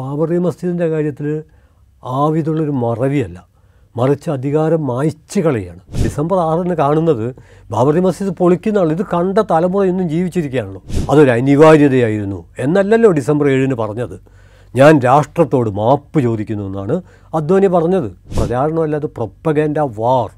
ബാബറി 0.00 0.38
മസ്ജിദിന്റെ 0.38 0.86
കാര്യത്തിൽ 0.88 1.42
ആവിതുള്ളൊരു 2.04 2.70
മറവിയല്ല. 2.70 3.46
മറിച്ച് 3.96 4.30
അധികാരം 4.30 4.86
മായ്ച്ചു 4.86 5.40
കളയാണ് 5.40 5.80
ഡിസംബർ 6.04 6.36
ആറിന് 6.38 6.74
കാണുന്നത് 6.74 7.34
ബാബറി 7.70 8.00
മസ്ജിദ് 8.00 8.30
പൊളിക്കുന്നതാണ് 8.30 8.92
ഇത് 8.92 9.06
കണ്ട 9.14 9.38
തലമുറ 9.38 9.84
ഇന്നും 9.84 10.08
ജീവിച്ചിരിക്കുകയാണല്ലോ. 10.08 10.82
അതൊരു 11.10 11.30
അനിവാര്യതയായിരുന്നു 11.30 12.48
എന്നല്ലല്ലോ 12.58 13.10
ഡിസംബർ 13.10 13.48
ഏഴിന് 13.48 13.74
പറഞ്ഞത്. 13.74 14.20
ഞാൻ 14.76 14.98
രാഷ്ട്രത്തോട് 14.98 15.70
മാപ്പ് 15.70 16.20
ചോദിക്കുന്നു 16.20 16.64
എന്നാണ് 16.64 17.02
അദ്വാനി 17.34 17.66
പറഞ്ഞത്. 17.66 18.08
പ്രചാരണമല്ല 18.38 18.96
അത് 18.96 19.06
പ്രൊപ്പഗേൻഡ 19.06 19.78
വാർ. 19.78 20.30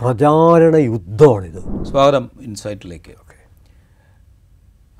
പ്രചാരണ 0.00 0.76
യുദ്ധമാണിത് 0.76 1.84
സ്വാഗതം 1.84 2.30
ഇൻസൈറ്റിലേക്ക്. 2.42 3.12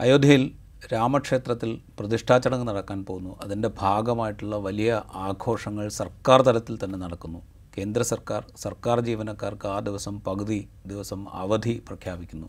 അയോധ്യയിൽ 0.01 0.51
രാമക്ഷേത്രത്തിൽ 0.91 1.80
പ്രതിഷ്ഠാ 2.01 2.39
ചടങ്ങ് 2.39 2.69
നടക്കാൻ 2.69 3.05
പോകുന്നു. 3.05 3.37
അതിന്റെ 3.43 3.71
ഭാഗമായിട്ടുള്ള 3.81 4.57
വലിയ 4.57 5.03
ആഘോഷങ്ങൾ 5.14 5.89
സർക്കാർ 5.89 6.43
തലത്തിൽ 6.43 6.79
തന്നെ 6.85 6.99
നടക്കുന്നു. 6.99 7.43
കേന്ദ്ര 7.79 8.03
സർക്കാർ 8.03 8.45
സർക്കാർ 8.57 9.00
ജീവനക്കാർക്ക് 9.00 9.68
ആ 9.68 9.81
ദിവസം 9.81 10.21
പകുതി 10.21 10.68
ദിവസം 10.86 11.27
അവധി 11.32 11.82
പ്രഖ്യാപിക്കുന്നു. 11.89 12.49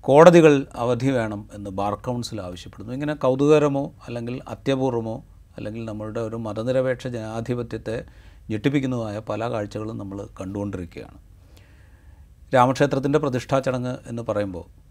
കോടതികൾ 0.00 0.66
അവധി 0.74 1.10
വേണം 1.10 1.48
എന്ന് 1.52 1.70
ബാർ 1.70 1.94
കൗൺസിൽ 1.94 2.40
ആവശ്യപ്പെടുന്നു. 2.40 2.92
ഇങ്ങനെ 2.92 3.14
കൗതുകരമോ 3.14 3.92
അല്ലെങ്കിൽ 4.06 4.40
അത്യപൂർവമോ 4.48 5.24
അല്ലെങ്കിൽ 5.56 5.84
നമ്മളുടെ 5.84 6.20
ഒരു 6.20 6.36
മതനിരപേക്ഷ 6.36 7.06
ജനാധിപത്യത്തെ 7.06 8.04
ഞെട്ടിപ്പിക്കുന്നതുമായ 8.50 9.18
പല 9.18 9.50
കാഴ്ചകളും 9.50 9.98
നമ്മൾ 9.98 10.28
കണ്ടുകൊണ്ടിരിക്കുകയാണ്. 10.40 11.18
രാമക്ഷേത്രത്തിന്റെ 12.54 13.18
പ്രതിഷ്ഠാ 13.18 13.58
ചടങ്ങ് 13.58 13.96
എന്ന് 14.06 14.22
പറയുമ്പോൾ 14.22 14.83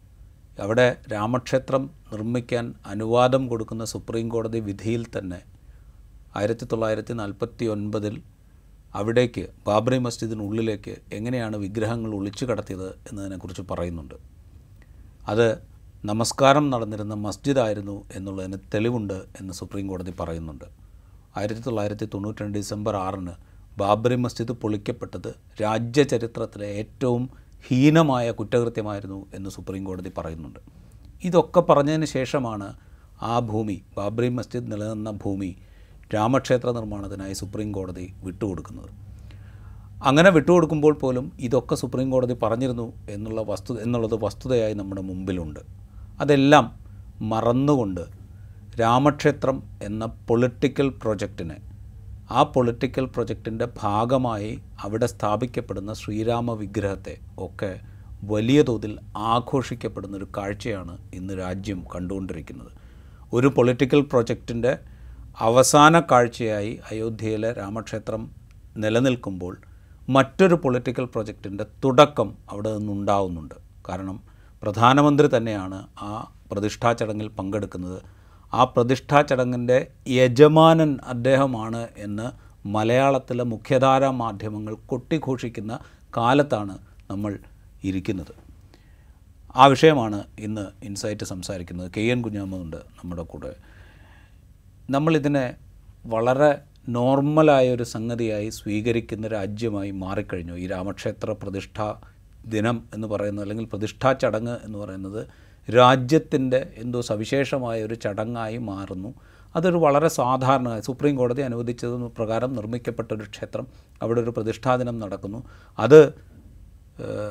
അവിടെ 0.59 0.97
രാമക്ഷേത്രം 1.11 1.89
നിർമ്മിക്കാൻ 2.11 2.75
അനുവാദം 2.85 3.47
കൊടുക്കുന്ന 3.47 3.83
സുപ്രീം 3.85 4.29
കോടതി 4.29 4.59
വിധിയിൽ 4.59 5.05
തന്നെ 5.17 5.39
ആയിരത്തി 6.35 6.65
തൊള്ളായിരത്തി 6.65 7.13
നാൽപ്പത്തി 7.13 7.65
ഒൻപതിൽ 7.65 8.15
അവിടേക്ക് 8.95 9.49
ബാബറി 9.67 9.97
മസ്ജിദിനുള്ളിലേക്ക് 9.97 10.93
എങ്ങനെയാണ് 11.11 11.55
വിഗ്രഹങ്ങൾ 11.57 12.15
ഒളിച്ചു 12.15 12.45
കടത്തിയത് 12.45 12.89
എന്നതിനെക്കുറിച്ച് 13.09 13.61
പറയുന്നുണ്ട്. 13.71 14.15
അത് 15.27 15.47
നമസ്കാരം 16.05 16.69
നടന്നിരുന്ന 16.69 17.13
മസ്ജിദായിരുന്നു 17.13 18.05
എന്നുള്ളതിന് 18.15 18.57
തെളിവുണ്ട് 18.73 19.17
എന്ന് 19.41 19.53
സുപ്രീം 19.53 19.87
കോടതി 19.87 20.13
പറയുന്നുണ്ട്. 20.21 20.65
ആയിരത്തി 21.37 21.61
തൊള്ളായിരത്തി 21.61 22.05
തൊണ്ണൂറ്റി 22.13 22.43
രണ്ട് 22.43 22.57
ഡിസംബർ 22.57 22.95
ആറിന് 22.95 23.33
ബാബറി 23.77 24.15
മസ്ജിദ് 24.15 24.51
പൊളിക്കപ്പെട്ടത് 24.51 25.35
രാജ്യചരിത്രത്തിലെ 25.61 26.67
ഏറ്റവും 26.81 27.23
ഹീനമായ 27.67 28.31
കുറ്റകൃത്യമായിരുന്നു 28.31 29.25
എന്ന് 29.33 29.49
സുപ്രീം 29.49 29.83
കോടതി 29.83 30.11
പറയുന്നുണ്ട്. 30.17 30.59
ഇതൊക്കെ 31.23 31.59
പറഞ്ഞതിന് 31.59 32.05
ശേഷമാണ് 32.05 32.73
ആ 33.21 33.39
ഭൂമി 33.39 33.81
ബാബറി 33.97 34.29
മസ്ജിദ് 34.29 34.71
നിലനിന്ന 34.71 35.11
ഭൂമി 35.11 35.55
രാമക്ഷേത്ര 36.15 36.71
നിർമ്മാണത്തിനായി 36.71 37.33
സുപ്രീം 37.33 37.71
കോടതി 37.71 38.13
വിട്ടുകൊടുക്കുന്നത്. 38.23 38.89
അങ്ങനെ 40.03 40.29
വിട്ടുകൊടുക്കുമ്പോൾ 40.29 40.93
പോലും 40.93 41.31
ഇതൊക്കെ 41.39 41.75
സുപ്രീം 41.75 42.11
കോടതി 42.11 42.33
പറഞ്ഞിരുന്നു 42.33 42.93
എന്നുള്ള 43.09 43.41
വസ്തു 43.41 43.79
എന്നുള്ളത് 43.79 44.23
വസ്തുതയായി 44.23 44.73
നമ്മുടെ 44.73 45.01
മുമ്പിലുണ്ട്. 45.01 45.59
അതെല്ലാം 46.19 46.79
മറന്നുകൊണ്ട് 47.21 48.01
രാമക്ഷേത്രം 48.81 49.63
എന്ന 49.81 50.05
പൊളിറ്റിക്കൽ 50.05 50.89
പ്രൊജക്റ്റിനെ 50.89 51.72
ആ 52.31 52.43
പൊളിറ്റിക്കൽ 52.43 53.05
പ്രൊജക്റ്റിന്റെ 53.05 53.67
ഭാഗമായി 53.77 54.59
അവിടെ 54.81 55.05
സ്ഥാപിക്കപ്പെടുന്ന 55.05 55.93
ശ്രീരാമ 55.93 56.53
വിഗ്രഹത്തെ 56.53 57.17
ഒക്കെ 57.37 57.79
വലിയ 58.23 58.61
തോതിൽ 58.61 58.99
ആഘോഷിക്കപ്പെടുന്ന 59.17 60.17
ഒരു 60.17 60.27
കാഴ്ചയാണ് 60.37 60.97
ഇന്ന് 61.13 61.33
രാജ്യം 61.39 61.85
കണ്ടുകൊണ്ടിരിക്കുന്നത്. 61.95 62.71
ഒരു 63.33 63.47
പൊളിറ്റിക്കൽ 63.47 64.01
പ്രൊജക്റ്റിന്റെ 64.01 64.77
അവസാന 65.39 65.99
കാഴ്ചയായി 65.99 66.79
അയോധ്യയിലെ 66.91 67.53
രാമക്ഷേത്രം 67.53 68.31
നിലനിൽക്കുമ്പോൾ 68.77 69.57
മറ്റൊരു 70.09 70.55
പൊളിറ്റിക്കൽ 70.55 71.05
പ്രൊജക്റ്റിന്റെ 71.05 71.65
തുടക്കം 71.83 72.37
അവിടെ 72.49 72.77
നിന്നുണ്ടാവുന്നുണ്ട്. 72.77 73.55
കാരണം 73.89 74.23
പ്രധാനമന്ത്രി 74.63 75.37
തന്നെയാണ് 75.37 75.87
ആ 76.01 76.31
പ്രതിഷ്ഠാ 76.51 76.93
ചടങ്ങിൽ 76.93 77.27
പങ്കെടുക്കുന്നത് 77.27 78.01
ആ 78.53 78.63
പ്രതിഷ്ഠാ 78.63 79.21
ചടങ്ങിന്റെ 79.21 79.87
യജമാനൻ 80.07 80.99
അദ്ദേഹമാണ് 81.03 81.87
എന്ന് 81.97 82.27
മലയാളത്തിലെ 82.67 83.43
മുഖ്യധാരാ 83.43 84.11
മാധ്യമങ്ങൾ 84.11 84.73
കൊട്ടിഘോഷിക്കുന്ന 84.85 85.79
കാലത്താണ് 86.17 86.77
നമ്മൾ 87.11 87.39
ഇരിക്കുന്നത്. 87.83 88.33
ആ 89.55 89.65
വിഷയമാണ് 89.65 90.23
ഇന്ന് 90.39 90.85
ഇൻസൈറ്റ് 90.85 91.25
സംസാരിക്കുന്നത്. 91.25 91.91
കെ 91.97 92.01
എൻ 92.01 92.21
കുഞ്ഞാമുണ്ട് 92.21 92.77
നമ്മുടെ 92.77 93.23
കൂടെ. 93.23 93.55
നമ്മളിതിനെ 94.89 95.55
വളരെ 96.05 96.51
നോർമലായ 96.89 97.73
ഒരു 97.73 97.83
സംഗതിയായി 97.83 98.49
സ്വീകരിക്കുന്ന 98.49 99.27
രാജ്യമായി 99.27 99.91
മാറിക്കഴിഞ്ഞു. 99.91 100.53
ഈ 100.53 100.67
രാമക്ഷേത്ര 100.67 101.31
പ്രതിഷ്ഠാ 101.31 102.01
ദിനം 102.47 102.83
എന്ന് 102.93 103.07
പറയുന്നത് 103.07 103.43
അല്ലെങ്കിൽ 103.43 103.65
പ്രതിഷ്ഠാ 103.65 104.13
ചടങ്ങ് 104.13 104.57
എന്ന് 104.63 104.77
പറയുന്നത് 104.77 105.27
രാജ്യത്തിന്റെ 105.71 106.73
എന്തോ 106.77 107.01
സവിശേഷമായ 107.01 107.83
ഒരു 107.83 107.93
ചടങ്ങായി 107.93 108.57
മാറുന്നു. 108.57 109.13
അതൊരു 109.55 109.77
വളരെ 109.77 110.07
സാധാരണ 110.07 110.79
സുപ്രീം 110.79 111.15
കോടതി 111.15 111.41
അനുവദിച്ചത് 111.41 111.93
പ്രകാരം 111.93 112.53
നിർമ്മിക്കപ്പെട്ട 112.53 113.11
ഒരു 113.11 113.23
ക്ഷേത്രം. 113.23 113.67
അവിടെ 114.01 114.21
ഒരു 114.21 114.29
പ്രതിഷ്ഠാദിനം 114.29 114.99
നടക്കുന്നു. 114.99 115.43
അത് 115.79 116.13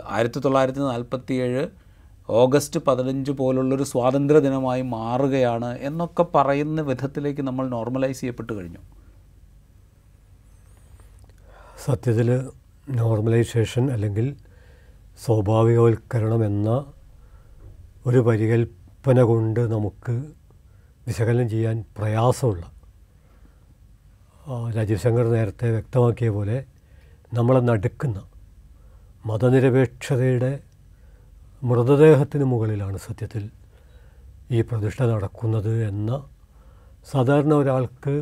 ആയിരത്തി 0.09 0.39
തൊള്ളായിരത്തി 0.39 0.79
നാൽപ്പത്തിയേഴ് 0.79 1.69
ഓഗസ്റ്റ് 2.29 2.81
പതിനഞ്ച് 2.81 3.31
പോലുള്ളൊരു 3.31 3.83
സ്വാതന്ത്ര്യ 3.83 4.41
ദിനമായി 4.41 4.83
മാറുകയാണ് 4.83 5.79
എന്നൊക്കെ 5.79 6.23
പറയുന്ന 6.23 6.81
വിധത്തിലേക്ക് 6.81 7.43
നമ്മൾ 7.43 7.69
നോർമലൈസ് 7.69 8.21
ചെയ്യപ്പെട്ട് 8.21 8.53
കഴിഞ്ഞു. 8.53 8.79
സത്യത്തിൽ 11.85 12.49
നോർമലൈസേഷൻ 12.91 13.91
അല്ലെങ്കിൽ 13.91 14.37
സ്വാഭാവികവൽക്കരണം 15.25 16.47
എന്ന 16.47 16.85
ഒരു 18.07 18.19
പരികൽപ്പന 18.19 19.21
കൊണ്ട് 19.23 19.61
നമുക്ക് 19.61 20.15
വിശകലനം 21.07 21.49
ചെയ്യാൻ 21.49 21.85
പ്രയാസമുള്ള 21.97 22.65
രാജീവ് 24.77 24.99
ശങ്കർ 24.99 25.27
നേരത്തെ 25.27 25.71
വ്യക്തമാക്കിയ 25.71 26.29
പോലെ 26.29 26.57
നമ്മളെ 27.33 27.61
നടുക്കുന്ന 27.61 28.19
മതനിരപേക്ഷതയുടെ 29.27 30.53
മൃതദേഹത്തിന് 31.63 32.45
മുകളിലാണ് 32.45 32.99
സത്യത്തിൽ 32.99 33.45
ഈ 34.51 34.61
പ്രതിഷ്ഠ 34.61 35.03
നടക്കുന്നത് 35.03 35.73
എന്ന 35.87 36.11
സാധാരണ 37.13 37.55
ഒരാൾക്ക് 37.55 38.15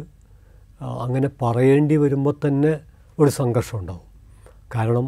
അങ്ങനെ 0.80 1.30
പറയേണ്ടി 1.42 1.96
വരുമ്പോൾ 1.96 2.34
തന്നെ 2.46 2.80
ഒരു 3.18 3.30
സംഘർഷം 3.30 3.78
ഉണ്ടാവും. 3.78 4.06
കാരണം 4.74 5.06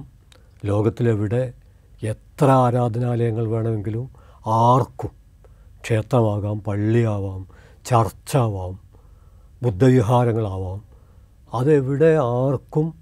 ലോകത്തിലെവിടെ 0.65 1.43
എത്ര 2.03 2.45
ആരാധനാലയങ്ങൾ 2.45 3.47
വേണമെങ്കിലും 3.47 4.22
ആർക്കും 4.47 5.11
ക്ഷേത്രമാകാം 5.83 6.61
പള്ളിയാവാം 6.61 7.47
ചർച്ചാവാം 7.87 8.79
ബുദ്ധവിഹാരങ്ങളാവാം. 9.63 10.83
അതെവിടെ 11.55 12.17
ആർക്കും 12.17 12.95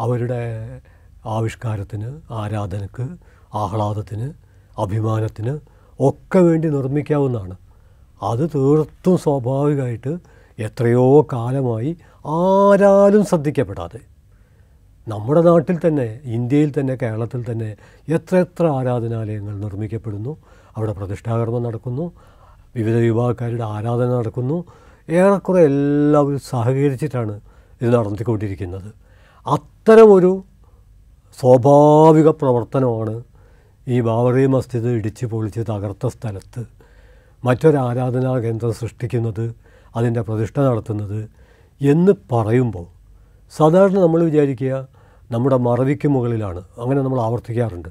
അവരുടെ 0.00 0.80
ആവിഷ്കാരത്തിന് 1.24 2.20
ആരാധനക്ക് 2.30 3.08
ആഹ്ലാദത്തിന് 3.54 4.32
അഭിമാനത്തിന് 4.78 5.58
ഒക്കെ 6.00 6.38
വേണ്ടി 6.38 6.68
നിർമ്മിക്കാവുന്നതാണ്. 6.68 7.56
അത് 8.22 8.50
തീർത്തും 8.54 9.18
സ്വാഭാവികമായിട്ട് 9.18 10.18
എത്രയോ 10.58 11.22
കാലമായി 11.22 11.96
ആരാലും 12.26 13.24
ശ്രദ്ധിക്കപ്പെടാതെ. 13.24 14.00
നമ്മുടെ 15.08 15.40
നാട്ടിൽ 15.40 15.78
തന്നെ 15.86 16.20
ഇന്ത്യയിൽ 16.24 16.72
തന്നെ 16.80 16.94
കേരളത്തിൽ 16.94 17.52
തന്നെ 17.52 17.76
എത്ര 18.08 18.36
എത്ര 18.36 18.66
ആരാധനാലയങ്ങൾ 18.66 19.60
നിർമ്മിക്കപ്പെടുന്നു 19.60 20.36
അവിടെ 20.76 20.92
പ്രതിഷ്ഠാകർമ്മം 20.92 21.62
നടക്കുന്നു. 21.62 22.12
വിവിധ 22.76 22.96
വിഭാഗക്കാരുടെ 22.96 23.64
ആരാധന 23.64 24.18
നടക്കുന്നു. 24.18 24.64
ഏറെക്കുറെ 25.10 25.60
എല്ലാവരും 25.60 26.38
സഹകരിച്ചിട്ടാണ് 26.38 27.40
ഇത് 27.82 27.94
നടത്തിക്കൊണ്ടിരിക്കുന്നത്. 27.94 28.92
അത്തരമൊരു 29.46 30.44
സ്വാഭാവിക 31.40 32.28
പ്രവർത്തനമാണ് 32.28 33.24
ഈ 33.88 34.00
ബാബറി 34.00 34.46
മസ്ജിദ് 34.46 34.86
ഇടിച്ച് 34.86 35.26
പൊളിച്ച് 35.26 35.60
തകർത്ത 35.60 36.06
സ്ഥലത്ത്. 36.06 36.66
മറ്റൊരു 37.44 37.76
ആരാധനാ 37.76 38.38
കേന്ദ്രം 38.38 38.72
സൃഷ്ടിക്കുന്നത് 38.72 39.54
അതിന്റെ 39.96 40.20
പ്രതിഷ്ഠ 40.20 40.60
നടത്തുന്നത് 40.60 41.30
എന്ന് 41.80 42.12
പറയുമ്പോൾ 42.32 42.86
സാധാരണ 43.56 43.98
നമ്മൾ 43.98 44.22
വിചാരിക്കുക 44.22 44.88
നമ്മുടെ 45.30 45.56
മറവിക്ക് 45.56 46.08
മുകളിലാണ്. 46.08 46.62
അങ്ങനെ 46.78 47.02
നമ്മൾ 47.02 47.20
ആവർത്തിക്കാറുണ്ട്. 47.20 47.88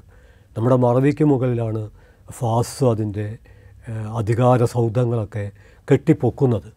നമ്മുടെ 0.58 0.76
മറവിക്ക് 0.76 1.24
മുകളിലാണ് 1.24 1.90
ഫാസ് 2.30 2.84
അതിന്റെ 2.84 3.38
അധികാര 4.16 4.64
സൗധങ്ങളൊക്കെ 4.64 5.50
കെട്ടിപ്പൊക്കുന്നത്. 5.92 6.72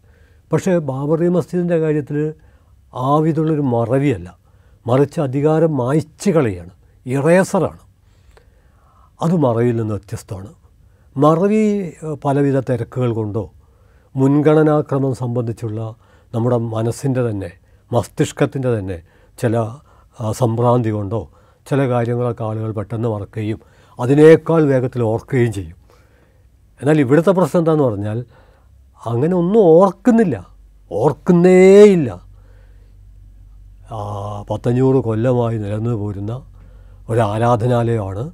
പക്ഷേ 0.52 0.78
ബാബറി 0.78 1.28
മസ്ജിദിന്റെ 1.28 1.78
കാര്യത്തിൽ 1.78 2.34
ആവിതുള്ളൊരു 2.94 3.60
മറവിയല്ല. 3.60 4.38
മറിച്ച് 4.86 5.20
അധികാരം 5.20 5.76
മായ്ച്ചു 5.76 6.30
കളയാണ്. 6.30 6.70
ഇറേസറാണ്. 7.06 7.78
അത് 9.22 9.36
മറവിയിൽ 9.36 9.76
നിന്ന് 9.76 9.94
വ്യത്യസ്തമാണ്. 9.94 10.46
മറവി 11.16 11.92
പലവിധ 12.24 12.60
തിരക്കുകൾ 12.60 13.12
കൊണ്ടോ 13.12 13.52
മുൻഗണനാക്രമം 14.16 15.14
സംബന്ധിച്ചുള്ള 15.14 15.94
നമ്മുടെ 16.34 16.56
മനസ്സിന്റെ 16.56 17.30
തന്നെ 17.30 17.52
മസ്തിഷ്കത്തിന്റെ 17.92 18.78
തന്നെ 18.78 19.02
ചില 19.38 19.68
സംഭ്രാന്തി 20.30 20.88
കൊണ്ടോ 20.88 21.30
ചില 21.70 21.88
കാര്യങ്ങളൊക്കെ 21.88 22.44
ആളുകൾ 22.44 22.72
പെട്ടെന്ന് 22.72 23.08
മറക്കുകയും 23.08 23.60
അതിനേക്കാൾ 24.00 24.62
വേഗത്തിൽ 24.62 25.02
ഓർക്കുകയും 25.02 25.52
ചെയ്യും. 25.52 25.76
എന്നാൽ 26.82 27.00
ഇവിടുത്തെ 27.00 27.30
പ്രശ്നം 27.30 27.60
എന്താണെന്ന് 27.60 27.84
പറഞ്ഞാൽ 27.84 28.24
അങ്ങനെ 29.06 29.36
ഒന്നും 29.36 29.60
ഓർക്കുന്നില്ല. 29.60 30.46
ഓർക്കുന്നേയില്ല. 30.92 32.28
പത്തഞ്ഞൂറ് 34.50 35.04
കൊല്ലമായി 35.04 35.58
നിലനിന്ന് 35.58 35.94
പോരുന്ന 35.94 36.42
ഒരു 37.08 37.20
ആരാധനാലയമാണ് 37.20 38.30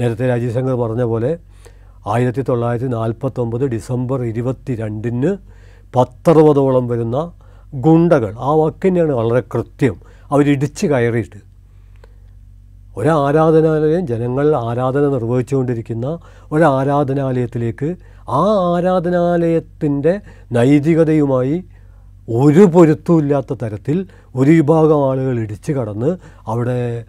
നേരത്തെ 0.00 0.28
രാജീവ് 0.28 0.74
പറഞ്ഞ 0.74 1.02
പോലെ 1.02 1.38
ആയിരത്തി 2.06 2.42
തൊള്ളായിരത്തി 2.42 2.90
നാൽപ്പത്തൊമ്പത് 2.90 3.66
ഡിസംബർ 3.66 4.22
ഇരുപത്തി 4.22 4.74
രണ്ടിന് 4.74 5.36
പത്തറുപതോളം 5.96 6.88
വരുന്ന 6.88 7.32
ഗുണ്ടകൾ. 7.74 8.34
ആ 8.38 8.50
വാക്കിനെയാണ് 8.50 9.12
വളരെ 9.12 9.40
കൃത്യം. 9.40 10.00
അവരിടിച്ച് 10.30 10.86
കയറിയിട്ട്. 10.86 11.53
ഒരു 12.96 13.08
ആരാധനാലയം 13.08 14.06
ജനങ്ങൾ 14.06 14.54
ആരാധന 14.54 15.08
നിർവഹിച്ചുകൊണ്ടിരിക്കുന്ന 15.08 16.18
ഒരാരാധനാലയത്തിലേക്ക് 16.52 17.96
ആ 18.28 18.42
ആരാധനാലയത്തിന്റെ 18.74 20.20
നൈതികതയുമായി 20.52 21.64
ഒരു 22.28 22.66
പൊരുത്തമില്ലാത്ത 22.66 23.52
തരത്തിൽ 23.52 24.06
ഒരു 24.34 24.50
വിഭാഗം 24.50 25.04
ആളുകൾ 25.04 25.38
ഇടിച്ചു 25.38 25.72
കടന്ന് 25.72 26.18
അവിടെ 26.46 27.04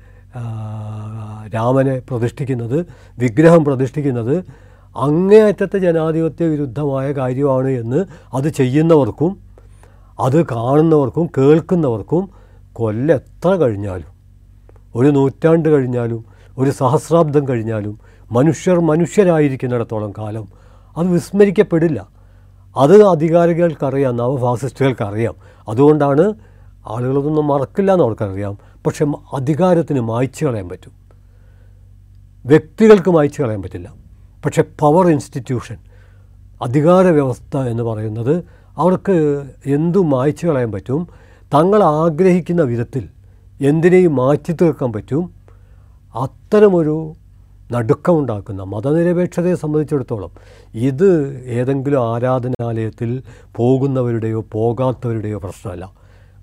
രാമനെ 1.56 2.00
പ്രതിഷ്ഠിക്കുന്നത് 2.00 2.86
വിഗ്രഹം 3.18 3.66
പ്രതിഷ്ഠിക്കുന്നത് 3.66 4.36
അങ്ങേയറ്റത്തെ 4.96 5.80
ജനാധിപത്യ 5.80 6.46
വിരുദ്ധമായ 6.46 7.12
കാര്യമാണ് 7.12 7.68
എന്ന് 7.68 8.06
അത് 8.34 8.48
ചെയ്യുന്നവർക്കും 8.50 9.38
അത് 10.20 10.46
കാണുന്നവർക്കും 10.46 11.30
കേൾക്കുന്നവർക്കും 11.38 12.30
കൊല്ലെത്ര 12.74 13.50
കഴിഞ്ഞാലും 13.56 14.15
ഒരു 14.96 15.08
നൂറ്റാണ്ട് 15.08 15.70
കഴിഞ്ഞാലും 15.70 16.26
ഒരു 16.58 16.70
സഹസ്രാബ്ദം 16.70 17.48
കഴിഞ്ഞാലും 17.48 18.00
മനുഷ്യർ 18.32 18.80
മനുഷ്യരായിരിക്കുന്നിടത്തോളം 18.80 20.12
കാലം 20.18 20.48
അത് 20.98 21.08
വിസ്മരിക്കപ്പെടില്ല. 21.08 22.08
അത് 22.78 23.04
അധികാരികൾക്കറിയാം 23.04 24.18
നവഫാസിസ്റ്റുകൾക്കറിയാം. 24.18 25.34
അതുകൊണ്ടാണ് 25.70 26.34
ആളുകളതൊന്നും 26.88 27.48
മറക്കില്ല 27.48 27.92
എന്ന് 27.92 28.04
അവർക്കറിയാം. 28.04 28.58
പക്ഷെ 28.86 29.06
അധികാരത്തിന് 29.34 30.00
മായ്ച്ചു 30.00 30.46
കളയാൻ 30.46 30.70
പറ്റും. 30.70 30.92
വ്യക്തികൾക്ക് 32.46 33.12
മായ്ച്ചു 33.12 33.42
കളയാൻ 33.42 33.62
പറ്റില്ല. 33.62 33.94
പക്ഷെ 34.46 34.64
പവർ 34.80 35.08
ഇൻസ്റ്റിറ്റ്യൂഷൻ 35.08 35.78
അധികാര 36.62 37.06
വ്യവസ്ഥ 37.06 37.58
എന്ന് 37.58 37.84
പറയുന്നത് 37.84 38.44
അവർക്ക് 38.78 39.44
എന്തും 39.66 40.10
മായ്ച്ചു 40.10 40.48
കളയാൻ 40.48 40.72
പറ്റും? 40.72 41.08
തങ്ങൾ 41.54 41.84
ആഗ്രഹിക്കുന്ന 41.84 42.62
വിധത്തിൽ 42.62 43.15
എന്തിനേയും 43.62 44.16
മാറ്റി 44.16 44.52
തീർക്കാൻ 44.52 44.94
പറ്റും? 44.94 45.30
അത്തരമൊരു 46.16 47.14
നടുക്കമുണ്ടാക്കുന്ന 47.72 48.64
മതനിരപേക്ഷതയെ 48.64 49.56
സംബന്ധിച്ചിടത്തോളം 49.56 50.32
ഇത് 50.74 51.38
ഏതെങ്കിലും 51.46 52.14
ആരാധനാലയത്തിൽ 52.14 53.24
പോകുന്നവരുടെയോ 53.56 54.46
പോകാത്തവരുടെയോ 54.52 55.38
പ്രശ്നമല്ല. 55.40 55.92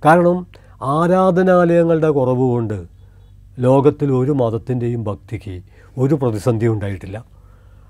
കാരണം 0.05 0.47
ആരാധനാലയങ്ങളുടെ 0.83 2.11
കുറവ് 2.11 2.41
കൊണ്ട് 2.41 2.87
ലോകത്തിൽ 3.59 4.13
ഒരു 4.13 4.33
മതത്തിന്റെയും 4.33 5.05
ഭക്തിക്ക് 5.05 5.63
ഒരു 5.99 6.15
പ്രതിസന്ധി 6.15 6.67
ഉണ്ടായിട്ടില്ല. 6.67 7.25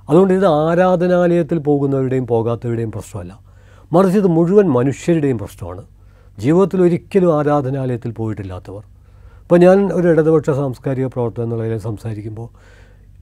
അതുകൊണ്ട് 0.09 0.35
ഇത് 0.35 0.47
ആരാധനാലയത്തിൽ 0.47 1.59
പോകുന്നവരുടെയും 1.59 2.27
പോകാത്തവരുടെയും 2.27 2.93
പ്രശ്നമല്ല. 2.93 3.39
മറിച്ച് 3.93 4.19
ഇത് 4.19 4.27
മുഴുവൻ 4.27 4.69
മനുഷ്യരുടെയും 4.69 5.39
പ്രശ്നമാണ്. 5.39 5.83
ജീവിതത്തിൽ 6.39 6.83
ഒരിക്കലും 6.83 7.39
ആരാധനാലയത്തിൽ 7.39 8.11
പോയിട്ടില്ലാത്തവർ. 8.11 8.92
ഇപ്പോൾ 9.53 9.61
ഞാൻ 9.61 9.93
ഒരു 9.93 10.09
ഇടതുപക്ഷ 10.09 10.51
സാംസ്കാരിക 10.51 11.07
പ്രവർത്തനം 11.07 11.45
എന്നുള്ളതിൽ 11.45 11.79
സംസാരിക്കുമ്പോൾ 11.79 12.49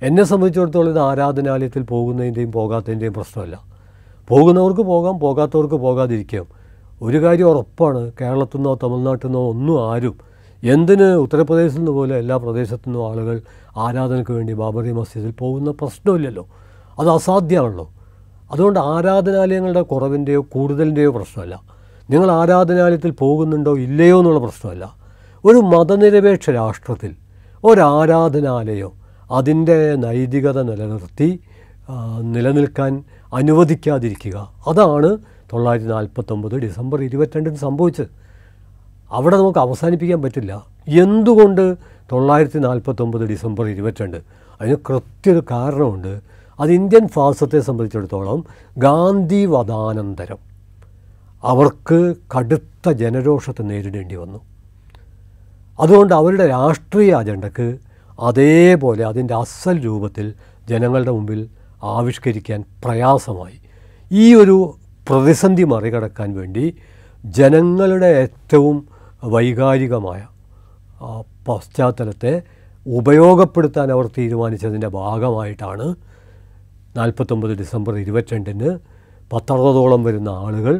എന്നെ 0.02 0.24
സംബന്ധിച്ചിടത്തോളം 0.24 0.90
ഇത് 0.90 0.98
ആരാധനാലയത്തിൽ 0.98 1.82
പോകുന്നതിന്റെയും 1.82 2.52
പോകാത്തതിന്റെയും 2.52 3.12
പ്രശ്നമല്ല. 3.12 3.60
പോകുന്നവർക്ക് 4.28 4.80
പോകാം 4.80 5.18
പോകാത്തവർക്ക് 5.18 5.74
പോകാതിരിക്കാം. 5.74 6.46
ഒരു 7.02 7.22
കാര്യം 7.22 7.46
ഉറപ്പാണ് 7.46 8.12
കേരളത്തിൽ 8.20 8.56
നിന്നോ 8.56 8.78
തമിഴ്നാട്ടിൽ 8.82 9.26
നിന്നോ 9.26 9.48
ഒന്നും 9.48 9.92
ആരും 9.92 10.18
എന്തിന് 10.64 11.02
ഉത്തർപ്രദേശിൽ 11.02 11.78
നിന്ന് 11.78 11.90
പോലെ 11.90 12.16
എല്ലാ 12.16 12.36
പ്രദേശത്തു 12.36 12.88
നിന്നും 12.88 13.10
ആളുകൾ 13.10 13.40
ആരാധനയ്ക്ക് 13.76 14.30
വേണ്ടി 14.30 14.52
ബാബറി 14.52 14.92
മസ്ജിദിൽ 14.92 15.30
പോകുന്ന 15.30 15.70
പ്രശ്നമില്ലല്ലോ. 15.70 16.46
അത് 16.98 17.10
അസാധ്യമാണല്ലോ. 17.10 17.90
അതുകൊണ്ട് 18.52 18.78
ആരാധനാലയങ്ങളുടെ 18.78 19.82
കുറവിന്റെയോ 19.82 20.46
കൂടുതലിന്റെയോ 20.52 21.10
പ്രശ്നമല്ല. 21.10 21.60
നിങ്ങൾ 22.10 22.30
ആരാധനാലയത്തിൽ 22.30 23.10
പോകുന്നുണ്ടോ 23.10 23.78
ഇല്ലയോ 23.78 24.18
എന്നുള്ള 24.18 24.40
പ്രശ്നമല്ല. 24.40 24.99
ഒരു 25.44 25.56
മതനിരപേക്ഷ 25.56 26.50
രാഷ്ട്രത്തിൽ 26.50 27.14
ഒരാരാധനാലയോ 27.64 28.92
അതിന്റെ 29.30 29.94
നൈതികത 29.94 30.62
നിലനിർത്തി 30.62 31.40
നിലനിൽക്കാൻ 32.20 33.04
അനുവദിക്കാതിരിക്കുക. 33.34 34.52
അതാണ് 34.66 35.18
തൊള്ളായിരത്തി 35.52 35.90
നാൽപ്പത്തൊമ്പത് 35.90 36.56
ഡിസംബർ 36.56 37.02
ഇരുപത്തിരണ്ടിന് 37.02 37.56
സംഭവിച്ചത്. 37.56 38.10
അവിടെ 39.10 39.36
നമുക്ക് 39.36 39.58
അവസാനിപ്പിക്കാൻ 39.58 40.22
പറ്റില്ല. 40.22 40.66
എന്തുകൊണ്ട് 40.88 41.76
തൊള്ളായിരത്തി 42.12 42.58
നാൽപ്പത്തൊമ്പത് 42.58 43.24
ഡിസംബർ 43.28 43.66
ഇരുപത്തിരണ്ട്? 43.66 44.16
അതിന് 44.60 44.76
കൃത്യൊരു 44.88 45.42
കാരണമുണ്ട്. 45.50 46.20
അത് 46.60 46.72
ഇന്ത്യൻ 46.72 47.08
ഫാസത്തെ 47.08 47.60
സംബന്ധിച്ചിടത്തോളം 47.60 48.44
ഗാന്ധി 48.78 49.44
വധാനന്തരം. 49.46 50.38
അവർക്ക് 51.42 52.14
കടുത്ത 52.38 52.90
ജനരോഷത്തെ 52.90 53.62
നേരിടേണ്ടി 53.62 54.14
വന്നു. 54.14 54.40
അതുകൊണ്ട് 55.80 56.14
അവരുടെ 56.14 56.46
രാഷ്ട്രീയ 56.46 57.12
അജണ്ടക്ക് 57.14 57.68
അതേപോലെ 58.18 59.02
അതിന്റെ 59.04 59.34
അസൽ 59.34 59.76
രൂപത്തിൽ 59.84 60.26
ജനങ്ങളുടെ 60.68 61.10
മുമ്പിൽ 61.10 61.40
ആവിഷ്കരിക്കാൻ 61.82 62.60
പ്രയാസമായി. 62.84 63.58
ഈ 64.10 64.34
ഒരു 64.34 64.56
പ്രതിസന്ധി 65.08 65.64
മറികടക്കാൻ 65.64 66.34
വേണ്ടി 66.34 66.64
ജനങ്ങളുടെ 67.24 68.10
ഏറ്റവും 68.22 68.76
വൈകാരികമായ 69.24 70.20
പശ്ചാത്തലത്തെ 71.48 72.42
ഉപയോഗപ്പെടുത്താൻ 72.86 73.92
അവർ 73.92 74.06
തീരുമാനിച്ചതിന്റെ 74.18 74.88
ഭാഗമായിട്ടാണ് 74.88 75.86
നാൽപ്പത്തൊമ്പത് 76.96 77.52
ഡിസംബർ 77.54 77.94
ഇരുപത്തിരണ്ടിന് 77.94 78.70
പത്തറുപതോളം 79.32 80.04
വരുന്ന 80.04 80.28
ആളുകൾ 80.28 80.74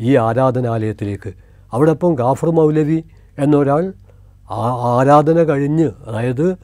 ഈ 0.00 0.16
ആരാധനാലയത്തിലേക്ക് 0.16 1.30
അവിടെ 1.72 1.90
ഇപ്പം 1.90 2.14
ഗാഫർ 2.14 2.50
മൗലവി 2.50 2.98
എന്നൊരാൾ 3.38 3.84
ആ 4.50 4.98
ആരാധന 4.98 5.42
കഴിഞ്ഞ് 5.42 5.90
അതായത് 6.06 6.56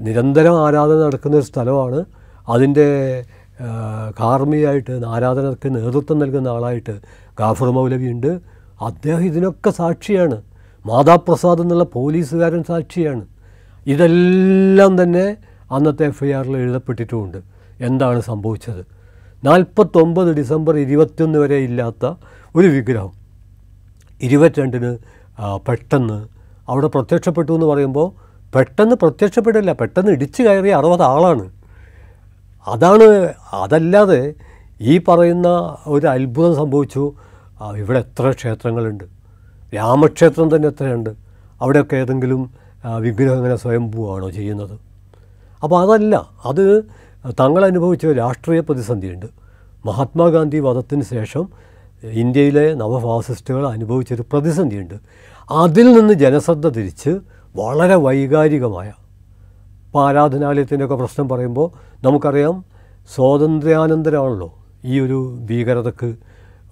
നിരന്തരം 0.00 0.66
ആരാധന 0.66 0.94
നടക്കുന്ന 0.94 1.36
ഒരു 1.36 1.44
സ്ഥലമാണ്. 1.44 2.04
അതിന്റെ 2.48 2.88
കാർമിയായിട്ട് 4.20 4.90
ആരാധനക്ക് 5.06 5.74
നേതൃത്വം 5.74 6.18
നൽകുന്ന 6.18 6.48
ആളായിട്ട് 6.48 6.94
ഗാഫർ 7.40 7.70
മൗലവി 7.70 8.08
ഉണ്ട്. 8.10 8.40
അദ്ദേഹം 8.80 9.24
ഇതിനൊക്കെ 9.24 9.70
സാക്ഷിയാണ്. 9.70 10.42
മാതാപ്രസാദ് 10.86 11.60
എന്നുള്ള 11.60 11.84
പോലീസുകാരൻ 11.84 12.62
സാക്ഷിയാണ്. 12.62 13.26
ഇതെല്ലാം 13.86 15.02
തന്നെ 15.02 15.36
അന്നത്തെ 15.70 16.04
എഫ് 16.06 16.24
ഐ 16.24 16.32
ആറിൽ 16.32 16.56
എഴുതപ്പെട്ടിട്ടുമുണ്ട് 16.56 17.38
എന്താണ് 17.80 18.20
സംഭവിച്ചത്? 18.20 18.86
നാൽപ്പത്തൊമ്പത് 19.44 20.36
ഡിസംബർ 20.36 20.76
ഇരുപത്തിയൊന്ന് 20.76 21.38
വരെ 21.38 21.56
ഇല്ലാത്ത 21.56 22.14
ഒരു 22.56 22.66
വിഗ്രഹം. 22.66 23.12
ഇരുപത്തിരണ്ടിന് 24.22 24.98
പെട്ടെന്ന്. 25.68 26.18
അവിടെ 26.68 26.86
പ്രത്യക്ഷപ്പെട്ടു 26.86 27.52
എന്ന് 27.52 27.66
പറയുമ്പോൾ 27.66 28.08
പെട്ടെന്ന് 28.54 28.96
പ്രത്യക്ഷപ്പെടില്ല 28.96 29.72
പെട്ടെന്ന് 29.72 30.10
ഇടിച്ചു 30.12 30.42
കയറിയ 30.42 30.74
അറുപത് 30.74 31.02
ആളാണ്. 31.02 31.50
അതാണ് 32.66 33.06
അതല്ലാതെ 33.52 34.34
ഈ 34.80 34.98
പറയുന്ന 35.08 35.48
ഒരു 35.86 36.06
അത്ഭുതം 36.06 36.56
സംഭവിച്ചു. 36.56 37.12
ഇവിടെ 37.76 37.98
എത്ര 37.98 38.30
ക്ഷേത്രങ്ങളുണ്ട്? 38.30 39.04
രാമക്ഷേത്രം 39.74 40.56
തന്നെ 40.56 40.68
എത്രയുണ്ട്? 40.68 41.10
അവിടെയൊക്കെ 41.62 41.96
ഏതെങ്കിലും 41.96 42.50
വിഗ്രഹം 42.98 43.36
ഇങ്ങനെ 43.36 43.56
സ്വയംഭൂവാണോ 43.56 44.30
ചെയ്യുന്നത്? 44.30 44.74
അപ്പോൾ 45.62 45.82
അതല്ല 45.82 46.14
അത് 46.44 46.64
തങ്ങൾ 47.40 47.64
അനുഭവിച്ച 47.64 48.06
രാഷ്ട്രീയ 48.06 48.60
പ്രതിസന്ധിയുണ്ട്. 48.60 49.26
മഹാത്മാഗാന്ധി 49.86 50.58
വധത്തിന് 50.58 51.02
ശേഷം 51.02 51.48
ഇന്ത്യയിലെ 52.12 52.74
നവഫാസിസ്റ്റുകൾ 52.74 53.68
അനുഭവിച്ചൊരു 53.68 54.24
പ്രതിസന്ധിയുണ്ട്. 54.32 54.94
അതിൽ 55.50 55.92
നിന്ന് 55.92 56.14
ജനശ്രദ്ധ 56.14 56.66
തിരിച്ച് 56.68 57.20
വളരെ 57.56 57.94
വൈകാരികമായ 57.94 58.92
ഇപ്പോൾ 59.86 60.08
ആരാധനാലയത്തിന്റെയൊക്കെ 60.08 60.94
പ്രശ്നം 60.94 61.28
പറയുമ്പോൾ 61.28 61.70
നമുക്കറിയാം 62.04 62.64
സ്വാതന്ത്ര്യാനന്തരമാണല്ലോ 63.14 64.54
ഈ 64.84 65.00
ഒരു 65.00 65.38
ഭീകരതക്ക്. 65.50 66.16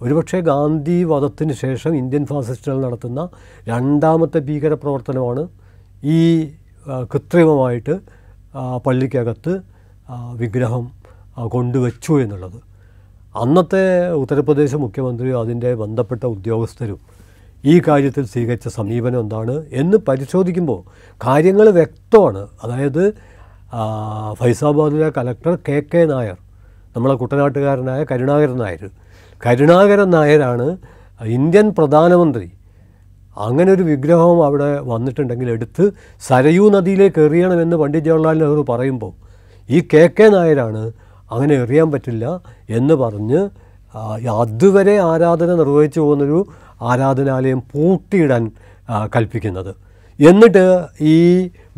ഒരുപക്ഷെ 0.01 0.39
ഗാന്ധി 0.39 1.03
വധത്തിന് 1.03 1.53
ശേഷം 1.53 1.95
ഇന്ത്യൻ 1.95 2.25
ഫാസിസ്റ്റുകൾ 2.25 2.81
നടത്തുന്ന 2.81 3.29
രണ്ടാമത്തെ 3.67 4.39
ഭീകര 4.39 4.73
പ്രവർത്തനമാണ് 4.73 5.47
ഈ 6.03 6.45
കൃത്രിമമായിട്ട് 7.13 7.95
പള്ളിക്കകത്ത് 8.85 9.61
വിഗ്രഹം 10.35 10.91
കൊണ്ടുവച്ചു 11.47 12.13
എന്നുള്ളത്. 12.21 12.72
അന്നത്തെ 13.35 14.09
ഉത്തർപ്രദേശ് 14.11 14.75
മുഖ്യമന്ത്രിയും 14.75 15.39
അതിന്റെ 15.39 15.73
ബന്ധപ്പെട്ട 15.73 16.23
ഉദ്യോഗസ്ഥരും 16.25 16.99
ഈ 17.65 17.81
കാര്യത്തിൽ 17.87 18.25
സ്വീകരിച്ച 18.25 18.67
സമീപനം 18.67 19.19
എന്താണ് 19.19 19.65
എന്ന് 19.71 19.97
പരിശോധിക്കുമ്പോൾ 19.97 20.79
കാര്യങ്ങൾ 21.27 21.69
വ്യക്തമാണ്. 21.69 22.47
അതായത് 22.63 23.13
ഫൈസാബാദിലെ 24.39 25.11
കലക്ടർ 25.17 25.57
കെ 25.69 25.83
കെ 25.93 26.05
നായർ 26.05 26.37
നമ്മളെ 26.95 27.15
കുട്ടനാട്ടുകാരനായ 27.15 28.05
കരുണാകരൻ 28.11 28.57
നായർ. 28.57 28.89
കരുണാകരൻ 29.45 30.09
നായരാണ് 30.11 30.77
ഇന്ത്യൻ 31.21 31.69
പ്രധാനമന്ത്രി. 31.69 32.51
അങ്ങനെ 33.37 33.71
ഒരു 33.71 33.83
വിഗ്രഹം 33.83 34.45
അവിടെ 34.45 34.81
വന്നിട്ടുണ്ടെങ്കിൽ 34.81 35.49
എടുത്ത് 35.49 35.91
സരയൂ 36.27 36.69
നദിയിലേക്ക് 36.69 37.21
എറിയണമെന്ന് 37.21 37.77
പണ്ഡിറ്റ് 37.77 38.05
ജവഹർലാൽ 38.05 38.37
നെഹ്റു 38.37 38.65
പറയുമ്പോൾ 38.69 39.13
ഈ 39.69 39.79
കെ 39.93 40.09
കെ 40.19 40.27
നായരാണ് 40.29 40.91
അങ്ങനെ 41.35 41.53
എറിയാൻ 41.63 41.87
പറ്റില്ല 41.93 42.25
എന്ന് 42.77 42.95
പറഞ്ഞ് 43.03 43.41
അതുവരെ 44.41 44.95
ആരാധന 45.11 45.49
നിർവഹിച്ചു 45.61 45.99
പോകുന്നൊരു 46.03 46.39
ആരാധനാലയം 46.91 47.59
പൂട്ടിയിടാൻ 47.71 48.43
കൽപ്പിക്കുന്നത്. 49.15 49.71
എന്നിട്ട് 50.19 50.63
ഈ 51.13 51.17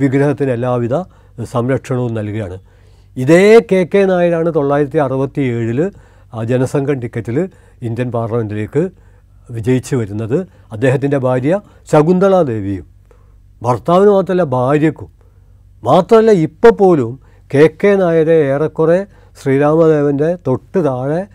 വിഗ്രഹത്തിന് 0.02 0.52
എല്ലാവിധ 0.58 0.96
സംരക്ഷണവും 1.54 2.14
നൽകുകയാണ്. 2.18 2.58
ഇതേ 3.18 3.44
കെ 3.72 3.82
കെ 3.94 4.02
നായരാണ് 4.12 4.50
തൊള്ളായിരത്തി 4.56 5.00
അറുപത്തി 5.06 5.42
ഏഴിൽ 5.58 5.80
ജനസംഘം 6.52 6.98
ടിക്കറ്റിൽ 7.04 7.38
ഇന്ത്യൻ 7.88 8.10
പാർലമെന്റിലേക്ക് 8.16 8.84
വിജയിച്ചു 9.56 9.94
വരുന്നത്. 10.00 10.38
അദ്ദേഹത്തിന്റെ 10.74 11.20
ഭാര്യ 11.26 11.54
ശകുന്തള 11.92 12.36
ദേവിയും 12.52 12.86
ഭർത്താവിന് 13.66 14.12
മാത്രമല്ല 14.16 14.46
ഭാര്യക്കും 14.56 15.10
മാത്രമല്ല 15.84 16.32
ഇപ്പോൾ 16.48 16.74
പോലും 16.80 17.12
കെ 17.52 17.64
കെ 17.82 17.92
നായരെ 18.02 18.38
ഏറെക്കുറെ 18.54 19.00
ശ്രീരാമദേവന്റെ 19.42 20.38
തൊട്ട് 20.48 20.86
താഴെ 20.86 21.28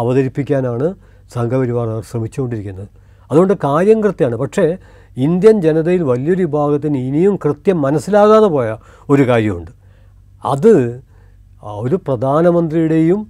അവതരിപ്പിക്കാനാണ് 0.00 0.94
സംഘപരിവാർ 1.32 1.88
അവർ 1.88 2.02
ശ്രമിച്ചുകൊണ്ടിരിക്കുന്നത്. 2.02 2.88
അതുകൊണ്ട് 3.30 3.54
കാര്യം 3.64 4.02
കൃത്യമാണ്. 4.02 4.36
പക്ഷേ 4.36 4.76
ഇന്ത്യൻ 5.16 5.60
ജനതയിൽ 5.60 6.02
വലിയൊരു 6.02 6.42
വിഭാഗത്തിന് 6.42 6.98
ഇനിയും 6.98 7.36
കൃത്യം 7.36 7.82
മനസ്സിലാകാതെ 7.82 8.46
പോയ 8.46 8.76
ഒരു 9.10 9.22
കാര്യമുണ്ട്. 9.28 9.70
അത് 10.44 11.02
ഒരു 11.62 11.96
പ്രധാനമന്ത്രിയുടെയും 12.06 13.20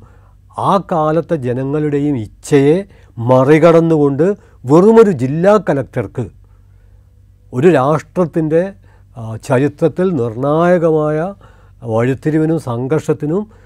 ആ 0.58 0.82
കാലത്തെ 0.92 1.36
ജനങ്ങളുടെയും 1.36 2.16
ഇച്ഛയെ 2.16 2.84
മറികടന്നുകൊണ്ട് 3.18 4.22
വെറുമൊരു 4.64 5.10
ജില്ലാ 5.10 5.56
കലക്ടർക്ക് 5.56 6.26
ഒരു 7.52 7.68
രാഷ്ട്രത്തിന്റെ 7.68 8.72
ചരിത്രത്തിൽ 9.44 10.10
നിർണായകമായ 10.16 11.34
വഴിത്തിരിവിനും 11.82 12.60
സംഘർഷത്തിനും 12.60 13.61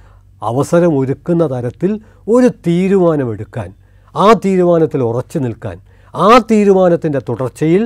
അവസരമൊരുക്കുന്ന 0.46 1.44
തരത്തിൽ 1.46 1.92
ഒരു 2.28 2.48
തീരുമാനമെടുക്കാൻ 2.66 3.68
ആ 4.14 4.28
തീരുമാനത്തിൽ 4.44 5.00
ഉറച്ചു 5.02 5.38
നിൽക്കാൻ 5.38 5.76
ആ 6.14 6.30
തീരുമാനത്തിന്റെ 6.50 7.20
തുടർച്ചയിൽ 7.28 7.82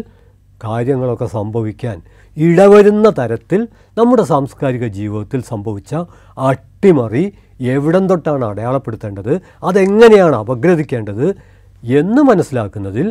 കാര്യങ്ങളൊക്കെ 0.60 1.26
സംഭവിക്കാൻ 1.32 1.96
ഇടവരുന്ന 2.36 3.08
തരത്തിൽ 3.10 3.60
നമ്മുടെ 3.96 4.24
സാംസ്കാരിക 4.24 4.86
ജീവിതത്തിൽ 4.90 5.40
സംഭവിച്ച 5.42 5.92
അട്ടിമറി 6.40 7.24
എവിടം 7.70 8.04
തൊട്ടാണ് 8.06 8.44
അടയാളപ്പെടുത്തേണ്ടത് 8.44 9.32
അതെങ്ങനെയാണ് 9.62 10.36
അപഗ്രഥിക്കേണ്ടത് 10.36 11.26
എന്ന് 11.82 12.22
മനസ്സിലാക്കുന്നതിൽ 12.22 13.06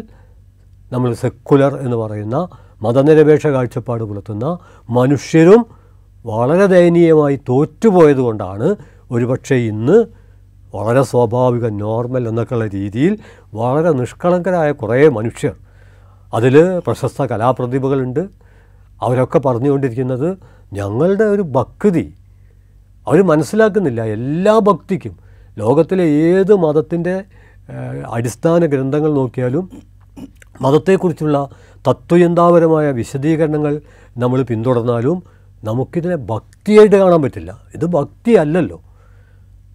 നമ്മൾ 0.91 1.11
സെക്കുലർ 1.13 1.73
എന്ന് 1.81 1.97
പറയുന്ന 1.97 2.37
മതനിരപേക്ഷ 2.81 3.47
കാഴ്ചപ്പാട് 3.47 4.03
പുലർത്തുന്ന 4.03 4.45
മനുഷ്യരും 4.89 5.61
വളരെ 6.25 6.65
ദയനീയമായി 6.67 7.37
തോറ്റുപോയതുകൊണ്ടാണ് 7.49 8.69
ഒരുപക്ഷെ 9.11 9.55
ഇന്ന് 9.55 10.05
വളരെ 10.75 11.03
സ്വാഭാവിക 11.03 11.67
നോർമൽ 11.67 12.27
എന്നൊക്കെയുള്ള 12.27 12.67
രീതിയിൽ 12.67 13.17
വളരെ 13.53 13.91
നിഷ്കളങ്കരായ 13.91 14.71
കുറേ 14.71 15.09
മനുഷ്യർ 15.09 15.55
അതിൽ 16.33 16.79
പ്രശസ്ത 16.79 17.25
കലാപ്രതിഭകളുണ്ട്. 17.25 18.19
അവരൊക്കെ 19.01 19.39
പറഞ്ഞുകൊണ്ടിരിക്കുന്നത് 19.39 20.37
ഞങ്ങളുടെ 20.73 21.23
ഒരു 21.23 21.41
ഭക്തി 21.41 22.13
അവർ 23.07 23.21
മനസ്സിലാക്കുന്നില്ല. 23.21 24.01
എല്ലാ 24.01 24.59
ഭക്തിക്കും 24.59 25.17
ലോകത്തിലെ 25.57 26.03
ഏത് 26.03 26.55
മതത്തിന്റെ 26.55 27.23
അടിസ്ഥാന 28.07 28.65
ഗ്രന്ഥങ്ങൾ 28.65 29.13
നോക്കിയാലും 29.13 29.71
മതത്തെക്കുറിച്ചുള്ള 30.61 31.49
തത്വചിന്താപരമായ 31.87 32.91
വിശദീകരണങ്ങൾ 32.91 33.81
നമ്മൾ 34.17 34.41
പിന്തുടർന്നാലും 34.41 35.23
നമുക്കിതിനെ 35.63 36.15
ഭക്തിയായിട്ട് 36.15 36.95
കാണാൻ 36.95 37.21
പറ്റില്ല. 37.21 37.61
ഇത് 37.75 37.85
ഭക്തി 37.85 38.31
അല്ലല്ലോ 38.31 38.81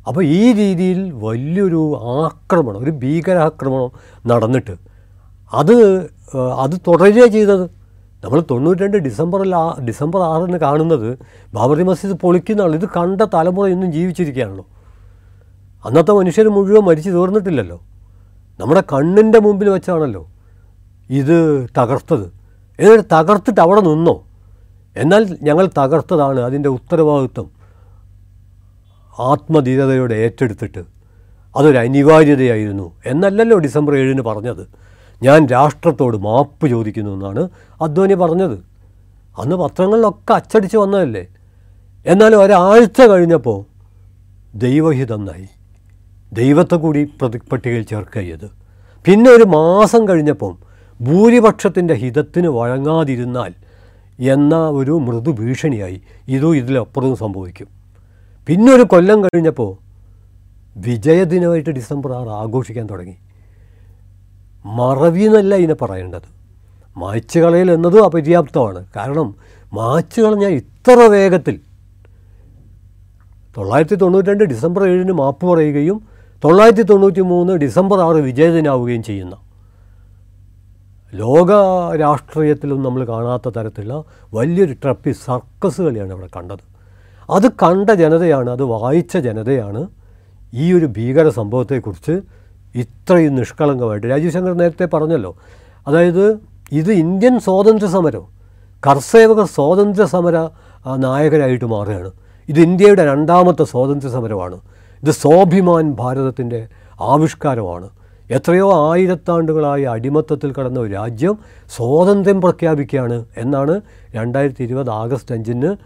അപ്പോൾ 0.06 0.25
ഈ 0.25 0.52
രീതിയിൽ 0.52 1.12
വലിയൊരു 1.12 1.82
ആക്രമണം 2.25 2.78
ഒരു 2.78 2.90
ഭീകരാക്രമണം 2.90 3.90
നടന്നിട്ട് 4.26 4.75
അത് 5.61 5.75
അത് 6.64 6.75
തുടരുകയാണ് 6.87 7.32
ചെയ്തത്. 7.32 7.64
നമ്മൾ 8.25 8.42
തൊണ്ണൂറ്റി 8.50 8.82
രണ്ട് 8.82 8.96
ഡിസംബറിൽ 8.96 9.54
ആ 9.54 9.64
ഡിസംബർ 9.88 10.20
ആറിന് 10.20 10.56
കാണുന്നത് 10.56 11.08
ബാബറി 11.54 11.82
മസ്ജിദ് 11.82 12.12
പൊളിക്കുന്നതാണ് 12.12 12.75
ഇത് 12.75 12.87
കണ്ട 12.96 13.23
തലമുറ 13.34 13.66
ഇന്നും 13.66 13.92
ജീവിച്ചിരിക്കുകയാണല്ലോ. 13.92 14.66
അന്നത്തെ 15.87 16.12
മനുഷ്യർ 16.12 16.46
മുഴുവൻ 16.49 16.84
മരിച്ചു 16.84 17.11
തീർന്നിട്ടില്ലല്ലോ. 17.11 17.78
നമ്മുടെ 18.61 18.82
കണ്ണിന്റെ 18.92 19.38
മുമ്പിൽ 19.38 19.68
വെച്ചാണല്ലോ 19.68 20.23
ഇത് 21.11 21.37
തകർത്തത്. 21.78 22.26
എന്നിട്ട് 22.78 23.04
തകർത്തിട്ട് 23.12 23.61
അവിടെ 23.61 23.80
നിന്നോ? 23.80 24.14
എന്നാൽ 24.96 25.23
ഞങ്ങൾ 25.42 25.68
തകർത്തതാണ് 25.78 26.40
അതിന്റെ 26.40 26.68
ഉത്തരവാദിത്വം. 26.68 27.49
ആത്മധീരതയോടെ 29.18 30.14
ഏറ്റെടുത്തിട്ട് 30.14 30.85
അതൊരു 31.56 31.78
അനിവാര്യതയായിരുന്നു 31.78 32.92
എന്നല്ലല്ലോ 33.06 33.59
ഡിസംബർ 33.59 33.97
ഏഴിന് 33.97 34.23
പറഞ്ഞത്. 34.23 34.68
ഞാൻ 35.23 35.47
രാഷ്ട്രത്തോട് 35.47 36.16
മാപ്പ് 36.16 36.66
ചോദിക്കുന്നു 36.66 37.11
എന്നാണ് 37.11 37.49
അദ്വാനി 37.83 38.14
പറഞ്ഞത്. 38.14 38.59
അന്ന് 39.38 39.56
പത്രങ്ങളിലൊക്കെ 39.56 40.33
അച്ചടിച്ച് 40.33 40.76
വന്നതല്ലേ. 40.76 41.26
എന്നാലും 42.06 42.40
ഒരാഴ്ച 42.40 43.00
കഴിഞ്ഞപ്പോൾ 43.00 43.64
ദൈവഹിതം 44.59 45.25
നായി. 45.25 45.49
ദൈവത്തെ 46.33 46.76
കൂടി 46.76 47.04
പ്രതി 47.04 47.38
പട്ടികയിൽ 47.38 47.83
ചേർക്കുക 47.83 48.50
പിന്നെ 49.06 49.30
ഒരു 49.30 49.44
മാസം 49.44 50.09
കഴിഞ്ഞപ്പം 50.09 50.59
ഭൂരിപക്ഷത്തിന്റെ 51.00 51.94
ഹിതത്തിന് 51.94 52.49
വഴങ്ങാതിരുന്നാൽ 52.49 53.54
എന്ന 54.21 54.56
ഒരു 54.56 54.90
മൃദു 54.90 55.30
ഭീഷണിയായി 55.30 56.02
ഇതും 56.28 56.56
ഇതിലപ്പുറവും 56.56 57.16
സംഭവിക്കും. 57.16 57.84
പിന്നെ 58.47 58.71
ഒരു 58.77 58.85
കൊല്ലം 58.93 59.19
കഴിഞ്ഞപ്പോൾ 59.25 59.71
വിജയദിനമായിട്ട് 60.87 61.73
ഡിസംബർ 61.79 62.11
ആറ് 62.19 62.31
ആഘോഷിക്കാൻ 62.43 62.87
തുടങ്ങി. 62.91 63.17
മറവി 64.79 65.23
എന്നല്ല 65.29 65.55
ഇതിനെ 65.63 65.77
പറയേണ്ടത്. 65.83 66.27
മായ്ച്ചു 66.97 67.39
കളയൽ 67.45 67.71
അപര്യാപ്തമാണ്. 68.09 68.81
കാരണം 68.97 69.29
മായ്ച്ചു 69.79 70.19
കളഞ്ഞാൽ 70.25 70.53
ഇത്ര 70.63 70.99
വേഗത്തിൽ 71.15 71.57
തൊള്ളായിരത്തി 73.57 73.97
തൊണ്ണൂറ്റി 74.03 74.31
രണ്ട് 74.31 74.45
ഡിസംബർ 74.53 74.83
ഏഴിന് 74.91 75.15
മാപ്പ് 75.23 75.45
പറയുകയും 75.51 75.99
തൊള്ളായിരത്തി 76.43 76.85
തൊണ്ണൂറ്റി 76.91 77.23
മൂന്ന് 77.33 77.53
ഡിസംബർ 77.65 77.99
ആറ് 78.07 78.21
വിജയദിനാവുകയും 78.29 79.03
ചെയ്യുന്ന 79.09 79.35
ലോക 81.13 81.51
രാഷ്ട്രീയത്തിലും 82.03 82.79
നമ്മൾ 82.83 83.03
കാണാത്ത 83.13 83.49
തരത്തിലുള്ള 83.57 83.99
വലിയൊരു 84.37 84.75
ട്രപ്പി 84.83 85.13
സർക്കസ് 85.27 85.81
കളിയാണ് 85.87 86.13
ഇവിടെ 86.17 86.31
കണ്ടത്. 86.37 86.65
അത് 87.31 87.49
കണ്ട 87.49 87.90
ജനതയാണ് 87.90 88.50
അത് 88.50 88.62
വായിച്ച 88.62 89.16
ജനതയാണ് 89.16 89.87
ഈ 90.54 90.73
ഒരു 90.73 90.87
ഭീകര 90.87 91.28
സംഭവത്തെക്കുറിച്ച് 91.28 92.21
ഇത്രയും 92.75 93.35
നിഷ്കളങ്കമായിട്ട്. 93.35 94.07
രാജീവ് 94.07 94.33
ശങ്കർ 94.33 94.52
നേരത്തെ 94.52 94.85
പറഞ്ഞല്ലോ 94.85 95.37
അതായത് 95.87 96.38
ഇത് 96.73 96.93
ഇന്ത്യൻ 96.93 97.40
സ്വാതന്ത്ര്യ 97.40 97.87
സമരം 97.87 98.25
കർഷകർ 98.87 99.45
സ്വാതന്ത്ര്യ 99.45 100.07
സമര 100.07 100.49
നായകരായിട്ട് 100.97 101.64
മാറുകയാണ്. 101.64 102.12
ഇത് 102.49 102.61
ഇന്ത്യയുടെ 102.61 103.04
രണ്ടാമത്തെ 103.04 103.64
സ്വാതന്ത്ര്യ 103.64 104.12
സമരമാണ്. 104.12 104.61
ഇത് 105.02 105.11
സ്വാഭിമാൻ 105.11 105.93
ഭാരതത്തിന്റെ 105.93 106.69
ആവിഷ്കാരമാണ്. 107.00 107.90
എത്രയോ 108.31 108.90
ആയിരത്താണ്ടുകളായി 108.90 109.83
അടിമത്തത്തിൽ 109.83 110.52
കടന്ന 110.52 110.81
ഒരു 110.81 110.93
രാജ്യം 110.93 111.38
സ്വാതന്ത്ര്യം 111.76 112.40
പ്രഖ്യാപിക്കുകയാണ് 112.40 113.25
എന്നാണ് 113.37 113.81
രണ്ടായിരത്തി 114.12 114.64
ഇരുപത് 114.64 114.90
ആഗസ്റ്റ് 114.90 115.35
അഞ്ചിന് 115.35 115.76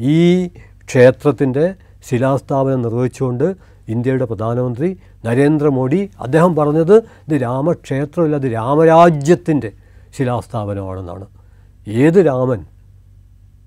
ഈ 0.00 0.48
ക്ഷേത്രത്തിന്റെ 0.88 1.74
ശിലാസ്ഥാപനം 2.10 2.82
നിർവഹിച്ചുകൊണ്ട് 2.82 3.54
ഇന്ത്യയുടെ 3.88 4.24
പ്രധാനമന്ത്രി 4.24 4.98
നരേന്ദ്രമോദി 5.24 6.10
അദ്ദേഹം 6.20 6.56
പറഞ്ഞത് 6.56 6.96
ഇത് 6.96 7.42
രാമക്ഷേത്രമല്ല 7.42 8.36
ഇത് 8.36 8.52
രാമരാജ്യത്തിന്റെ 8.52 9.72
ശിലാസ്ഥാപനമാണെന്നാണ്. 10.18 11.26
ഏത് 11.88 12.26
രാമൻ? 12.26 12.64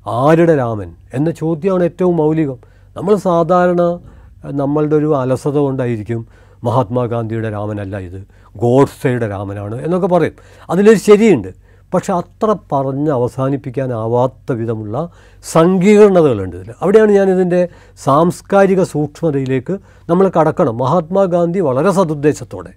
ആരുടെ 0.07 0.57
രാമൻ? 0.57 0.93
എന്ന 1.13 1.31
ചോദ്യമാണ് 1.31 1.83
ഏറ്റവും 1.83 2.17
മൗലികം. 2.17 2.57
നമ്മൾ 2.97 3.15
സാധാരണ 3.15 3.99
നമ്മളുടെ 4.45 4.95
ഒരു 4.95 5.15
അലസത 5.15 5.57
കൊണ്ടായിരിക്കും 5.57 6.27
മഹാത്മാഗാന്ധിയുടെ 6.63 7.49
രാമനല്ല 7.49 7.97
ഇത്. 7.97 8.27
ഗോഡ്സയുടെ 8.55 9.27
രാമനാണ് 9.27 9.81
എന്നൊക്കെ 9.81 10.07
പറയും. 10.07 10.33
അതിലൊരു 10.69 10.97
ശരിയുണ്ട്. 10.97 11.66
പക്ഷെ 11.93 12.13
അത്ര 12.13 12.55
പറഞ്ഞ് 12.71 13.09
അവസാനിപ്പിക്കാനാവാത്ത 13.09 14.51
വിധമുള്ള 14.51 15.11
സങ്കീർണതകളുണ്ട് 15.51 16.55
ഇതിൽ 16.55 16.73
അവിടെയാണ് 16.81 17.11
ഞാനിതിന്റെ 17.11 17.67
സാംസ്കാരിക 18.03 18.83
സൂക്ഷ്മതയിലേക്ക് 18.83 19.77
നമ്മൾ 20.09 20.31
കടക്കണം. 20.39 20.77
മഹാത്മാഗാന്ധി 20.77 21.59
വളരെ 21.59 21.91
സതുദ്ദേശത്തോടെ. 21.91 22.69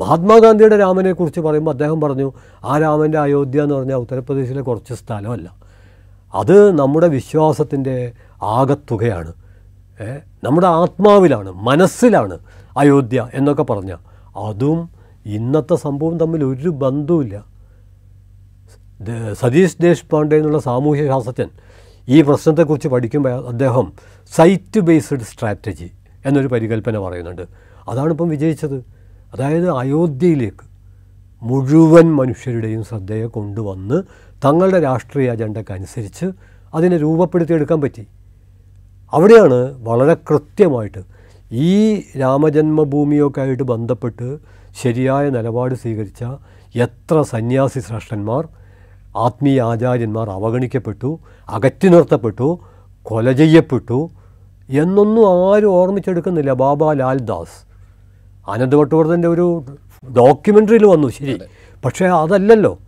മഹാത്മാഗാന്ധിയുടെ 0.00 0.78
രാമനെക്കുറിച്ച് 0.78 1.40
പറയുമ്പോൾ 1.40 1.70
അദ്ദേഹം 1.70 2.00
പറഞ്ഞു 2.00 2.32
ആ 2.64 2.78
രാമന്റെ 2.78 3.18
അയോധ്യ 3.18 3.62
എന്ന് 3.62 3.74
പറഞ്ഞാൽ 3.74 3.96
ഉത്തർപ്രദേശിലെ 3.96 4.62
കുറച്ച് 4.62 4.94
സ്ഥലമല്ല. 4.94 5.54
അത് 6.34 6.78
നമ്മുടെ 6.78 7.08
വിശ്വാസത്തിന്റെ 7.08 8.12
ആകത്തുകയാണ്. 8.42 9.32
നമ്മുടെ 10.44 10.66
ആത്മാവിലാണ് 10.66 11.52
മനസ്സിലാണ് 11.52 12.38
അയോധ്യ 12.78 13.28
എന്നൊക്കെ 13.34 13.62
പറഞ്ഞാൽ 13.62 13.98
അതും 14.36 14.90
ഇന്നത്തെ 15.26 15.74
സംഭവം 15.74 16.18
തമ്മിൽ 16.18 16.44
ഒരു 16.44 16.68
ബന്ധവുമില്ല. 16.68 17.49
സതീഷ് 19.34 19.76
ദേശ്പാണ്ഡെ 19.80 20.36
എന്നുള്ള 20.36 20.58
സാമൂഹ്യ 20.58 21.06
ശാസ്ത്രജ്ഞൻ 21.06 21.50
ഈ 22.08 22.22
പ്രശ്നത്തെക്കുറിച്ച് 22.22 22.88
പഠിക്കുമ്പോൾ 22.88 23.48
അദ്ദേഹം 23.48 23.92
സൈറ്റ് 24.32 24.80
ബേസ്ഡ് 24.80 25.20
സ്ട്രാറ്റജി 25.20 25.90
എന്നൊരു 26.26 26.46
പരികല്പന 26.46 26.98
പറയുന്നുണ്ട്. 26.98 27.42
അതാണ് 27.88 28.10
ഇപ്പം 28.10 28.28
വിജയിച്ചത്. 28.28 28.84
അതായത് 29.32 29.78
അയോധ്യയിലേക്ക് 29.78 30.64
മുഴുവൻ 31.42 32.16
മനുഷ്യരുടെയും 32.16 32.84
ശ്രദ്ധയെ 32.84 33.26
കൊണ്ടുവന്ന് 33.26 34.02
തങ്ങളുടെ 34.44 34.80
രാഷ്ട്രീയ 34.80 35.30
അജണ്ടക്കനുസരിച്ച് 35.30 36.32
അതിനെ 36.74 36.96
രൂപപ്പെടുത്തിയെടുക്കാൻ 36.96 37.80
പറ്റി. 37.80 38.06
അവിടെയാണ് 39.12 39.84
വളരെ 39.84 40.14
കൃത്യമായിട്ട് 40.14 40.98
ഈ 41.52 42.02
രാമജന്മഭൂമിയൊക്കെ 42.20 43.40
ആയിട്ട് 43.40 43.62
ബന്ധപ്പെട്ട് 43.62 44.38
ശരിയായ 44.82 45.30
നിലപാട് 45.30 45.74
സ്വീകരിച്ച 45.74 46.24
എത്ര 46.76 47.22
സന്യാസി 47.22 47.80
ശ്രേഷ്ഠന്മാർ 47.80 48.59
ആത്മീയ 49.16 49.62
ആചാര്യന്മാർ 49.62 50.30
അവഗണിക്കപ്പെട്ടു 50.30 51.18
അകറ്റി 51.48 51.88
നിർത്തപ്പെട്ടു 51.88 52.60
കൊല 53.02 53.32
ചെയ്യപ്പെട്ടു 53.32 54.10
എന്നൊന്നും 54.70 55.54
ആരും 55.54 55.66
ഓർമ്മിച്ചെടുക്കുന്നില്ല. 55.66 56.52
ബാബ 56.52 56.92
ലാൽദാസ് 56.92 57.70
ആനന്ദ് 58.50 58.76
ഭട്ടവർദ്ധന്റെ 58.76 59.28
ഒരു 59.28 59.64
ഡോക്യുമെന്ററിയിൽ 60.16 60.86
വന്നു 60.86 61.08
ശരി. 61.08 61.40
പക്ഷേ 61.84 62.06
അതല്ലല്ലോ. 62.06 62.78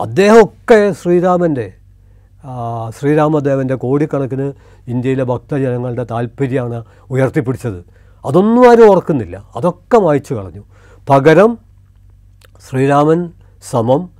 അദ്ദേഹമൊക്കെ 0.00 0.92
ശ്രീരാമന്റെ 0.92 1.72
ശ്രീരാമദേവന്റെ 2.98 3.74
കോടിക്കണക്കിന് 3.74 4.52
ഇന്ത്യയിലെ 4.88 5.24
ഭക്തജനങ്ങളുടെ 5.24 6.06
താല്പര്യമാണ് 6.10 6.84
ഉയർത്തിപ്പിടിച്ചത്. 7.10 7.84
അതൊന്നും 8.24 8.70
ആരും 8.70 8.90
ഓർക്കുന്നില്ല. 8.90 9.44
അതൊക്കെ 9.56 9.98
മായ്ച്ചു 9.98 10.34
കളഞ്ഞു. 10.34 10.62
പകരം 11.10 11.58
ശ്രീരാമൻ 12.70 13.32
സമം 13.70 14.11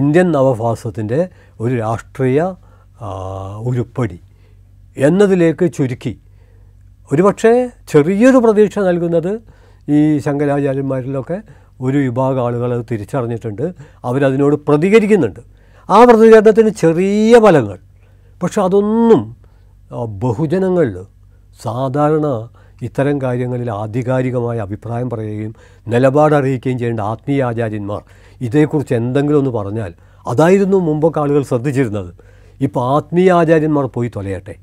ഇന്ത്യൻ 0.00 0.28
നവഭാസത്തിന്റെ 0.32 1.18
ഒരു 1.60 1.74
രാഷ്ട്രീയ 1.74 2.40
ഉരുപ്പടി 3.68 4.18
എന്നതിലേക്ക് 4.96 5.64
ചുരുക്കി. 5.76 6.12
ഒരുപക്ഷെ 7.12 7.52
ചെറിയൊരു 7.88 8.38
പ്രതീക്ഷ 8.44 8.78
നൽകുന്നത് 8.78 9.32
ഈ 9.90 10.18
ശങ്കരാചാര്യന്മാരിലൊക്കെ 10.18 11.38
ഒരു 11.80 11.98
വിഭാഗം 11.98 12.42
ആളുകൾ 12.46 12.70
അത് 12.74 12.84
തിരിച്ചറിഞ്ഞിട്ടുണ്ട്. 12.90 13.66
അവരതിനോട് 14.04 14.56
പ്രതികരിക്കുന്നുണ്ട്. 14.68 15.40
ആ 15.90 16.04
പ്രതികരണത്തിന് 16.04 16.70
ചെറിയ 16.82 17.40
ഫലങ്ങൾ. 17.44 17.78
പക്ഷെ 18.42 18.60
അതൊന്നും 18.62 19.22
ബഹുജനങ്ങളിൽ 20.24 20.96
സാധാരണ 21.62 22.26
ഇത്തരം 22.82 23.22
കാര്യങ്ങളിൽ 23.22 23.70
ആധികാരികമായ 23.70 24.58
അഭിപ്രായം 24.58 25.10
പറയുകയും 25.10 25.54
നിലപാടറിയിക്കുകയും 25.88 26.78
ചെയ്യേണ്ട 26.78 27.00
ആത്മീയ 27.00 27.44
ആചാര്യന്മാർ 27.44 28.02
ഇതേക്കുറിച്ച് 28.40 28.94
എന്തെങ്കിലും 28.94 29.38
ഒന്ന് 29.38 29.50
പറഞ്ഞാൽ 29.50 29.92
അതായിരുന്നു 30.26 30.76
മുമ്പൊക്കെ 30.76 31.20
ആളുകൾ 31.20 31.42
ശ്രദ്ധിച്ചിരുന്നത്. 31.42 32.14
ഇപ്പോൾ 32.60 32.96
ആത്മീയ 32.96 33.32
ആചാര്യന്മാർ 33.32 33.84
പോയി 33.84 34.10
തൊലയട്ടെ. 34.16 34.54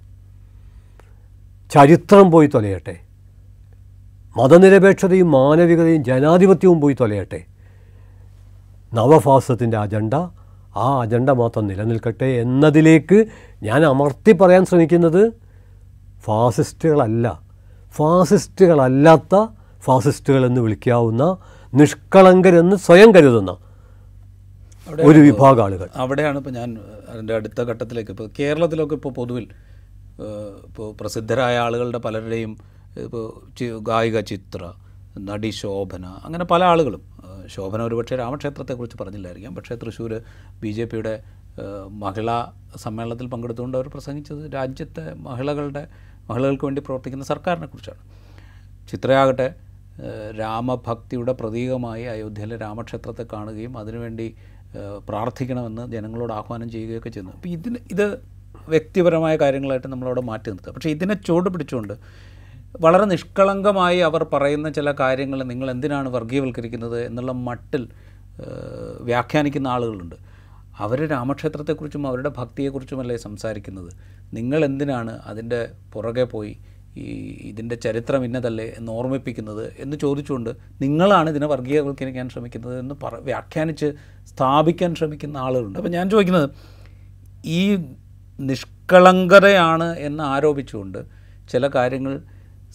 ചരിത്രം 1.73 2.31
പോയി 2.31 2.47
തൊലയട്ടെ. 2.47 2.97
മതനിരപേക്ഷതയും 4.37 5.31
മാനവികതയും 5.31 6.03
ജനാധിപത്യവും 6.03 6.81
പോയി 6.81 6.95
തൊലയട്ടെ. 7.01 7.43
നവഫാസത്തിന്റെ 8.93 9.77
അജണ്ട 9.77 10.13
ആ 10.77 11.01
അജണ്ട 11.01 11.29
മാത്രം 11.29 11.67
നിലനിൽക്കട്ടെ 11.67 12.25
എന്നതിലേക്ക് 12.25 13.25
ഞാൻ 13.63 13.85
അമർത്തി 13.85 14.31
പറയാൻ 14.31 14.65
ശ്രമിക്കുന്നത് 14.65 15.33
ഫാസിസ്റ്റുകളല്ല. 16.21 17.40
ഫാസിസ്റ്റുകളല്ലാത്ത 17.93 19.45
ഫാസിസ്റ്റുകളെന്ന് 19.81 20.61
വിളിക്കാവുന്ന 20.61 21.37
നിഷ്കളങ്കരെന്ന് 21.75 22.75
സ്വയം 22.75 23.15
കരുതുന്ന 23.15 23.57
ഒരു 25.03 25.19
വിഭാഗ 25.19 25.61
ആളുകൾ 25.61 25.89
അവിടെയാണ് 25.95 26.37
ഇപ്പോൾ 26.37 26.49
ഞാൻ 26.49 26.77
അതിന്റെ 27.09 27.35
അടുത്ത 27.35 27.61
ഘട്ടത്തിലേക്ക് 27.61 28.11
ഇപ്പോൾ 28.11 28.29
കേരളത്തിലൊക്കെ 28.39 28.95
ഇപ്പോൾ 28.95 29.13
പൊതുവിൽ 29.13 29.47
ഇപ്പോൾ 30.67 30.95
പ്രസിദ്ധരായ 31.01 31.57
ആളുകളുടെ 31.57 31.97
പലരുടെയും 31.97 32.57
ഇപ്പോൾ 32.97 33.79
ഗായിക 33.79 34.19
ചിത്ര 34.19 34.73
നടി 35.17 35.49
ശോഭന 35.49 36.05
അങ്ങനെ 36.05 36.45
പല 36.45 36.63
ആളുകളും 36.63 37.01
ശോഭന 37.47 37.81
ഒരുപക്ഷെ 37.81 38.15
രാമക്ഷേത്രത്തെക്കുറിച്ച് 38.15 38.97
പറഞ്ഞില്ലായിരിക്കാം. 39.03 39.55
പക്ഷേ 39.55 39.75
തൃശ്ശൂർ 39.75 40.21
ബി 40.61 40.71
ജെ 40.71 40.85
പിയുടെ 40.85 41.23
മഹിളാ 41.89 42.51
സമ്മേളനത്തിൽ 42.75 43.27
പങ്കെടുത്തുകൊണ്ട് 43.27 43.77
അവർ 43.77 43.87
പ്രസംഗിച്ചത് 43.87 44.53
രാജ്യത്തെ 44.53 45.13
മഹിളകളുടെ 45.17 45.87
മഹിളകൾക്ക് 46.31 46.65
വേണ്ടി 46.65 46.81
പ്രവർത്തിക്കുന്ന 46.85 47.25
സർക്കാരിനെ 47.25 47.67
കുറിച്ചാണ്. 47.67 48.01
ചിത്രയാകട്ടെ 48.91 49.47
രാമഭക്തിയുടെ 50.39 51.31
പ്രതീകമായി 51.31 52.03
അയോധ്യയിലെ 52.03 52.57
രാമക്ഷേത്രത്തെ 52.57 53.25
കാണുകയും 53.33 53.77
അതിനുവേണ്ടി 53.77 54.27
പ്രാർത്ഥിക്കണമെന്ന് 55.09 55.91
ജനങ്ങളോട് 55.91 56.33
ആഹ്വാനം 56.33 56.67
ചെയ്യുകയൊക്കെ 56.69 57.09
ചെയ്യുന്നു. 57.09 57.33
അപ്പോൾ 57.37 57.49
ഇതിന് 57.49 57.79
ഇത് 57.91 58.05
വ്യക്തിപരമായ 58.69 59.35
കാര്യങ്ങളായിട്ട് 59.35 59.87
നമ്മളവിടെ 59.87 60.21
മാറ്റി 60.21 60.49
നിർത്തുക. 60.49 60.71
പക്ഷേ 60.71 60.89
ഇതിനെ 60.89 61.13
ചുവട് 61.13 61.49
പിടിച്ചുകൊണ്ട് 61.49 61.93
വളരെ 62.81 63.05
നിഷ്കളങ്കമായി 63.05 63.99
അവർ 63.99 64.21
പറയുന്ന 64.33 64.69
ചില 64.69 64.91
കാര്യങ്ങൾ 64.91 65.39
നിങ്ങൾ 65.43 65.71
എന്തിനാണ് 65.71 66.09
വർഗീയവൽക്കരിക്കുന്നത് 66.09 67.05
എന്നുള്ള 67.05 67.31
മട്ടിൽ 67.31 67.83
വ്യാഖ്യാനിക്കുന്ന 69.01 69.67
ആളുകളുണ്ട്. 69.67 70.15
അവർ 70.79 70.99
രാമക്ഷേത്രത്തെക്കുറിച്ചും 71.09 72.07
അവരുടെ 72.07 72.31
ഭക്തിയെക്കുറിച്ചുമല്ലേ 72.37 73.17
സംസാരിക്കുന്നത്? 73.17 73.91
നിങ്ങൾ 74.33 74.65
എന്തിനാണ് 74.65 75.13
അതിന്റെ 75.21 75.59
പുറകെ 75.93 76.23
പോയി 76.23 76.53
ഈ 76.97 77.05
ഇതിന്റെ 77.49 77.75
ചരിത്രം 77.75 78.21
ഇന്നതല്ലേ 78.25 78.65
എന്ന് 78.77 78.91
ഓർമ്മിപ്പിക്കുന്നത് 78.91 79.65
എന്ന് 79.77 79.97
ചോദിച്ചുകൊണ്ട് 79.97 80.49
നിങ്ങളാണ് 80.81 81.29
ഇതിനെ 81.29 81.47
വർഗീയവൽക്കരിക്കാൻ 81.47 82.29
ശ്രമിക്കുന്നത് 82.29 82.79
എന്ന് 82.79 82.95
പറ 83.03 83.15
വ്യാഖ്യാനിച്ച് 83.19 83.87
സ്ഥാപിക്കാൻ 84.27 84.95
ശ്രമിക്കുന്ന 84.95 85.37
ആളുകളുണ്ട്. 85.37 85.77
അപ്പോൾ 85.79 85.89
ഞാൻ 85.89 86.09
ചോദിക്കുന്നത് 86.09 86.49
ഈ 87.45 87.61
നിഷ്കളങ്കരയാണ് 88.39 89.87
എന്ന് 89.99 90.23
ആരോപിച്ചുകൊണ്ട് 90.23 90.99
ചില 91.49 91.67
കാര്യങ്ങൾ 91.67 92.13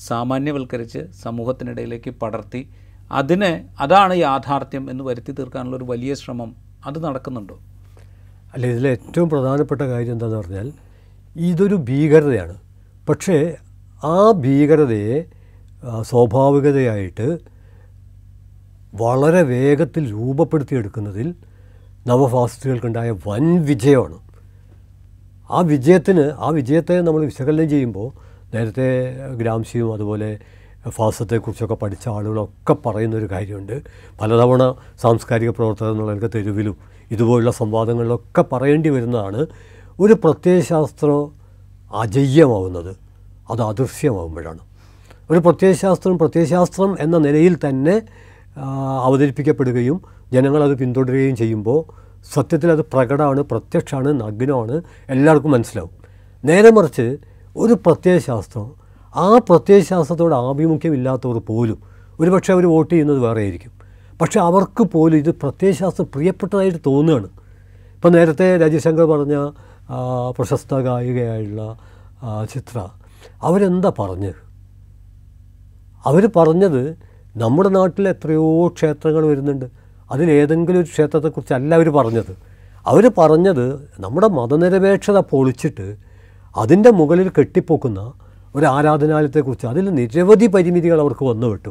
സാമാന്യവൽക്കരിച്ച് 0.09 1.01
സമൂഹത്തിനിടയിലേക്ക് 1.25 2.11
പടർത്തി 2.23 2.63
അതിനെ 3.11 3.53
അതാണ് 3.81 4.15
യാഥാർത്ഥ്യം 4.17 4.85
എന്ന് 4.91 5.05
വരുത്തി 5.05 5.33
തീർക്കാനുള്ള 5.33 5.77
ഒരു 5.77 5.85
വലിയ 5.85 6.15
ശ്രമം 6.15 6.51
അത് 6.87 6.99
നടക്കുന്നുണ്ടോ? 7.05 7.57
അല്ല 8.55 8.67
ഇതിലെ 8.67 8.91
ഏറ്റവും 8.97 9.29
പ്രധാനപ്പെട്ട 9.31 9.83
കാര്യം 9.83 10.13
എന്താണെന്ന് 10.13 10.41
പറഞ്ഞാൽ 10.43 10.69
ഇതൊരു 11.41 11.75
ഭീകരതയാണ്. 11.75 12.55
പക്ഷേ 13.09 13.57
ആ 14.05 14.33
ഭീകരതയെ 14.33 15.25
സ്വാഭാവികതയായിട്ട് 16.03 17.39
വളരെ 18.95 19.43
വേഗത്തിൽ 19.43 20.11
രൂപപ്പെടുത്തിയെടുക്കുന്നതിൽ 20.11 21.35
നവഫാസിസ്റ്റുകൾക്കുണ്ടായ 22.07 23.11
വൻ 23.11 23.65
വിജയമാണ്. 23.65 24.19
ആ 25.51 25.61
വിജയത്തിന് 25.61 26.31
ആ 26.39 26.49
വിജയത്തെ 26.49 27.01
നമ്മൾ 27.01 27.25
വിശകലനം 27.25 27.69
ചെയ്യുമ്പോൾ 27.69 28.13
നേരത്തെ 28.57 29.17
ഗ്രാംസിയും 29.35 29.95
അതുപോലെ 29.95 30.39
ഫാസത്തെക്കുറിച്ചൊക്കെ 30.89 31.75
പഠിച്ച 31.75 32.09
ആളുകളൊക്കെ 32.09 32.73
പറയുന്നൊരു 32.73 33.31
കാര്യമുണ്ട്. 33.31 33.83
പലതവണ 34.21 34.75
സാംസ്കാരിക 35.01 35.51
പ്രവർത്തകർ 35.51 35.91
എന്നുള്ളവർക്ക് 35.91 36.31
തെരുവിലും 36.35 36.77
ഇതുപോലുള്ള 37.11 37.51
സംവാദങ്ങളിലൊക്കെ 37.51 38.45
പറയേണ്ടി 38.53 38.89
വരുന്നതാണ് 38.89 39.47
ഒരു 40.01 40.13
പ്രത്യയശാസ്ത്രം 40.13 41.21
അജയ്യമാവുന്നത്. 41.95 42.97
അത് 43.51 43.63
അദൃശ്യമാകുമ്പോഴാണ് 43.63 44.63
ഒരു 45.31 45.39
പ്രത്യയശാസ്ത്രം 45.39 46.19
പ്രത്യയശാസ്ത്രം 46.19 46.97
എന്ന 47.01 47.19
നിലയിൽ 47.19 47.55
തന്നെ 47.69 48.03
അവതരിപ്പിക്കപ്പെടുകയും 49.03 50.01
ജനങ്ങളത് 50.33 50.79
പിന്തുടരുകയും 50.79 51.37
ചെയ്യുമ്പോൾ 51.37 51.81
സത്യത്തിൽ 52.35 52.71
അത് 52.71 52.83
പ്രകടമാണ് 52.93 53.41
പ്രത്യക്ഷമാണ് 53.41 54.21
നഗ്നമാണ് 54.21 54.83
എല്ലാവർക്കും 55.09 55.51
മനസ്സിലാവും. 55.51 55.91
നേരെ 56.45 56.71
മറിച്ച് 56.71 57.17
ഒരു 57.57 57.73
പ്രത്യയശാസ്ത്രം 57.73 58.67
ആ 59.17 59.39
പ്രത്യയശാസ്ത്രത്തോട് 59.49 60.35
ആഭിമുഖ്യമില്ലാത്തവർ 60.35 61.39
പോലും 61.39 61.79
ഒരുപക്ഷെ 62.21 62.53
അവർ 62.53 62.67
വോട്ട് 62.67 62.93
ചെയ്യുന്നത് 62.95 63.19
വേറെ 63.19 63.41
ആയിരിക്കും 63.41 63.73
പക്ഷേ 64.21 64.41
അവർക്ക് 64.41 64.83
പോലും 64.83 65.17
ഇത് 65.17 65.31
പ്രത്യയശാസ്ത്രം 65.31 66.07
പ്രിയപ്പെട്ടതായിട്ട് 66.15 66.79
തോന്നുകയാണ്. 66.87 67.29
ഇപ്പം 67.95 68.13
നേരത്തെ 68.13 68.57
രജിശങ്കർ 68.57 69.05
പറഞ്ഞ 69.05 69.37
പ്രശസ്ത 70.31 70.75
ഗായികയായുള്ള 70.75 71.79
ചിത്ര. 72.55 72.89
അവരെന്താ 73.43 73.93
പറഞ്ഞത് 73.99 74.41
അവർ 76.07 76.31
പറഞ്ഞത് 76.37 76.99
നമ്മുടെ 77.37 77.69
നാട്ടിൽ 77.69 78.09
എത്രയോ 78.09 78.69
ക്ഷേത്രങ്ങൾ 78.69 79.27
വരുന്നുണ്ട്. 79.27 79.65
അതിലേതെങ്കിലും 80.11 80.79
ഒരു 80.79 80.87
ക്ഷേത്രത്തെക്കുറിച്ചല്ല 80.87 81.75
അവർ 81.75 81.89
പറഞ്ഞത്. 81.89 82.37
അവർ 82.87 83.11
പറഞ്ഞത് 83.19 83.91
നമ്മുടെ 84.01 84.29
മതനിരപേക്ഷത 84.29 85.19
പൊളിച്ചിട്ട് 85.19 85.97
അതിന്റെ 86.57 86.91
മുകളിൽ 86.91 87.29
കെട്ടിപ്പൊക്കുന്ന 87.29 88.13
ഒരു 88.55 88.67
ആരാധനാലയത്തെക്കുറിച്ച് 88.67 89.67
അതിൽ 89.67 89.91
നിരവധി 89.91 90.47
പരിമിതികൾ 90.47 91.01
അവർക്ക് 91.01 91.25
വന്നു 91.25 91.47
വിട്ടു. 91.47 91.69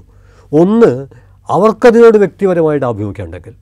ഒന്ന് 0.53 1.07
അവർക്കതിനോട് 1.49 2.17
വ്യക്തിപരമായിട്ട് 2.17 2.85
ആഭിമുഖ്യം 2.85 3.25
ഉണ്ടെങ്കിൽ. 3.25 3.53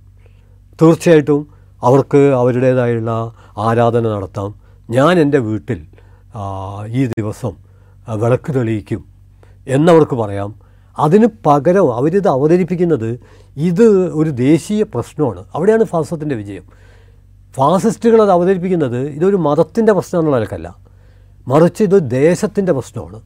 തീർച്ചയായിട്ടും 0.81 1.52
അവർക്ക് 1.83 2.17
അവരുടേതായുള്ള 2.17 3.33
ആരാധന 3.57 4.07
നടത്താം. 4.07 4.55
ഞാൻ 4.89 5.19
എന്റെ 5.19 5.37
വീട്ടിൽ 5.37 5.85
ഈ 6.87 7.05
ദിവസം 7.05 7.51
വിളക്ക് 8.15 8.55
തെളിയിക്കും 8.55 9.05
എന്നവർക്ക് 9.67 10.15
പറയാം. 10.15 10.55
അതിന് 10.99 11.27
പകരം 11.45 11.93
അവരിത് 11.95 12.27
അവതരിപ്പിക്കുന്നത് 12.27 13.19
ഇത് 13.57 13.83
ഒരു 14.13 14.29
ദേശീയ 14.29 14.83
പ്രശ്നമാണ്. 14.83 15.45
അവിടെയാണ് 15.55 15.83
ഫാസത്തിന്റെ 15.83 16.35
വിജയം. 16.35 16.63
ഫാസിസ്റ്റുകൾ 17.53 18.21
അത് 18.21 18.31
അവതരിപ്പിക്കുന്നത് 18.31 18.99
ഇതൊരു 18.99 19.35
മതത്തിന്റെ 19.35 19.93
പ്രശ്നം 19.93 20.21
എന്നുള്ള 20.21 20.73
മറിച്ച് 21.47 21.83
ഇത് 21.83 22.11
ദേശത്തിന്റെ 22.11 22.71
പ്രശ്നമാണ്. 22.71 23.21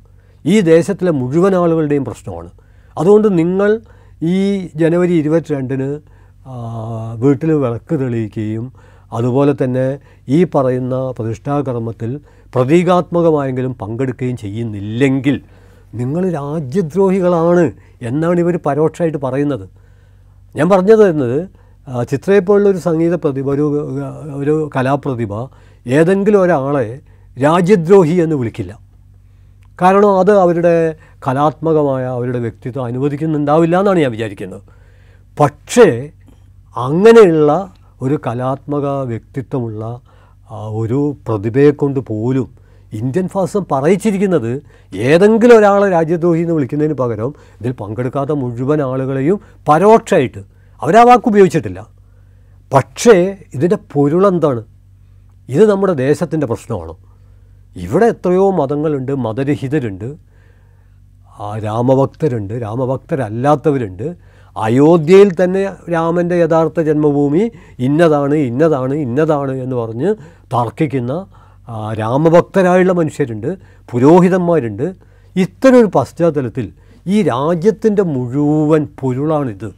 ഈ 0.46 0.60
ദേശത്തിലെ 0.60 1.12
മുഴുവൻ 1.12 1.56
ആളുകളുടെയും 1.56 2.06
പ്രശ്നമാണ്. 2.06 2.50
അതുകൊണ്ട് 2.98 3.38
നിങ്ങൾ 3.38 3.80
ഈ 4.22 4.70
ജനുവരി 4.76 5.13
ഇരുപത്തിരണ്ടിന് 5.13 6.00
വീട്ടിൽ 7.16 7.52
വിളക്ക് 7.52 7.96
തെളിയിക്കുകയും 8.00 8.72
അതുപോലെ 9.14 9.56
തന്നെ 9.64 10.00
ഈ 10.28 10.44
പറയുന്ന 10.56 10.96
പ്രതിഷ്ഠാകർമ്മത്തിൽ 11.18 12.20
പ്രതീകാത്മകമായെങ്കിലും 12.56 13.74
പങ്കെടുക്കുകയും 13.82 14.38
ചെയ്യുന്നില്ലെങ്കിൽ 14.38 15.42
നിങ്ങൾ 15.94 16.30
രാജ്യദ്രോഹികളാണ് 16.30 17.72
എന്നാണ് 18.02 18.40
ഇവർ 18.40 18.56
പരോക്ഷമായിട്ട് 18.66 19.18
പറയുന്നത്. 19.18 19.70
ഞാൻ 20.56 20.70
പറഞ്ഞത് 20.70 21.10
എന്നത് 21.10 21.50
ചിത്രയെ 21.90 22.06
ചിത്രയെപ്പോലുള്ള 22.12 22.70
ഒരു 22.70 22.78
സംഗീത 22.78 23.16
പ്രതിഭ 23.16 23.50
ഒരു 23.50 23.66
ഒരു 24.36 24.70
കലാപ്രതിഭ 24.76 25.34
ഏതെങ്കിലും 25.88 26.42
ഒരാളെ 26.42 27.00
രാജ്യദ്രോഹി 27.38 28.16
എന്ന് 28.24 28.36
വിളിക്കില്ല. 28.36 28.80
കാരണം 29.82 30.20
അത് 30.20 30.32
അവരുടെ 30.40 30.96
കലാത്മകമായ 31.28 32.06
അവരുടെ 32.06 32.40
വ്യക്തിത്വം 32.40 32.86
അനുവദിക്കുന്നുണ്ടാവില്ല 32.86 33.80
എന്നാണ് 33.80 34.00
ഞാൻ 34.00 34.12
വിചാരിക്കുന്നത്. 34.12 34.62
പക്ഷേ 35.40 36.12
അങ്ങനെയുള്ള 36.78 37.74
ഒരു 38.02 38.20
കലാത്മക 38.28 38.88
വ്യക്തിത്വമുള്ള 39.04 40.02
ഒരു 40.70 41.16
പ്രതിഭയെ 41.28 41.72
കൊണ്ട് 41.72 42.00
പോലും 42.00 42.48
ഇന്ത്യൻ 42.94 43.28
ഫാസം 43.28 43.66
പറയിച്ചിരിക്കുന്നത് 43.72 44.52
ഏതെങ്കിലും 44.96 45.58
ഒരാളെ 45.58 45.90
രാജ്യദ്രോഹി 45.90 46.42
എന്ന് 46.42 46.54
വിളിക്കുന്നതിന് 46.54 46.94
പകരം 46.94 47.34
ഇതിൽ 47.62 47.72
പങ്കെടുക്കാത്ത 47.72 48.30
മുഴുവൻ 48.30 48.82
ആളുകളെയും 48.82 49.40
പരോക്ഷമായിട്ട് 49.68 50.42
അവരാ 50.82 51.04
വാക്ക് 51.04 51.28
ഉപയോഗിച്ചിട്ടില്ല. 51.28 51.88
പക്ഷേ 52.74 53.38
ഇതിന്റെ 53.54 53.78
പൊരുളെന്താണ് 53.94 54.63
ഇത് 55.50 55.70
നമ്മുടെ 55.70 55.94
ദേശത്തിന്റെ 55.94 56.48
പ്രശ്നമാണ്. 56.48 56.94
ഇവിടെ 57.76 58.06
എത്രയോ 58.06 58.52
മതങ്ങളുണ്ട് 58.52 59.16
മതരഹിതരുണ്ട് 59.16 60.16
രാമഭക്തരുണ്ട് 61.63 62.54
രാമഭക്തരല്ലാത്തവരുണ്ട്. 62.54 64.37
അയോധ്യയിൽ 64.58 65.43
തന്നെ 65.43 65.72
രാമന്റെ 65.91 66.36
യഥാർത്ഥ 66.36 66.82
ജന്മഭൂമി 66.82 67.52
ഇന്നതാണ് 67.80 68.36
ഇന്നതാണ് 68.36 68.93
ഇന്നതാണ് 68.93 69.52
എന്ന് 69.52 69.76
പറഞ്ഞ് 69.76 70.15
തർക്കിക്കുന്ന 70.54 71.28
രാമഭക്തരായുള്ള 72.00 72.93
മനുഷ്യരുണ്ട് 72.93 73.58
പുരോഹിതന്മാരുണ്ട്. 73.91 74.96
ഇത്തരം 75.36 75.80
ഒരു 75.80 75.89
പശ്ചാത്തലത്തിൽ 75.96 76.74
ഈ 77.08 77.22
രാജ്യത്തിന്റെ 77.22 78.04
മുഴുവൻ 78.04 78.88
പൊരുളാണിത്. 79.00 79.74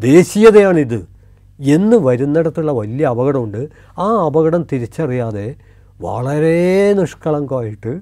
ദേശീയതയാണിത്. 0.00 1.08
എന്ന് 1.60 1.96
വരുന്നിടത്തുള്ള 1.96 2.72
വലിയ 2.72 3.06
അപകടമുണ്ട്. 3.06 3.68
ആ 3.98 4.26
അപകടം 4.26 4.66
തിരിച്ചറിയാതെ 4.72 5.54
വളരെ 6.00 6.92
നിഷ്കളങ്കമായിട്ട് 6.92 8.00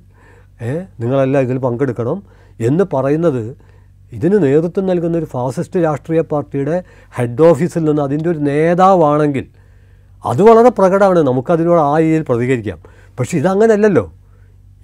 നിങ്ങളെല്ലാം 1.01 1.45
ഇതിൽ 1.45 1.59
പങ്കെടുക്കണം 1.59 2.23
എന്ന് 2.61 2.85
പറയുന്നത് 2.95 3.68
ഇതിന് 4.13 4.43
നേതൃത്വം 4.43 4.87
നൽകുന്ന 4.87 5.19
ഒരു 5.19 5.25
ഫാസിസ്റ്റ് 5.25 5.85
രാഷ്ട്രീയ 5.85 6.21
പാർട്ടിയുടെ 6.21 6.85
ഹെഡ് 7.15 7.43
ഓഫീസിൽ 7.43 7.85
നിന്ന് 7.85 8.03
അതിന്റെ 8.03 8.31
ഒരു 8.31 8.39
നേതാവാണെങ്കിൽ 8.39 9.47
അത് 10.25 10.43
വളരെ 10.43 10.69
പ്രകടമാണ്. 10.69 11.19
നമുക്കതിനോട് 11.19 11.81
ആ 11.81 11.99
രീതിയിൽ 11.99 12.25
പ്രതികരിക്കാം. 12.29 12.79
പക്ഷേ 13.19 13.39
ഇതങ്ങനല്ലല്ലോ. 13.39 14.13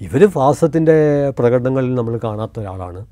ഇവർ 0.01 0.27
ഫാസത്തിന്റെ 0.27 1.31
പ്രകടനങ്ങളിൽ 1.31 1.95
നമ്മൾ 1.95 2.21
കാണാത്ത 2.25 2.61
ഒരാളാണ്. 2.61 3.07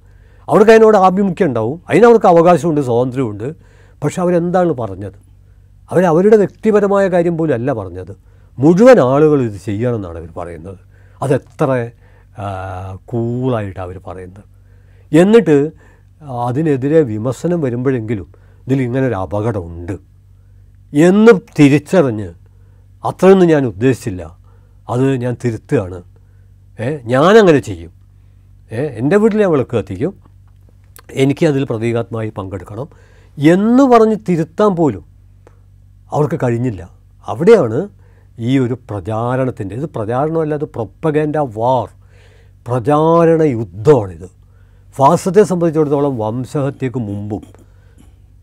അവർക്ക് 0.49 0.71
അതിനോട് 0.71 0.97
ആഭിമുഖ്യം 0.97 1.47
ഉണ്ടാവും. 1.47 1.83
അതിനവർക്ക് 1.91 2.27
അവകാശമുണ്ട് 2.27 2.81
സ്വാതന്ത്ര്യമുണ്ട്. 2.81 3.53
പക്ഷെ 4.05 4.23
അവരെന്താണ് 4.23 4.73
പറഞ്ഞത്? 4.73 5.13
അവർ 5.91 6.05
അവരുടെ 6.05 6.37
വ്യക്തിപരമായ 6.37 7.09
കാര്യം 7.09 7.39
പോലും 7.39 7.55
അല്ല 7.55 7.73
പറഞ്ഞത്. 7.73 8.17
മുഴുവൻ 8.59 9.01
ആളുകൾ 9.01 9.43
ഇത് 9.43 9.61
ചെയ്യണമെന്നാണ് 9.65 10.19
അവർ 10.19 10.29
പറയുന്നത്. 10.37 10.79
അതെത്ര 11.23 11.91
കൂളായിട്ടാണ് 12.95 13.87
അവർ 13.87 14.01
പറയുന്നത്. 14.07 14.45
എന്നിട്ട് 15.17 15.71
അതിനെതിരെ 16.23 17.01
വിമർശനം 17.01 17.61
വരുമ്പോഴെങ്കിലും 17.61 18.33
ഇതിൽ 18.67 18.83
ഇങ്ങനെ 18.83 19.07
ഒരു 19.07 19.15
അപകടമുണ്ട്. 19.15 19.93
എന്ന് 20.97 21.33
തിരിച്ചറിഞ്ഞ് 21.59 22.29
അത്രയൊന്നും 23.05 23.49
ഞാൻ 23.49 23.67
ഉദ്ദേശിച്ചില്ല. 23.67 24.39
അത് 24.89 25.17
ഞാൻ 25.17 25.37
തിരുത്തുകയാണ്. 25.45 26.03
ഏ 26.81 26.99
ഞാനങ്ങനെ 27.05 27.59
ചെയ്യും. 27.59 27.91
ഏ 28.73 28.87
എന്റെ 28.87 29.17
വീട്ടിൽ 29.17 29.41
ഞാൻ 29.41 29.51
വിളക്ക് 29.51 29.77
കത്തിക്കും. 29.77 30.15
എനിക്ക് 31.13 31.47
അതിൽ 31.47 31.65
പ്രതീകാത്മായി 31.65 32.33
പങ്കെടുക്കണം 32.39 32.89
എന്ന് 33.39 33.83
പറഞ്ഞ് 33.83 34.17
തിരുത്താൻ 34.29 34.77
പോലും 34.77 35.05
അവർക്ക് 36.13 36.41
കഴിഞ്ഞില്ല. 36.43 36.91
അവിടെയാണ് 37.27 37.89
ഈ 38.39 38.59
ഒരു 38.59 38.79
പ്രചാരണത്തിന്റെ 38.91 39.75
ഇത് 39.75 39.85
പ്രചാരണമല്ല 39.85 40.55
അത് 40.55 40.65
പ്രൊപ്പഗൻഡ 40.65 41.37
വാർ 41.37 41.89
പ്രചാരണ 42.69 43.43
യുദ്ധമാണിത്. 43.43 44.42
ഫാസത്തെ 44.97 45.43
സംബന്ധിച്ചിടത്തോളം 45.43 46.19
വംശഹത്യക്ക് 46.19 46.99
മുമ്പും 46.99 47.43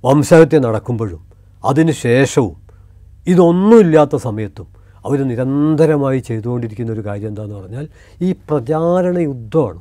വംശഹത്യ 0.05 0.59
നടക്കുമ്പോഴും 0.59 1.21
അതിന് 1.65 1.91
ശേഷവും 1.91 2.55
ഇതൊന്നുമില്ലാത്ത 3.27 4.15
സമയത്തും 4.15 4.67
അവർ 5.05 5.19
നിരന്തരമായി 5.23 6.19
ചെയ്തുകൊണ്ടിരിക്കുന്ന 6.19 6.91
ഒരു 6.91 7.03
കാര്യം 7.05 7.27
എന്താണെന്ന് 7.27 7.55
പറഞ്ഞാൽ 7.55 7.87
ഈ 8.21 8.31
പ്രചാരണ 8.31 9.17
യുദ്ധമാണ്. 9.17 9.79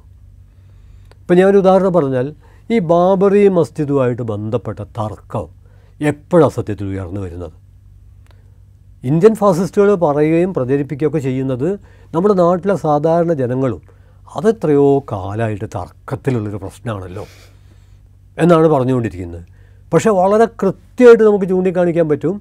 ഇപ്പം 1.21 1.37
ഞാനൊരു 1.37 1.59
ഉദാഹരണം 1.59 1.93
പറഞ്ഞാൽ 1.93 2.27
ഈ 2.71 2.79
ബാബറി 2.79 3.49
മസ്ജിദുമായിട്ട് 3.49 4.23
ബന്ധപ്പെട്ട 4.23 4.81
തർക്കം 4.99 5.47
എപ്പോഴാണ് 6.01 6.53
സത്യത്തിൽ 6.53 6.87
ഉയർന്നു 6.87 7.21
വരുന്നത്? 7.21 7.53
ഇന്ത്യൻ 9.05 9.35
ഫാസിസ്റ്റുകൾ 9.35 9.95
പറയുകയും 9.95 10.55
പ്രചരിപ്പിക്കുകയൊക്കെ 10.55 11.19
ചെയ്യുന്നത് 11.19 11.69
നമ്മുടെ 12.15 12.35
നാട്ടിലെ 12.35 12.77
സാധാരണ 12.77 13.33
ജനങ്ങളും 13.33 13.98
അതെത്രയോ 14.37 14.99
കാലമായിട്ട് 15.13 15.65
തർക്കത്തിലുള്ളൊരു 15.65 16.57
പ്രശ്നമാണല്ലോ 16.57 17.25
എന്നാണ് 18.39 18.67
പറഞ്ഞുകൊണ്ടിരിക്കുന്നത്. 18.67 19.45
പക്ഷേ 19.93 20.11
വളരെ 20.11 20.45
കൃത്യമായിട്ട് 20.45 21.25
നമുക്ക് 21.25 21.49
ചൂണ്ടിക്കാണിക്കാൻ 21.49 22.09
പറ്റും 22.09 22.41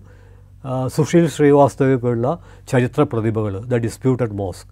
സുഷീൽ 0.88 1.28
ശ്രീവാസ്തവയെ 1.28 1.96
പോലുള്ള 1.96 2.40
ചരിത്ര 2.72 3.02
പ്രതിഭകൾ 3.02 3.60
the 3.60 3.78
disputed 3.78 4.32
mosque 4.32 4.68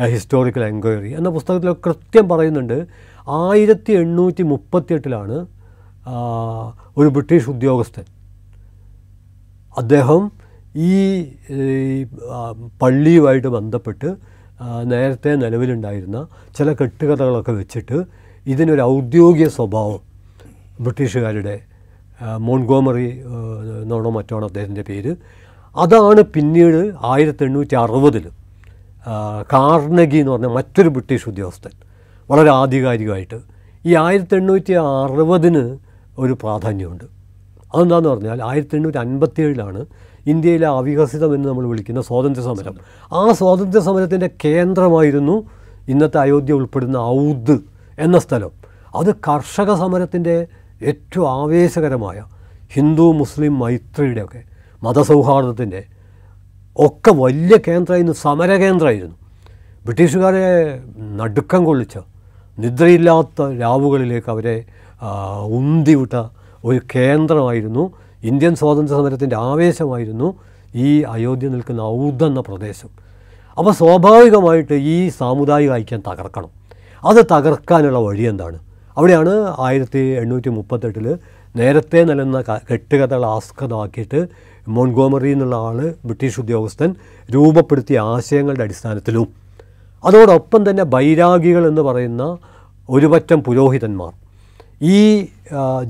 a 0.00 0.06
historical 0.10 0.64
enquiry 0.64 1.10
എന്ന 1.16 1.28
പുസ്തകത്തിൽ 1.28 1.72
കൃത്യം 1.72 2.28
പറയുന്നുണ്ട് 2.28 2.86
ആയിരത്തി 3.28 3.92
എണ്ണൂറ്റി 3.92 4.42
മുപ്പത്തിയെട്ടിലാണ് 4.42 5.46
ഒരു 6.96 7.08
ബ്രിട്ടീഷ് 7.08 7.50
ഉദ്യോഗസ്ഥൻ 7.50 8.04
അദ്ദേഹം 9.78 10.30
ഈ 10.76 10.92
പള്ളിയുമായിട്ട് 12.82 13.48
ബന്ധപ്പെട്ട് 13.48 14.16
നേരത്തെ 14.84 15.30
നിലവിലുണ്ടായിരുന്ന 15.34 16.26
ചില 16.56 16.72
കെട്ടുകഥകളൊക്കെ 16.72 17.52
വെച്ചിട്ട് 17.52 18.04
ഇതിനൊരു 18.46 18.80
ഔദ്യോഗിക 18.80 19.48
സ്വഭാവം 19.48 20.00
ബ്രിട്ടീഷുകാരുടെ 20.80 21.60
മോൺഗോമറി 22.38 23.08
എന്നാണോ 23.82 24.10
മറ്റാണോ 24.10 24.46
അദ്ദേഹത്തിന്റെ 24.46 24.82
പേര്. 24.82 25.16
അതാണ് 25.76 26.20
പിന്നീട് 26.20 26.94
ആയിരത്തി 27.02 27.44
എണ്ണൂറ്റി 27.44 27.74
അറുപതിൽ 27.74 28.30
കാർണഗി 29.52 30.16
എന്ന് 30.16 30.32
പറഞ്ഞ 30.32 30.46
മറ്റൊരു 30.46 30.88
ബ്രിട്ടീഷ് 30.88 31.28
ഉദ്യോഗസ്ഥൻ 31.28 31.70
വളരെ 32.30 32.50
ആധികാരികമായിട്ട് 32.50 33.40
ഈ 33.86 33.94
ആയിരത്തി 33.94 34.36
എണ്ണൂറ്റി 34.36 34.72
അറുപതിന് 34.72 35.78
ഒരു 36.18 36.32
പ്രാധാന്യമുണ്ട്. 36.32 37.04
അതെന്താന്ന് 37.74 38.08
പറഞ്ഞാൽ 38.08 38.42
ആയിരത്തി 38.42 38.76
എണ്ണൂറ്റി 38.76 38.98
അൻപത്തി 38.98 39.42
ഏഴിലാണ് 39.42 39.86
ഇന്ത്യയിലെ 40.26 40.66
അവികസിതം 40.66 41.34
എന്ന് 41.34 41.48
നമ്മൾ 41.48 41.66
വിളിക്കുന്ന 41.66 42.00
സ്വാതന്ത്ര്യ 42.00 42.42
സമരം 42.42 42.76
ആ 43.12 43.32
സ്വാതന്ത്ര്യ 43.32 43.80
സമരത്തിന്റെ 43.80 44.30
കേന്ദ്രമായിരുന്നു 44.44 45.46
ഇന്നത്തെ 45.88 46.18
അയോധ്യ 46.18 46.52
ഉൾപ്പെടുന്ന 46.52 46.96
ഔദ് 46.96 47.56
എന്ന 47.98 48.18
സ്ഥലം. 48.18 48.52
അത് 48.94 49.14
കർഷക 49.28 49.74
സമരത്തിന്റെ 49.74 50.46
ഏറ്റവും 50.82 51.28
ആവേശകരമായ 51.28 52.24
ഹിന്ദു 52.74 53.12
മുസ്ലിം 53.12 53.58
മൈത്രിയുടെ 53.58 53.80
മൈത്രിയുടെയൊക്കെ 53.80 54.40
മതസൗഹാർദ്ദത്തിന്റെ 54.82 55.80
ഒക്കെ 56.76 57.10
വലിയ 57.10 57.56
കേന്ദ്രമായിരുന്നു 57.68 58.12
സമരകേന്ദ്രമായിരുന്നു. 58.12 59.16
ബ്രിട്ടീഷുകാരെ 59.84 60.44
നടുക്കം 60.98 61.64
കൊള്ളിച്ച 61.64 61.98
നിദ്രയില്ലാത്ത 62.58 63.42
രാവുകളിലേക്ക് 63.60 64.30
അവരെ 64.30 64.64
ഉന്തിവിട്ട 65.58 66.14
ഒരു 66.64 66.80
കേന്ദ്രമായിരുന്നു 66.94 67.92
ഇന്ത്യൻ 68.22 68.54
സ്വാതന്ത്ര്യ 68.54 68.96
സമരത്തിന്റെ 68.96 69.36
ആവേശമായിരുന്നു 69.36 70.34
ഈ 70.74 71.02
അയോധ്യ 71.02 71.48
നിൽക്കുന്ന 71.48 71.80
ഔദ് 71.80 72.24
എന്ന 72.24 72.40
പ്രദേശം. 72.40 72.88
അപ്പോൾ 73.58 73.72
സ്വാഭാവികമായിട്ട് 73.72 74.74
ഈ 74.74 75.08
സാമുദായിക 75.08 75.72
ഐക്യം 75.72 76.02
തകർക്കണം. 76.08 76.48
അത് 77.04 77.24
തകർക്കാനുള്ള 77.24 77.98
വഴി 77.98 78.22
എന്താണ്? 78.22 78.58
അവിടെയാണ് 78.96 79.54
ആയിരത്തി 79.58 79.98
എണ്ണൂറ്റി 79.98 80.48
മുപ്പത്തെട്ടിൽ 80.48 81.18
നേരത്തെ 81.56 82.04
നിലനിന്ന 82.04 82.40
കെട്ടുകഥകൾ 82.40 83.24
ആസ്കതമാക്കിയിട്ട് 83.24 84.28
മോൺഗോമറി 84.68 85.30
എന്നുള്ള 85.30 85.56
ആൾ 85.56 85.94
ബ്രിട്ടീഷ് 86.04 86.40
ഉദ്യോഗസ്ഥൻ 86.40 86.94
രൂപപ്പെടുത്തിയ 87.34 87.98
ആശയങ്ങളുടെ 87.98 88.62
അടിസ്ഥാനത്തിലും. 88.62 89.28
അതോടൊപ്പം 90.04 90.70
തന്നെ 90.70 90.82
ബൈരാഗികൾ 90.82 91.66
എന്ന് 91.66 91.82
പറയുന്ന 91.82 92.38
ഒരുപറ്റം 92.90 93.42
പുരോഹിതന്മാർ. 93.42 94.29
ഈ 94.80 95.28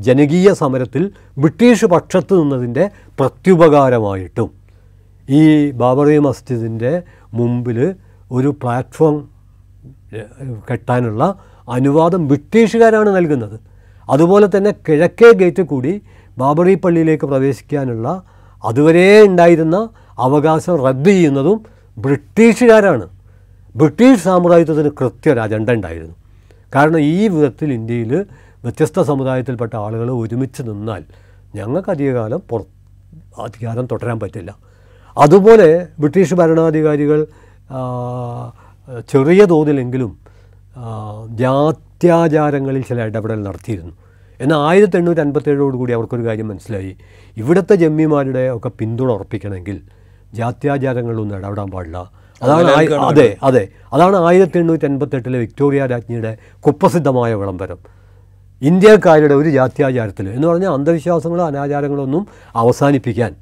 ജനകീയ 0.07 0.53
സമരത്തിൽ 0.53 1.03
ബ്രിട്ടീഷ് 1.39 1.87
പക്ഷത്ത് 1.87 2.35
നിന്നതിന്റെ 2.41 2.91
പ്രത്യുപകാരമായിട്ടും 3.19 4.51
ഈ 5.29 5.71
ബാബറി 5.71 6.19
മസ്ജിദിന്റെ 6.19 7.03
മുമ്പിൽ 7.35 7.79
ഒരു 8.33 8.57
പ്ലാറ്റ്ഫോം 8.63 9.29
കെട്ടാനുള്ള 10.71 11.25
അനുവാദം 11.69 12.29
ബ്രിട്ടീഷുകാരാണ് 12.29 13.17
നൽകുന്നത്. 13.17 13.61
അതുപോലെ 14.11 14.47
തന്നെ 14.57 14.71
കിഴക്കേ 14.89 15.33
ഗേറ്റ് 15.33 15.63
കൂടി 15.63 16.03
ബാബറി 16.39 16.75
പള്ളിയിലേക്ക് 16.75 17.27
പ്രവേശിക്കാനുള്ള 17.27 18.23
അതുവരെ 18.65 19.23
ഉണ്ടായിരുന്ന 19.23 19.77
അവകാശം 20.19 20.87
റദ്ദ് 20.87 21.11
ചെയ്യുന്നതും 21.11 21.59
ബ്രിട്ടീഷുകാരാണ്. 21.97 23.07
ബ്രിട്ടീഷ് 23.77 24.23
സാമ്രാജ്യത്വത്തിന് 24.23 24.91
കൃത്യ 25.01 25.33
ഒരു 25.33 25.41
അജണ്ട 25.41 25.71
ഉണ്ടായിരുന്നു. 25.71 26.15
കാരണം 26.75 26.99
ഈ 26.99 27.29
വിധത്തിൽ 27.29 27.73
ഇന്ത്യയിൽ 27.73 28.13
വ്യത്യസ്ത 28.65 29.03
സമുദായത്തിൽപ്പെട്ട 29.03 29.77
ആളുകൾ 29.77 30.11
ഒരുമിച്ച് 30.11 30.63
നിന്നാൽ 30.63 31.03
ഞങ്ങൾക്ക് 31.55 31.91
അധികകാലം 31.91 32.43
പുറ 32.51 32.61
അധികാരം 33.43 33.87
തുടരാൻ 33.93 34.21
പറ്റില്ല. 34.21 34.57
അതുപോലെ 35.19 35.87
ബ്രിട്ടീഷ് 35.99 36.35
ഭരണാധികാരികൾ 36.35 37.27
ചെറിയ 39.13 39.45
തോതിലെങ്കിലും 39.45 40.13
ജാത്യാചാരങ്ങളിൽ 41.41 42.83
ചില 42.83 43.05
ഇടപെടൽ 43.05 43.43
നടത്തിയിരുന്നു. 43.43 43.95
എന്നാൽ 44.41 44.59
ആയിരത്തി 44.59 44.97
എണ്ണൂറ്റി 44.97 45.21
അൻപത്തേഴോടുകൂടി 45.21 45.93
അവർക്കൊരു 45.93 46.25
കാര്യം 46.27 46.49
മനസ്സിലായി. 46.49 46.97
ഇവിടുത്തെ 47.37 47.75
ജമ്മിമാരുടെ 47.75 48.51
ഒക്കെ 48.51 48.69
പിന്തുണ 48.69 49.11
ഉറപ്പിക്കണമെങ്കിൽ 49.13 49.81
ജാത്യാചാരങ്ങളിലൊന്നും 50.35 51.37
ഇടപെടാൻ 51.37 51.71
പാടില്ല. 51.71 52.11
അതാണ് 52.43 52.69
അതെ 53.11 53.37
അതെ. 53.43 53.69
അതാണ് 53.93 54.17
ആയിരത്തി 54.17 54.59
എണ്ണൂറ്റി 54.59 54.85
അൻപത്തെട്ടിലെ 54.85 55.39
വിക്ടോറിയ 55.39 55.87
രാജ്ഞിയുടെ 55.87 56.37
കുപ്രസിദ്ധമായ 56.67 57.35
വിളംബരം. 57.35 58.00
ഇന്ത്യക്കാരുടെ 58.63 59.35
ഒരു 59.35 59.51
ജാത്യാചാരത്തിൽ 59.51 60.29
എന്ന് 60.29 60.47
പറഞ്ഞാൽ 60.49 60.73
അന്ധവിശ്വാസങ്ങളോ 60.73 61.47
അനാചാരങ്ങളോ 61.47 62.03
ഒന്നും 62.05 62.27
അവസാനിപ്പിക്കാൻ 62.57 63.33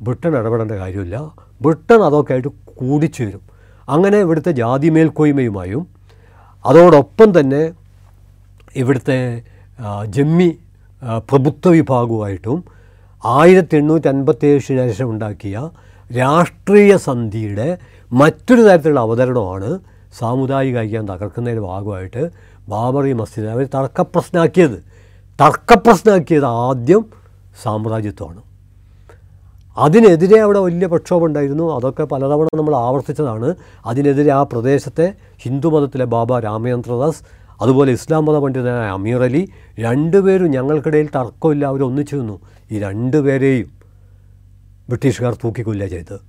ബ്രിട്ടൻ 0.00 0.36
ഇടപെടേണ്ട 0.36 0.72
കാര്യമില്ല. 0.72 1.16
ബ്രിട്ടൻ 1.60 2.00
അതൊക്കെ 2.02 2.32
ആയിട്ട് 2.32 2.48
കൂടിച്ചേരും 2.76 3.42
അങ്ങനെ 3.88 4.18
ഇവിടുത്തെ 4.18 4.52
ജാതി 4.52 4.88
മേൽക്കോയ്മയുമായും 4.88 5.86
അതോടൊപ്പം 6.64 7.40
തന്നെ 7.40 7.72
ഇവിടുത്തെ 8.76 9.42
ജമ്മി 10.06 10.48
പ്രഭുത്വ 11.28 11.70
വിഭാഗവുമായിട്ടും 11.70 12.64
ആയിരത്തി 13.24 13.76
എണ്ണൂറ്റി 13.76 14.08
അൻപത്തേഴ് 14.08 14.60
ശേഷം 14.60 15.10
ഉണ്ടാക്കിയ 15.10 15.70
രാഷ്ട്രീയ 16.10 16.96
സന്ധിയുടെ 16.96 17.78
മറ്റൊരു 18.12 18.62
തരത്തിലുള്ള 18.62 19.00
അവതരണമാണ് 19.00 19.70
സാമുദായിക 20.18 20.78
ഐക്യം 20.78 21.06
തകർക്കുന്നതിന്റെ 21.06 21.62
ഭാഗമായിട്ട് 21.62 22.22
ബാബറി 22.68 23.12
മസ്ജിദ്. 23.12 23.46
അവർ 23.46 23.66
തർക്കപ്രശ്നമാക്കിയത് 23.74 24.84
തർക്കപ്രശ്നമാക്കിയത് 25.40 26.44
ആദ്യം 26.44 27.04
സാമ്രാജ്യത്വമാണ്. 27.62 28.42
അതിനെതിരെ 29.76 30.40
അവിടെ 30.40 30.58
വലിയ 30.58 30.86
പ്രക്ഷോഭം 30.86 31.24
ഉണ്ടായിരുന്നു. 31.24 31.76
അതൊക്കെ 31.76 32.04
പലതവണ 32.04 32.46
നമ്മൾ 32.56 32.76
ആവർത്തിച്ചതാണ്. 32.76 33.54
അതിനെതിരെ 33.86 34.32
ആ 34.32 34.42
പ്രദേശത്തെ 34.42 35.14
ഹിന്ദുമതത്തിലെ 35.38 36.04
ബാബ 36.04 36.38
രാമചന്ദ്രദാസ് 36.38 37.22
അതുപോലെ 37.62 37.92
ഇസ്ലാം 37.92 38.24
മത 38.24 38.38
പണ്ഡിതനായ 38.38 38.90
അമീർ 38.90 39.22
അലി 39.22 39.48
രണ്ടുപേരും 39.80 40.50
ഞങ്ങൾക്കിടയിൽ 40.50 41.08
തർക്കമില്ല. 41.16 41.66
അവർ 41.66 41.82
ഒന്നിച്ചു 41.82 42.16
നിന്നു. 42.16 42.40
ഈ 42.70 42.78
രണ്ടുപേരെയും 42.78 43.66
ബ്രിട്ടീഷുകാർ 44.88 45.34
തൂക്കിക്കൊല്ലുക 45.34 45.88
ചെയ്തത്. 45.88 46.20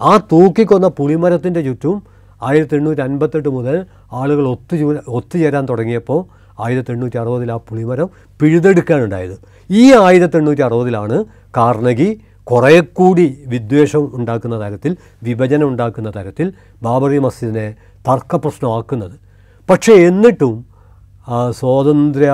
ആ 0.00 0.16
തൂക്കിക്കൊന്ന 0.16 0.88
പുളിമരത്തിന്റെ 0.88 1.62
ചുറ്റും 1.62 2.02
ആയിരത്തി 2.48 2.76
എണ്ണൂറ്റി 2.78 3.02
അൻപത്തെട്ട് 3.06 3.50
മുതൽ 3.56 3.76
ആളുകൾ 4.20 4.44
ഒത്തുചൂ 4.54 4.86
ഒത്തുചേരാൻ 5.18 5.64
തുടങ്ങിയപ്പോൾ 5.70 6.20
ആയിരത്തി 6.64 6.92
എണ്ണൂറ്റി 6.94 7.18
അറുപതിൽ 7.22 7.50
ആ 7.54 7.58
പുളിമരം 7.68 8.08
പിഴുതെടുക്കാനുണ്ടായത്. 8.40 9.36
ഈ 9.70 9.84
ആയിരത്തി 10.04 10.36
എണ്ണൂറ്റി 10.40 10.62
അറുപതിലാണ് 10.68 11.16
കാർണഗി 11.56 12.10
കുറേ 12.50 12.74
കൂടി 12.98 13.26
വിദ്വേഷം 13.52 14.04
ഉണ്ടാക്കുന്ന 14.18 14.56
തരത്തിൽ 14.64 14.92
വിഭജനം 15.26 15.66
ഉണ്ടാക്കുന്ന 15.72 16.10
തരത്തിൽ 16.16 16.46
ബാബറി 16.84 17.18
മസ്ജിദിനെ 17.26 17.66
തർക്കപ്രശ്നമാക്കുന്നത്. 18.08 19.16
പക്ഷേ 19.68 19.94
എന്നിട്ടും 20.08 20.54
സ്വാതന്ത്ര്യ 21.58 22.32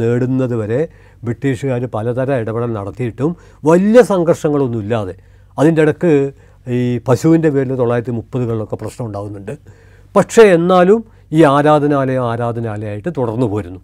നേടുന്നത് 0.00 0.54
വരെ 0.60 0.80
ബ്രിട്ടീഷുകാർ 1.24 1.82
പലതരം 1.94 2.38
ഇടപെടൽ 2.42 2.70
നടത്തിയിട്ടും 2.78 3.32
വലിയ 3.64 4.00
സംഘർഷങ്ങളൊന്നുമില്ലാതെ 4.12 5.14
അതിന്റെ 5.58 5.82
ഇടയ്ക്ക് 5.82 6.12
ഈ 6.68 6.98
പശുവിന്റെ 6.98 7.50
പേരിൽ 7.50 7.74
തൊള്ളായിരത്തി 7.74 8.10
മുപ്പതുകളിലൊക്കെ 8.10 8.76
പ്രശ്നം 8.76 9.06
ഉണ്ടാകുന്നുണ്ട് 9.06 9.58
പക്ഷേ 10.16 10.42
എന്നാലും 10.42 11.04
ഈ 11.32 11.42
ആരാധനാലയം 11.44 12.30
ആരാധനാലയമായിട്ട് 12.30 13.08
തുടർന്നു 13.08 13.46
പോരുന്നു. 13.46 13.80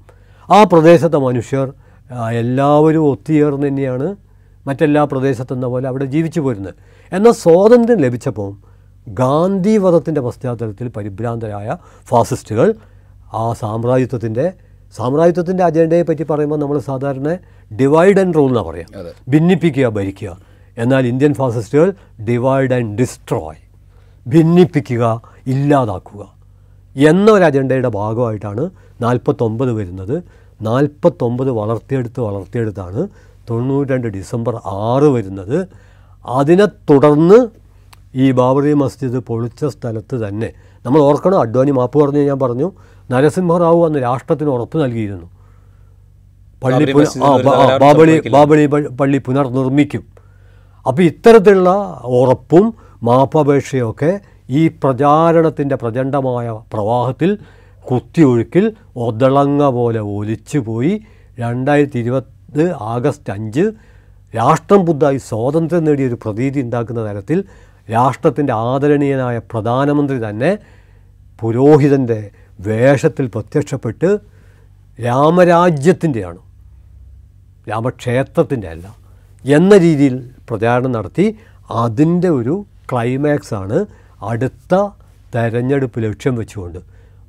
ആ 0.50 0.64
പ്രദേശത്തെ 0.64 1.16
മനുഷ്യർ 1.16 1.72
എല്ലാവരും 2.30 3.10
ഒത്തുചേർന്ന് 3.10 3.66
തന്നെയാണ് 3.66 4.16
മറ്റെല്ലാ 4.66 5.04
പ്രദേശത്തെന്ന 5.04 5.66
പോലെ 5.66 5.88
അവിടെ 5.88 6.04
ജീവിച്ചു 6.04 6.40
പോരുന്നത്. 6.40 6.74
എന്നാൽ 7.12 7.32
സ്വാതന്ത്ര്യം 7.32 7.98
ലഭിച്ചപ്പോൾ 7.98 8.56
ഗാന്ധി 9.08 9.76
വധത്തിന്റെ 9.76 10.20
പശ്ചാത്തലത്തിൽ 10.20 10.88
പരിഭ്രാന്തരായ 10.88 11.76
ഫാസിസ്റ്റുകൾ 12.08 12.74
ആ 13.32 13.52
സാമ്രാജ്യത്വത്തിന്റെ 13.52 14.52
സാമ്രാജ്യത്വത്തിന്റെ 14.96 15.64
അജണ്ടയെ 15.64 16.02
പറ്റി 16.02 16.22
പറയുമ്പോൾ 16.22 16.56
നമ്മൾ 16.56 16.78
സാധാരണ 16.78 17.36
ഡിവൈഡ് 17.80 18.20
ആൻഡ് 18.20 18.34
റൂൾ 18.34 18.48
എന്നാണ് 18.48 18.66
പറയാം. 18.66 18.88
ഭിന്നിപ്പിക്കുക 19.28 19.86
ഭരിക്കുക. 19.88 20.38
എന്നാൽ 20.76 21.06
ഇന്ത്യൻ 21.06 21.34
ഫാസിസ്റ്റുകൾ 21.34 21.88
ഡിവൈഡ് 22.28 22.74
ആൻഡ് 22.74 22.98
ഡിസ്ട്രോയ് 23.00 23.62
ഭിന്നിപ്പിക്കുക 24.26 25.22
ഇല്ലാതാക്കുക 25.46 26.22
എന്ന 26.96 27.30
ഒരു 27.30 27.44
അജണ്ടയുടെ 27.44 27.88
ഭാഗമായിട്ടാണ് 27.88 28.70
നാൽപ്പത്തൊമ്പത് 29.02 29.72
വരുന്നത്. 29.72 30.22
നാൽപ്പത്തൊമ്പത് 30.62 31.50
വളർത്തിയെടുത്ത് 31.50 32.20
വളർത്തിയെടുത്താണ് 32.20 33.08
തൊണ്ണൂറ്റി 33.50 33.92
രണ്ട് 33.92 34.08
ഡിസംബർ 34.08 34.54
ആറ് 34.64 35.04
വരുന്നത്. 35.04 35.68
അതിനെ 36.24 36.66
തുടർന്ന് 36.90 37.38
ഈ 38.14 38.30
ബാബറി 38.30 38.72
മസ്ജിദ് 38.72 39.18
പൊളിച്ച 39.18 39.64
സ്ഥലത്ത് 39.64 40.16
തന്നെ 40.28 40.52
നമ്മൾ 40.86 41.00
ഓർക്കണം 41.00 41.40
അഡ്വാനി 41.40 41.70
മാപ്പ് 41.70 41.98
പറഞ്ഞു 42.02 42.18
ഞാൻ 42.18 42.38
പറഞ്ഞു 42.40 42.72
നരസിംഹറാവു 43.10 43.86
അന്ന് 43.86 43.98
രാഷ്ട്രത്തിന് 44.02 44.48
ഉറപ്പ് 44.48 44.76
നൽകിയിരുന്നു. 44.84 45.26
പള്ളി 46.62 46.92
ബാബളി 47.84 48.14
ബാബളി 48.36 48.66
പള്ളി 49.00 49.18
പുനർനിർമ്മിക്കും 49.18 50.15
അപ്പോൾ 50.86 51.02
ഇത്തരത്തിലുള്ള 51.02 51.70
ഉറപ്പും 52.14 52.66
മാപ്പപേക്ഷയൊക്കെ 53.02 54.10
ഈ 54.50 54.62
പ്രചാരണത്തിന്റെ 54.82 55.76
പ്രചണ്ഡമായ 55.76 56.48
പ്രവാഹത്തിൽ 56.72 57.30
കുത്തിയൊഴുക്കിൽ 57.84 58.64
ഒതളങ്ങ 58.96 59.68
പോലെ 59.70 60.00
ഒലിച്ചു 60.14 60.58
പോയി 60.58 60.94
രണ്ടായിരത്തി 61.38 61.98
ഇരുപത് 61.98 62.64
ആഗസ്റ്റ് 62.86 63.32
അഞ്ച് 63.32 63.64
രാഷ്ട്രം 64.34 64.80
പുതുതായി 64.86 65.18
സ്വാതന്ത്ര്യം 65.28 65.84
നേടിയ 65.84 66.06
ഒരു 66.06 66.16
പ്രതീതി 66.16 66.60
ഉണ്ടാക്കുന്ന 66.60 67.00
തരത്തിൽ 67.10 67.38
രാഷ്ട്രത്തിന്റെ 67.88 68.52
ആദരണീയനായ 68.66 69.36
പ്രധാനമന്ത്രി 69.50 70.18
തന്നെ 70.18 70.50
പുരോഹിതന്റെ 71.40 72.20
വേഷത്തിൽ 72.58 73.26
പ്രത്യക്ഷപ്പെട്ട് 73.28 74.10
രാമരാജ്യത്തിന്റെയാണ് 74.98 76.40
രാമക്ഷേത്രത്തിന്റെ 77.66 78.68
അല്ല 78.68 78.86
എന്ന 79.44 79.74
രീതിയിൽ 79.76 80.14
പ്രചാരണം 80.50 80.92
നടത്തി 80.92 81.36
അതിന്റെ 81.70 82.28
ഒരു 82.28 82.64
ക്ലൈമാക്സ് 82.92 83.54
ആണ് 83.54 83.86
അടുത്ത 84.22 84.74
തെരഞ്ഞെടുപ്പ് 85.34 86.02
ലക്ഷ്യം 86.02 86.34
വെച്ചുകൊണ്ട്. 86.36 86.78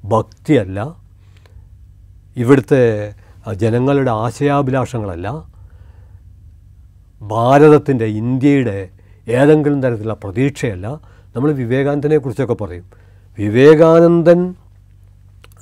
ഭക്തിയല്ല 0.06 0.80
ഇവിടുത്തെ 2.38 3.14
ജനങ്ങളുടെ 3.56 4.12
ആശയാഭിലാഷങ്ങളല്ല 4.12 5.28
ഭാരതത്തിന്റെ 7.22 8.06
ഇന്ത്യയുടെ 8.06 8.90
ഏതെങ്കിലും 9.28 9.84
തരത്തിലുള്ള 9.84 10.14
പ്രതീക്ഷയല്ല. 10.14 10.88
നമ്മൾ 11.36 11.52
വിവേകാനന്ദനെ 11.52 12.18
കുറിച്ചൊക്കെ 12.18 12.54
പറയും. 12.54 12.86
വിവേകാനന്ദൻ 13.38 14.56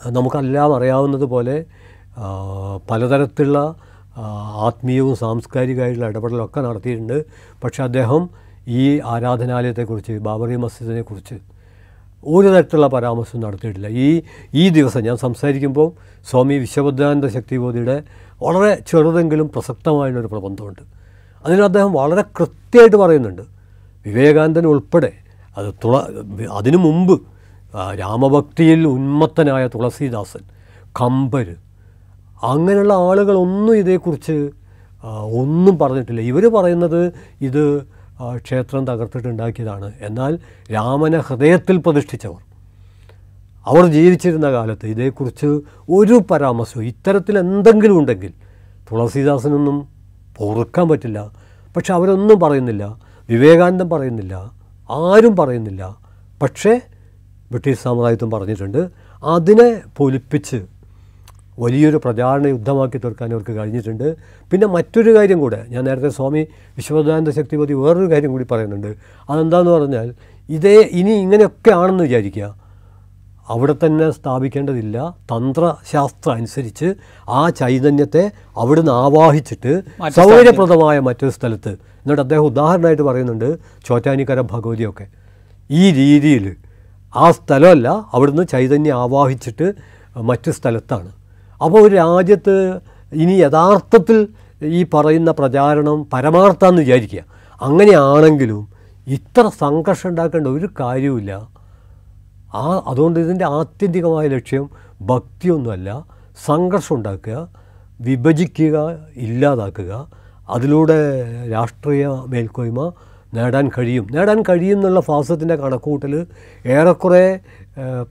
നമുക്കെല്ലാം 0.06 0.76
അറിയാവുന്നത് 0.76 1.26
പോലെ 1.26 1.66
പലതരത്തിലുള്ള 2.92 3.76
ആത്മീയവും 4.18 5.16
സാംസ്കാരികമായിട്ടുള്ള 5.16 6.08
ഇടപെടലൊക്കെ 6.08 6.62
നടത്തിയിട്ടുണ്ട്. 6.62 7.26
പക്ഷെ 7.64 7.84
അദ്ദേഹം 7.84 8.30
ഈ 8.68 9.00
ആരാധനാലയത്തെക്കുറിച്ച് 9.06 10.12
ബാബറി 10.12 10.56
മസ്ജിദിനെക്കുറിച്ച് 10.56 11.36
ഒരു 12.28 12.48
തരത്തിലുള്ള 12.48 12.88
പരാമർശം 12.88 13.40
നടത്തിയിട്ടില്ല. 13.40 13.88
ഈ 13.88 14.22
ഈ 14.54 14.70
ദിവസം 14.70 15.04
ഞാൻ 15.04 15.18
സംസാരിക്കുമ്പോൾ 15.18 15.92
സ്വാമി 16.30 16.54
വിശ്വബുദ്ധാനന്ദ 16.54 17.28
ശക്തിബോധിയുടെ 17.28 18.04
വളരെ 18.42 18.84
ചെറുതെങ്കിലും 18.88 19.50
പ്രസക്തമായുള്ളൊരു 19.50 20.28
പ്രബന്ധമുണ്ട്. 20.28 20.82
അതിന് 21.46 21.62
അദ്ദേഹം 21.62 21.94
വളരെ 21.94 22.22
കൃത്യമായിട്ട് 22.22 22.96
പറയുന്നുണ്ട്. 22.96 23.42
വിവേകാനന്ദൻ 24.06 24.68
ഉൾപ്പെടെ 24.68 25.12
അത് 25.58 25.74
തുള 25.84 25.98
അതിനു 26.52 26.78
മുമ്പ് 26.78 27.22
രാമഭക്തിയിൽ 28.00 28.88
ഉന്മത്തനായ 28.88 29.68
തുളസീദാസൻ 29.68 30.40
കമ്പർ 31.02 31.56
അങ്ങനെയുള്ള 32.44 32.94
ആളുകളൊന്നും 32.94 33.76
ഇതേക്കുറിച്ച് 33.78 34.50
ഒന്നും 35.42 35.80
പറഞ്ഞിട്ടില്ല. 35.80 36.22
ഇവർ 36.22 36.46
പറയുന്നത് 36.48 37.14
ഇത് 37.42 37.82
ക്ഷേത്രം 38.36 38.86
തകർത്തിട്ടുണ്ടാക്കിയതാണ്. 38.86 39.94
എന്നാൽ 40.02 40.40
രാമന 40.72 41.18
ഹൃദയത്തിൽ 41.18 41.78
പ്രതിഷ്ഠിച്ചവർ 41.78 42.42
അവർ 43.68 43.86
ജീവിച്ചിരുന്ന 43.86 44.52
കാലത്ത് 44.52 44.86
ഇതേക്കുറിച്ച് 44.86 45.46
ഒരു 45.90 46.24
പരാമർശവും 46.32 46.86
ഇത്തരത്തിൽ 46.86 47.40
എന്തെങ്കിലും 47.40 48.00
ഉണ്ടെങ്കിൽ 48.00 48.34
തുളസീദാസനൊന്നും 48.92 49.88
പൊറുക്കാൻ 50.38 50.90
പറ്റില്ല. 50.90 51.32
പക്ഷെ 51.76 51.94
അവരൊന്നും 51.94 52.40
പറയുന്നില്ല 52.40 53.00
വിവേകാനന്ദൻ 53.30 53.90
പറയുന്നില്ല 53.90 54.52
ആരും 54.90 55.36
പറയുന്നില്ല. 55.36 55.98
പക്ഷേ 56.42 56.82
ബ്രിട്ടീഷ് 57.52 57.80
സാമ്രാജ്യത്വം 57.80 58.32
പറഞ്ഞിട്ടുണ്ട് 58.32 58.90
അതിനെ 59.24 59.82
പൊലിപ്പിച്ച് 59.98 60.66
വലിയൊരു 61.60 62.02
പ്രചാരണ 62.06 62.48
യുദ്ധമാക്കി 62.48 62.98
തീർക്കാൻ 62.98 63.32
അവർക്ക് 63.34 63.52
കഴിഞ്ഞിട്ടുണ്ട്. 63.52 64.16
പിന്നെ 64.52 64.68
മറ്റൊരു 64.68 65.16
കാര്യം 65.16 65.40
കൂടെ 65.40 65.66
ഞാൻ 65.70 65.84
നേരത്തെ 65.84 66.10
സ്വാമി 66.10 66.48
വിശ്വദാനന്ദ 66.78 67.30
ശക്തിപതി 67.30 67.74
വേറൊരു 67.74 68.12
കാര്യം 68.12 68.32
കൂടി 68.32 68.46
പറയുന്നുണ്ട്. 68.52 68.96
അതെന്താന്ന് 69.30 69.72
പറഞ്ഞാൽ 69.72 70.14
ഇതേ 70.50 70.90
ഇനി 70.92 71.12
ഇങ്ങനെയൊക്കെ 71.12 71.72
ആണെന്ന് 71.72 72.04
വിചാരിക്കുക. 72.04 72.66
അവിടെ 73.50 73.76
തന്നെ 73.86 74.12
സ്ഥാപിക്കേണ്ടതില്ല. 74.12 75.16
തന്ത്രശാസ്ത്രം 75.32 76.34
അനുസരിച്ച് 76.34 76.96
ആ 77.30 77.50
ചൈതന്യത്തെ 77.50 78.32
അവിടുന്ന് 78.58 78.92
ആവാഹിച്ചിട്ട് 78.92 79.84
സൗകര്യപ്രദമായ 80.08 81.00
മറ്റൊരു 81.00 81.32
സ്ഥലത്ത്. 81.32 81.70
എന്നിട്ട് 81.70 82.22
അദ്ദേഹം 82.22 82.44
ഉദാഹരണമായിട്ട് 82.44 83.02
പറയുന്നുണ്ട് 83.02 83.58
ചോറ്റാനിക്കര 83.86 84.42
ഭഗവതിയൊക്കെ. 84.42 85.08
ഈ 85.72 85.92
രീതിയിൽ 85.92 86.56
ആ 87.16 87.32
സ്ഥലമല്ല 87.32 87.88
അവിടുന്ന് 88.14 88.44
ചൈതന്യം 88.52 88.98
ആവാഹിച്ചിട്ട് 88.98 89.74
മറ്റു 90.18 90.52
സ്ഥലത്താണ്. 90.52 91.25
അപ്പോൾ 91.64 91.88
ഒരു 91.88 91.96
രാജ്യത്ത് 91.96 92.80
ഇനി 93.14 93.32
യഥാർത്ഥത്തിൽ 93.32 94.28
ഈ 94.64 94.86
പറയുന്ന 94.94 95.32
പ്രചാരണം 95.32 96.08
പരമാർത്ഥമെന്ന് 96.14 96.82
വിചാരിക്കുക. 96.82 97.24
അങ്ങനെയാണെങ്കിലും 97.62 98.68
ഇത്ര 99.08 99.52
സംഘർഷം 99.60 100.10
ഉണ്ടാക്കേണ്ട 100.10 100.48
ഒരു 100.48 100.70
കാര്യവുമില്ല. 100.80 101.48
ആ 102.54 102.84
അതുകൊണ്ട് 102.88 103.20
ഇതിന്റെ 103.20 103.46
ആത്യന്തികമായ 103.46 104.28
ലക്ഷ്യം 104.28 104.70
ഭക്തിയൊന്നുമല്ല. 105.02 106.06
സംഘർഷം 106.46 106.96
ഉണ്ടാക്കുക 106.96 107.50
വിഭജിക്കുക 108.02 108.98
ഇല്ലാതാക്കുക. 109.16 110.08
അതിലൂടെ 110.50 111.00
രാഷ്ട്രീയ 111.52 112.08
മേൽക്കോയ്മ 112.08 112.92
നേടാൻ 113.36 113.66
കഴിയും. 113.78 114.06
നേടാൻ 114.16 114.40
കഴിയും 114.50 114.78
എന്നുള്ള 114.78 115.02
ഫാസത്തിന്റെ 115.02 115.56
കണക്കുകൂട്ടൽ 115.56 116.14
ഏറെക്കുറെ 116.76 117.26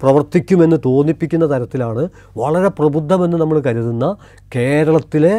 പ്രവർത്തിക്കുമെന്ന് 0.00 0.78
തോന്നിപ്പിക്കുന്ന 0.86 1.46
തരത്തിലാണ് 1.52 2.02
വളരെ 2.36 2.70
പ്രബുദ്ധമെന്ന് 2.78 3.36
നമ്മൾ 3.42 3.58
കരുതുന്ന 3.66 4.06
കേരളത്തിലെ 4.56 5.34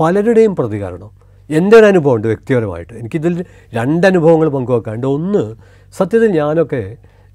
പലരുടെയും 0.00 0.56
പ്രതികരണം. 0.56 1.10
എന്റെ 1.50 1.74
ഒരു 1.76 1.86
അനുഭവമുണ്ട് 1.86 2.26
വ്യക്തിപരമായിട്ട്. 2.28 2.92
എനിക്കിതിൽ 2.92 3.34
രണ്ടനുഭവങ്ങൾ 3.74 4.48
പങ്കുവെക്കാണ്ട് 4.48 5.06
ഒന്ന് 5.06 5.42
സത്യത്തിൽ 5.94 6.30
ഞാനൊക്കെ 6.40 6.82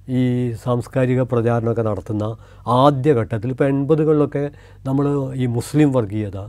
ഈ 0.10 0.22
സാംസ്കാരിക 0.64 1.22
പ്രചാരണമൊക്കെ 1.22 1.82
നടത്തുന്ന 1.82 2.26
ആദ്യഘട്ടത്തിൽ 2.68 3.50
ഇപ്പോൾ 3.50 3.68
എൺപതുകളിലൊക്കെ 3.68 4.44
നമ്മൾ 4.86 5.06
ഈ 5.34 5.46
മുസ്ലിം 5.58 5.90
വർഗീയത 5.92 6.40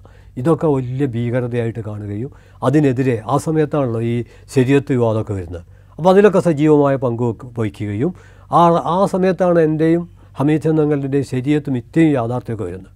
ഇതൊക്കെ 0.40 0.66
വലിയ 0.76 1.06
ഭീകരതയായിട്ട് 1.14 1.82
കാണുകയും 1.88 2.30
അതിനെതിരെ 2.66 3.16
ആ 3.32 3.36
സമയത്താണല്ലോ 3.46 4.00
ഈ 4.12 4.14
ശരീരത്ത് 4.54 4.92
വിവാദമൊക്കെ 4.96 5.34
വരുന്നത്. 5.38 5.64
അപ്പോൾ 5.98 6.10
അതിലൊക്കെ 6.12 6.40
സജീവമായ 6.48 6.96
പങ്ക് 7.04 7.24
വഹിക്കുകയും 7.58 8.10
ആ 8.58 8.60
ആ 8.96 8.98
സമയത്താണ് 9.12 9.60
എന്റെയും 9.68 10.04
ഹമീദ് 10.38 10.62
ചന്ദ്രങ്ങളുടെ 10.64 11.20
ശരീരത്തും 11.32 11.76
ഇത്രയും 11.82 12.12
യാഥാർത്ഥ്യമൊക്കെ 12.18 12.64
വരുന്നത്. 12.68 12.92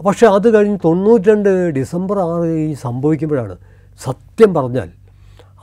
പക്ഷേ 0.00 0.26
അത് 0.36 0.46
കഴിഞ്ഞ് 0.54 0.78
തൊണ്ണൂറ്റി 0.84 1.28
രണ്ട് 1.30 1.50
ഡിസംബർ 1.78 2.16
ആറ് 2.28 2.46
ഈ 2.66 2.74
സംഭവിക്കുമ്പോഴാണ് 2.86 3.54
സത്യം 4.00 4.50
പറഞ്ഞാൽ 4.54 4.88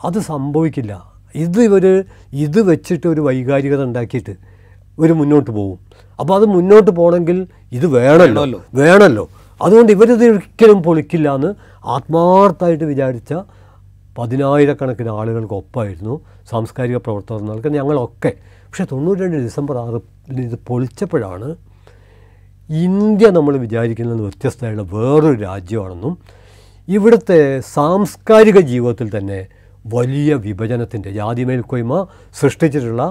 അത് 0.08 0.20
സംഭവിക്കില്ല. 0.32 0.94
ഇത് 1.46 1.60
ഇവർ 1.70 1.86
ഇത് 2.46 2.60
വെച്ചിട്ട് 2.70 3.08
ഒരു 3.14 3.22
വൈകാരികത 3.28 3.82
ഉണ്ടാക്കിയിട്ട് 3.90 4.34
ഇവർ 4.98 5.12
മുന്നോട്ട് 5.22 5.52
പോകും 5.58 5.80
അപ്പോൾ 6.20 6.34
അത് 6.40 6.46
മുന്നോട്ട് 6.56 6.92
പോകണമെങ്കിൽ 6.92 7.38
ഇത് 7.78 7.86
വേണമല്ലോ. 7.98 8.60
വേണമല്ലോ. 8.74 9.26
അതുകൊണ്ട് 9.62 9.92
ഇവരിത് 9.92 10.24
ഒരിക്കലും 10.26 10.84
പൊളിക്കില്ല 10.84 11.36
എന്ന് 11.36 11.50
ആത്മാർത്ഥമായിട്ട് 11.88 12.84
വിചാരിച്ച 12.84 13.34
പതിനായിരക്കണക്കിന് 14.18 15.10
ആളുകൾക്ക് 15.10 15.54
ഒപ്പമായിരുന്നു 15.54 16.22
സാംസ്കാരിക 16.50 16.98
പ്രവർത്തനങ്ങൾക്ക് 16.98 17.68
ഞങ്ങളൊക്കെ. 17.68 18.32
പക്ഷേ 18.66 18.86
തൊണ്ണൂറ്റി 18.86 19.22
രണ്ട് 19.22 19.38
ഡിസംബർ 19.38 19.78
ആറ് 19.78 20.00
ഇത് 20.40 20.58
പൊളിച്ചപ്പോഴാണ് 20.68 21.56
ഇന്ത്യ 22.70 23.28
നമ്മൾ 23.30 23.58
വിചാരിക്കുന്നത് 23.58 24.22
വ്യത്യസ്തമായുള്ള 24.22 24.82
വേറൊരു 24.82 25.40
രാജ്യമാണെന്നും 25.42 26.18
ഇവിടുത്തെ 26.88 27.60
സാംസ്കാരിക 27.60 28.60
ജീവിതത്തിൽ 28.60 29.18
തന്നെ 29.18 29.40
വലിയ 29.86 30.36
വിഭജനത്തിന്റെ 30.36 31.12
ജാതി 31.12 31.44
മേൽക്കോയ്മ 31.44 31.96
സൃഷ്ടിച്ചിട്ടുള്ള 32.36 33.04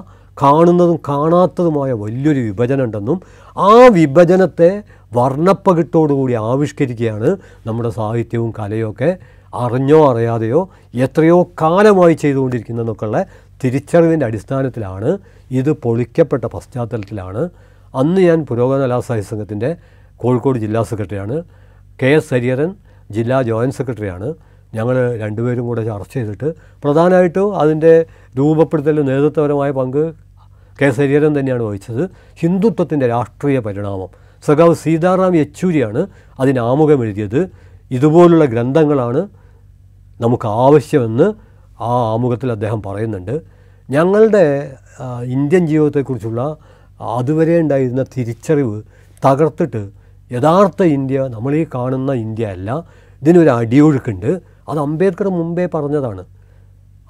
കാണുന്നതും 0.43 1.01
കാണാത്തതുമായ 1.09 1.93
വലിയൊരു 1.93 2.41
വിഭജനം 2.41 2.85
ഉണ്ടെന്നും 2.85 3.21
ആ 3.59 3.89
വിഭജനത്തെ 3.93 4.83
വർണപ്പകിട്ടോടുകൂടി 5.15 6.33
ആവിഷ്കരിക്കുകയാണ് 6.33 7.37
നമ്മുടെ 7.67 7.89
സാഹിത്യവും 7.89 8.55
കലയൊക്കെ 8.59 9.17
അറിഞ്ഞോ 9.55 10.13
അറിയാതെയോ 10.13 10.69
എത്രയോ 10.95 11.43
കാലമായി 11.63 12.15
ചെയ്തുകൊണ്ടിരിക്കുന്നതെന്നൊക്കെയുള്ള 12.15 13.27
തിരിച്ചറിവിന്റെ 13.65 14.27
അടിസ്ഥാനത്തിലാണ് 14.27 15.19
ഇത് 15.51 15.73
പൊളിക്കപ്പെട്ട 15.73 16.45
പശ്ചാത്തലത്തിലാണ്. 16.45 17.49
അന്ന് 17.95 18.21
ഞാൻ 18.21 18.47
പുരോഗമന 18.47 18.81
കലാസാഹിത്യ 18.81 19.29
സംഘത്തിന്റെ 19.29 19.77
കോഴിക്കോട് 20.17 20.59
ജില്ലാ 20.59 20.83
സെക്രട്ടറിയാണ്. 20.83 21.43
കെ 22.03 22.07
എസ് 22.07 22.35
ഹരിഹരൻ 22.35 22.75
ജില്ലാ 23.11 23.43
ജോയിന്റ് 23.43 23.77
സെക്രട്ടറിയാണ്. 23.77 24.35
ഞങ്ങൾ 24.75 25.17
രണ്ടുപേരും 25.17 25.67
കൂടെ 25.67 25.85
ചർച്ച 25.85 26.15
ചെയ്തിട്ട് 26.15 26.55
പ്രധാനമായിട്ടും 26.85 27.59
അതിന്റെ 27.59 28.07
രൂപപ്പെടുത്തലിൽ 28.39 29.03
നേതൃത്വപരമായ 29.03 29.71
പങ്ക് 29.71 30.28
കെ 30.81 30.87
എസ് 30.87 31.01
തന്നെയാണ് 31.39 31.63
വഹിച്ചത്. 31.63 32.11
ഹിന്ദുത്വത്തിന്റെ 32.39 33.07
രാഷ്ട്രീയ 33.07 33.59
പരിണാമം. 33.59 34.09
സഖാവ് 34.47 34.75
സീതാറാം 34.75 35.37
യെച്ചൂരിയാണ് 35.37 36.07
അതിന് 36.41 36.59
ആമുഖം 36.61 37.05
എഴുതിയത് 37.05 37.51
ഇതുപോലുള്ള 37.91 38.45
ഗ്രന്ഥങ്ങളാണ് 38.45 39.29
നമുക്ക് 40.21 40.49
ആവശ്യമെന്ന് 40.49 41.33
ആ 41.83 42.13
ആമുഖത്തിൽ 42.13 42.53
അദ്ദേഹം 42.53 42.83
പറയുന്നുണ്ട്. 42.83 43.41
ഞങ്ങളുടെ 43.91 44.75
ഇന്ത്യൻ 45.25 45.67
ജീവിതത്തെക്കുറിച്ചുള്ള 45.67 46.57
അതുവരെ 47.01 47.59
ഉണ്ടായിരുന്ന 47.59 48.03
തിരിച്ചറിവ് 48.03 48.83
തകർത്തിട്ട് 49.27 49.91
യഥാർത്ഥ 50.33 50.83
ഇന്ത്യ 50.83 51.21
നമ്മളീ 51.21 51.65
കാണുന്ന 51.75 52.13
ഇന്ത്യ 52.13 52.47
അല്ല 52.47 52.85
ഇതിനൊരു 53.23 53.49
അടിയൊഴുക്കുണ്ട്. 53.49 54.41
അത് 54.69 54.79
അംബേദ്കർ 54.79 55.29
മുമ്പേ 55.29 55.69
പറഞ്ഞതാണ്. 55.75 56.21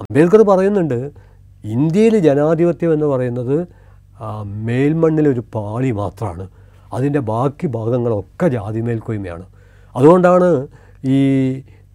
അംബേദ്കർ 0.00 0.42
പറയുന്നുണ്ട് 0.42 1.28
ഇന്ത്യയിൽ 1.64 2.18
ജനാധിപത്യം 2.18 2.92
എന്ന് 2.92 3.07
പറയുന്നത് 3.07 3.66
മേൽമണ്ണിലൊരു 4.44 5.42
പാളി 5.55 5.90
മാത്രമാണ് 5.90 6.49
അതിന്റെ 6.92 7.18
ബാക്കി 7.18 7.66
ഭാഗങ്ങളൊക്കെ 7.66 8.49
ജാതി 8.49 8.81
മേൽക്കൊയ്മയാണ് 8.81 9.47
അതുകൊണ്ടാണ് 9.97 10.66
ഈ 11.05 11.18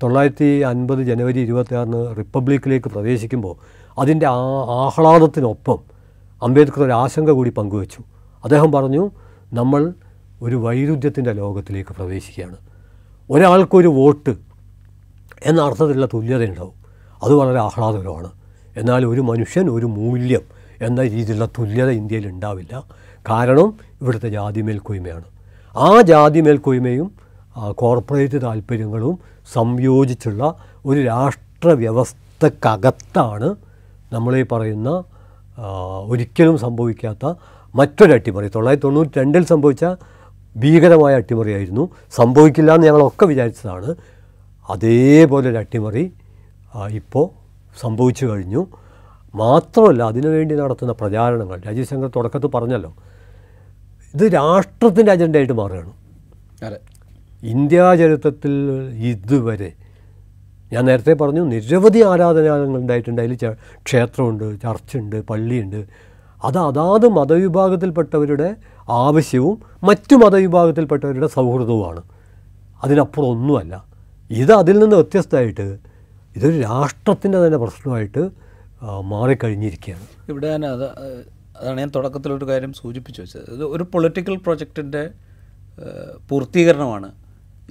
തൊള്ളായിരത്തി 0.04 0.46
അൻപത് 0.46 1.04
ജനുവരി 1.04 1.40
ഇരുപത്തിയാറിന് 1.40 2.18
റിപ്പബ്ലിക്കിലേക്ക് 2.18 2.90
പ്രവേശിക്കുമ്പോൾ 2.90 3.56
അതിന്റെ 4.00 4.26
ആ 4.26 4.66
ആഹ്ലാദത്തിനൊപ്പം 4.86 5.80
അംബേദ്കർ 6.44 6.84
ഒരു 6.84 6.92
ആശങ്ക 6.92 7.30
കൂടി 7.30 7.50
പങ്കുവച്ചു. 7.50 8.02
അദ്ദേഹം 8.44 8.72
പറഞ്ഞു 8.72 9.12
നമ്മൾ 9.54 9.94
ഒരു 10.42 10.56
വൈരുദ്ധ്യത്തിന്റെ 10.56 11.34
ലോകത്തിലേക്ക് 11.34 11.90
പ്രവേശിക്കുകയാണ്. 11.90 12.58
ഒരാൾക്കൊരു 13.32 13.88
വോട്ട് 13.88 14.36
എന്ന 15.46 15.62
അർത്ഥത്തിലുള്ള 15.62 16.06
തുല്യത 16.14 16.46
ഉണ്ടാവും 16.46 16.74
അത് 17.24 17.34
വളരെ 17.34 17.60
ആഹ്ലാദകരമാണ്. 17.60 18.32
എന്നാൽ 18.78 19.06
ഒരു 19.06 19.22
മനുഷ്യൻ 19.22 19.70
ഒരു 19.70 19.86
മൂല്യം 19.86 20.42
എന്ന 20.82 21.02
രീതിയിലുള്ള 21.04 21.46
തുല്യത 21.46 21.90
ഇന്ത്യയിൽ 21.90 22.28
ഉണ്ടാവില്ല. 22.28 22.84
കാരണം 23.30 23.74
ഇവിടുത്തെ 24.02 24.30
ജാതി 24.30 24.62
മേൽക്കോയ്മയാണ്. 24.62 25.24
ആ 25.78 26.02
ജാതി 26.02 26.42
മേൽക്കോയ്മയും 26.42 27.12
കോർപ്പറേറ്റ് 27.72 28.42
താല്പര്യങ്ങളും 28.42 29.20
സംയോജിച്ചുള്ള 29.54 30.56
ഒരു 30.86 31.04
രാഷ്ട്ര 31.04 31.70
വ്യവസ്ഥക്കകത്താണ് 31.70 33.56
നമ്മളീ 34.14 34.44
പറയുന്ന 34.52 35.04
ഒരിക്കലും 36.06 36.58
സംഭവിക്കാത്ത 36.58 37.34
മറ്റൊരു 37.76 38.14
അട്ടിമറി. 38.14 38.48
തൊള്ളായിരത്തി 38.48 38.86
തൊണ്ണൂറ്റി 38.86 39.20
രണ്ടിൽ 39.20 39.46
സംഭവിച്ച 39.46 39.86
ഭീകരമായ 40.58 41.16
അട്ടിമറിയായിരുന്നു. 41.16 41.90
സംഭവിക്കില്ല 42.12 42.76
എന്ന് 42.76 42.88
ഞങ്ങളൊക്കെ 42.88 43.26
വിചാരിച്ചതാണ്. 43.26 43.96
അതേപോലെ 44.70 45.50
ഒരു 45.50 45.58
അട്ടിമറി 45.58 46.12
ഇപ്പോൾ 46.90 47.43
സംഭവിച്ചു 47.82 48.26
കഴിഞ്ഞു. 48.26 48.68
മാത്രമല്ല 49.36 50.04
അതിനുവേണ്ടി 50.04 50.56
നടത്തുന്ന 50.56 50.94
പ്രചാരണങ്ങൾ. 50.94 51.60
രാജീവ് 51.60 51.86
ശങ്കർ 51.86 52.10
തുടക്കത്തിൽ 52.16 52.48
പറഞ്ഞല്ലോ 52.48 52.94
ഇത് 54.16 54.34
രാഷ്ട്രത്തിന്റെ 54.34 55.12
അജണ്ടയായിട്ട് 55.12 55.54
മാറുകയാണ്. 55.54 55.92
അതെ. 56.66 56.80
ഇന്ത്യാ 57.44 57.96
ചരിത്രത്തിൽ 57.96 58.52
ഇതുവരെ 58.96 59.74
ഞാൻ 60.74 60.86
നേരത്തെ 60.86 61.14
പറഞ്ഞു 61.14 61.42
നിരവധി 61.42 62.04
ആരാധനാലയങ്ങൾ 62.04 62.80
ഉണ്ടായിട്ടുണ്ട്. 62.80 63.22
അതിൽ 63.22 63.54
ക്ഷേത്രമുണ്ട് 63.86 64.62
ചർച്ചുണ്ട് 64.62 65.26
പള്ളിയുണ്ട്. 65.26 65.86
അത് 66.44 66.58
അതാത് 66.58 67.08
മതവിഭാഗത്തിൽപ്പെട്ടവരുടെ 67.08 68.56
ആവശ്യവും 68.90 69.62
മറ്റു 69.84 70.16
മതവിഭാഗത്തിൽപ്പെട്ടവരുടെ 70.16 71.28
സൗഹൃദവുമാണ്. 71.28 72.04
അതിനപ്പുറം 72.84 73.28
ഒന്നുമല്ല. 73.28 73.86
ഇത് 74.32 74.52
അതിൽ 74.54 74.80
നിന്ന് 74.80 74.96
വ്യത്യസ്തമായിട്ട് 74.96 75.93
ഇതൊരു 76.36 76.58
രാഷ്ട്രത്തിന്റെ 76.62 77.46
തന്നെ 77.46 77.58
പ്രശ്നമായിട്ട് 77.58 78.24
മാറിക്കഴിഞ്ഞിരിക്കുകയാണ്. 79.02 80.06
ഇവിടെ 80.30 80.48
ഞാൻ 80.52 80.66
അത് 80.66 80.88
അതാണ് 81.58 81.80
ഞാൻ 81.80 81.92
തുടക്കത്തിലൊരു 81.96 82.46
കാര്യം 82.46 82.72
സൂചിപ്പിച്ചു 82.74 83.22
വെച്ചത്. 83.22 83.52
ഇത് 83.56 83.64
ഒരു 83.64 83.84
പൊളിറ്റിക്കൽ 83.84 84.36
പ്രൊജക്റ്റിന്റെ 84.36 85.04
പൂർത്തീകരണമാണ് 86.30 87.10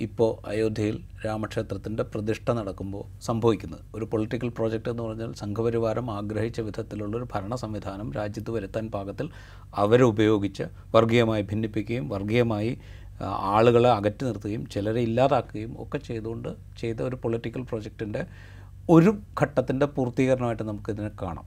ഇപ്പോൾ 0.00 0.30
അയോധ്യയിൽ 0.48 0.96
രാമക്ഷേത്രത്തിന്റെ 1.26 2.02
പ്രതിഷ്ഠ 2.02 2.50
നടക്കുമ്പോൾ 2.50 3.04
സംഭവിക്കുന്നത്. 3.24 3.82
ഒരു 3.94 4.04
പൊളിറ്റിക്കൽ 4.04 4.48
പ്രോജക്റ്റ് 4.48 4.90
എന്ന് 4.90 5.02
പറഞ്ഞാൽ 5.02 5.32
സംഘപരിവാരം 5.32 6.10
ആഗ്രഹിച്ച 6.10 6.60
വിധത്തിലുള്ളൊരു 6.60 7.26
ഭരണ 7.34 7.54
സംവിധാനം 7.54 8.12
രാജ്യത്ത് 8.12 8.50
വരുത്താൻ 8.50 8.86
പാകത്തിൽ 8.86 9.28
അവരുപയോഗിച്ച് 9.76 10.62
വർഗീയമായി 10.94 11.42
ഭിന്നിപ്പിക്കുകയും 11.42 12.08
വർഗീയമായി 12.08 12.72
ആളുകളെ 13.54 13.88
അകറ്റി 13.88 14.24
നിർത്തുകയും 14.24 14.62
ചിലരെ 14.66 15.00
ഇല്ലാതാക്കുകയും 15.00 15.72
ഒക്കെ 15.78 15.98
ചെയ്തുകൊണ്ട് 15.98 16.48
ചെയ്ത 16.80 17.00
ഒരു 17.02 17.16
പൊളിറ്റിക്കൽ 17.16 17.62
പ്രോജക്റ്റിന്റെ 17.62 18.22
ഒരു 18.90 19.16
ഘട്ടത്തിന്റെ 19.42 19.86
പൂർത്തീകരണമായിട്ട് 19.86 20.62
നമുക്കിതിനെ 20.62 21.10
കാണാം. 21.22 21.44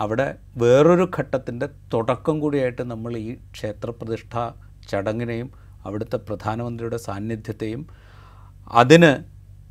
അവിടെ 0.00 0.36
വേറൊരു 0.56 1.10
ഘട്ടത്തിന്റെ 1.18 1.68
തുടക്കം 1.92 2.40
കൂടിയായിട്ട് 2.40 2.82
നമ്മൾ 2.82 3.16
ഈ 3.16 3.34
ക്ഷേത്രപ്രതിഷ്ഠ 3.34 4.36
ചടങ്ങിനെയും 4.88 5.50
അവിടുത്തെ 5.84 6.16
പ്രധാനമന്ത്രിയുടെ 6.16 6.96
സാന്നിധ്യത്തെയും 6.96 7.86
അതിന് 8.72 9.24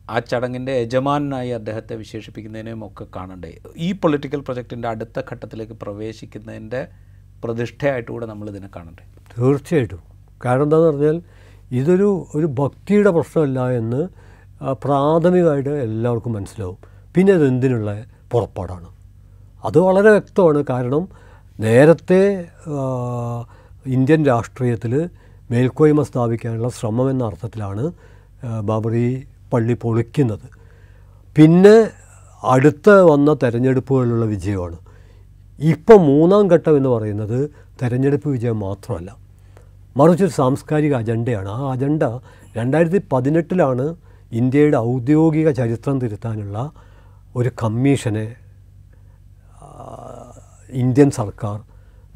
ആ 0.10 0.20
ചടങ്ങിന്റെ 0.20 0.72
യജമാനായി 0.72 1.50
അദ്ദേഹത്തെ 1.50 1.96
വിശേഷിപ്പിക്കുന്നതിനെയും 1.96 2.86
ഒക്കെ 2.86 3.06
കാണണ്ടേ. 3.16 3.60
ഈ 3.76 3.92
പൊളിറ്റിക്കൽ 3.94 4.40
പ്രൊജക്റ്റിന്റെ 4.40 4.88
അടുത്ത 4.88 5.22
ഘട്ടത്തിലേക്ക് 5.32 5.74
പ്രവേശിക്കുന്നതിന്റെ 5.74 6.88
പ്രതിഷ്ഠയായിട്ട് 7.44 8.12
കൂടെ 8.12 8.26
നമ്മൾ 8.26 8.50
ഇതിനെ 8.50 8.70
കാണണ്ടേ? 8.76 9.04
തീർച്ചയായിട്ടും. 9.38 10.02
കാരണം 10.46 10.64
എന്താണെന്ന് 10.64 10.92
പറഞ്ഞാൽ 10.92 11.22
ഇതൊരു 11.72 12.28
ഒരു 12.36 12.46
ഭക്തിയുടെ 12.46 13.10
പ്രശ്നമല്ല 13.10 13.70
എന്ന് 13.70 14.23
പ്രാഥമികമായിട്ട് 14.62 15.70
എല്ലാവർക്കും 15.70 16.34
മനസ്സിലാവും. 16.34 16.78
പിന്നെ 17.16 17.34
അതെന്തിനുള്ള 17.34 18.04
പുറപ്പാടാണ്. 18.32 18.90
അത് 19.66 19.80
വളരെ 19.80 20.10
വ്യക്തമാണ്. 20.10 20.66
കാരണം 20.70 21.08
നേരത്തെ 21.60 22.46
ഇന്ത്യൻ 23.86 24.26
രാഷ്ട്രീയത്തിൽ 24.26 25.10
മേൽക്കോയ്മ 25.52 26.02
സ്ഥാപിക്കാനുള്ള 26.02 26.70
ശ്രമം 26.70 27.10
എന്ന 27.10 27.24
അർത്ഥത്തിലാണ് 27.24 27.92
ബാബറി 28.64 29.28
പള്ളി 29.54 29.74
പൊളിക്കുന്നത്. 29.82 30.48
പിന്നെ 31.36 31.90
അടുത്ത 32.44 32.90
വന്ന 32.90 33.34
തെരഞ്ഞെടുപ്പുകളിലുള്ള 33.34 34.26
വിജയമാണ്. 34.26 34.78
ഇപ്പോൾ 35.60 35.98
മൂന്നാം 35.98 36.48
ഘട്ടം 36.48 36.78
എന്ന് 36.78 36.90
പറയുന്നത് 36.90 37.50
തെരഞ്ഞെടുപ്പ് 37.82 38.30
വിജയം 38.30 38.60
മാത്രമല്ല. 38.60 39.16
മറിച്ചൊരു 39.98 40.30
സാംസ്കാരിക 40.30 40.94
അജണ്ടയാണ്. 40.94 41.50
ആ 41.50 41.72
അജണ്ട 41.72 42.04
രണ്ടായിരത്തി 42.58 43.02
പതിനെട്ടിലാണ് 43.14 43.96
ഇന്ത്യയുടെ 44.40 44.78
ഔദ്യോഗിക 44.78 45.50
ചരിത്രം 45.52 46.02
തിരുത്താനുള്ള 46.02 46.58
ഒരു 47.36 47.50
കമ്മീഷനെ 47.64 48.26
ഇന്ത്യൻ 50.82 51.10
സർക്കാർ 51.12 51.58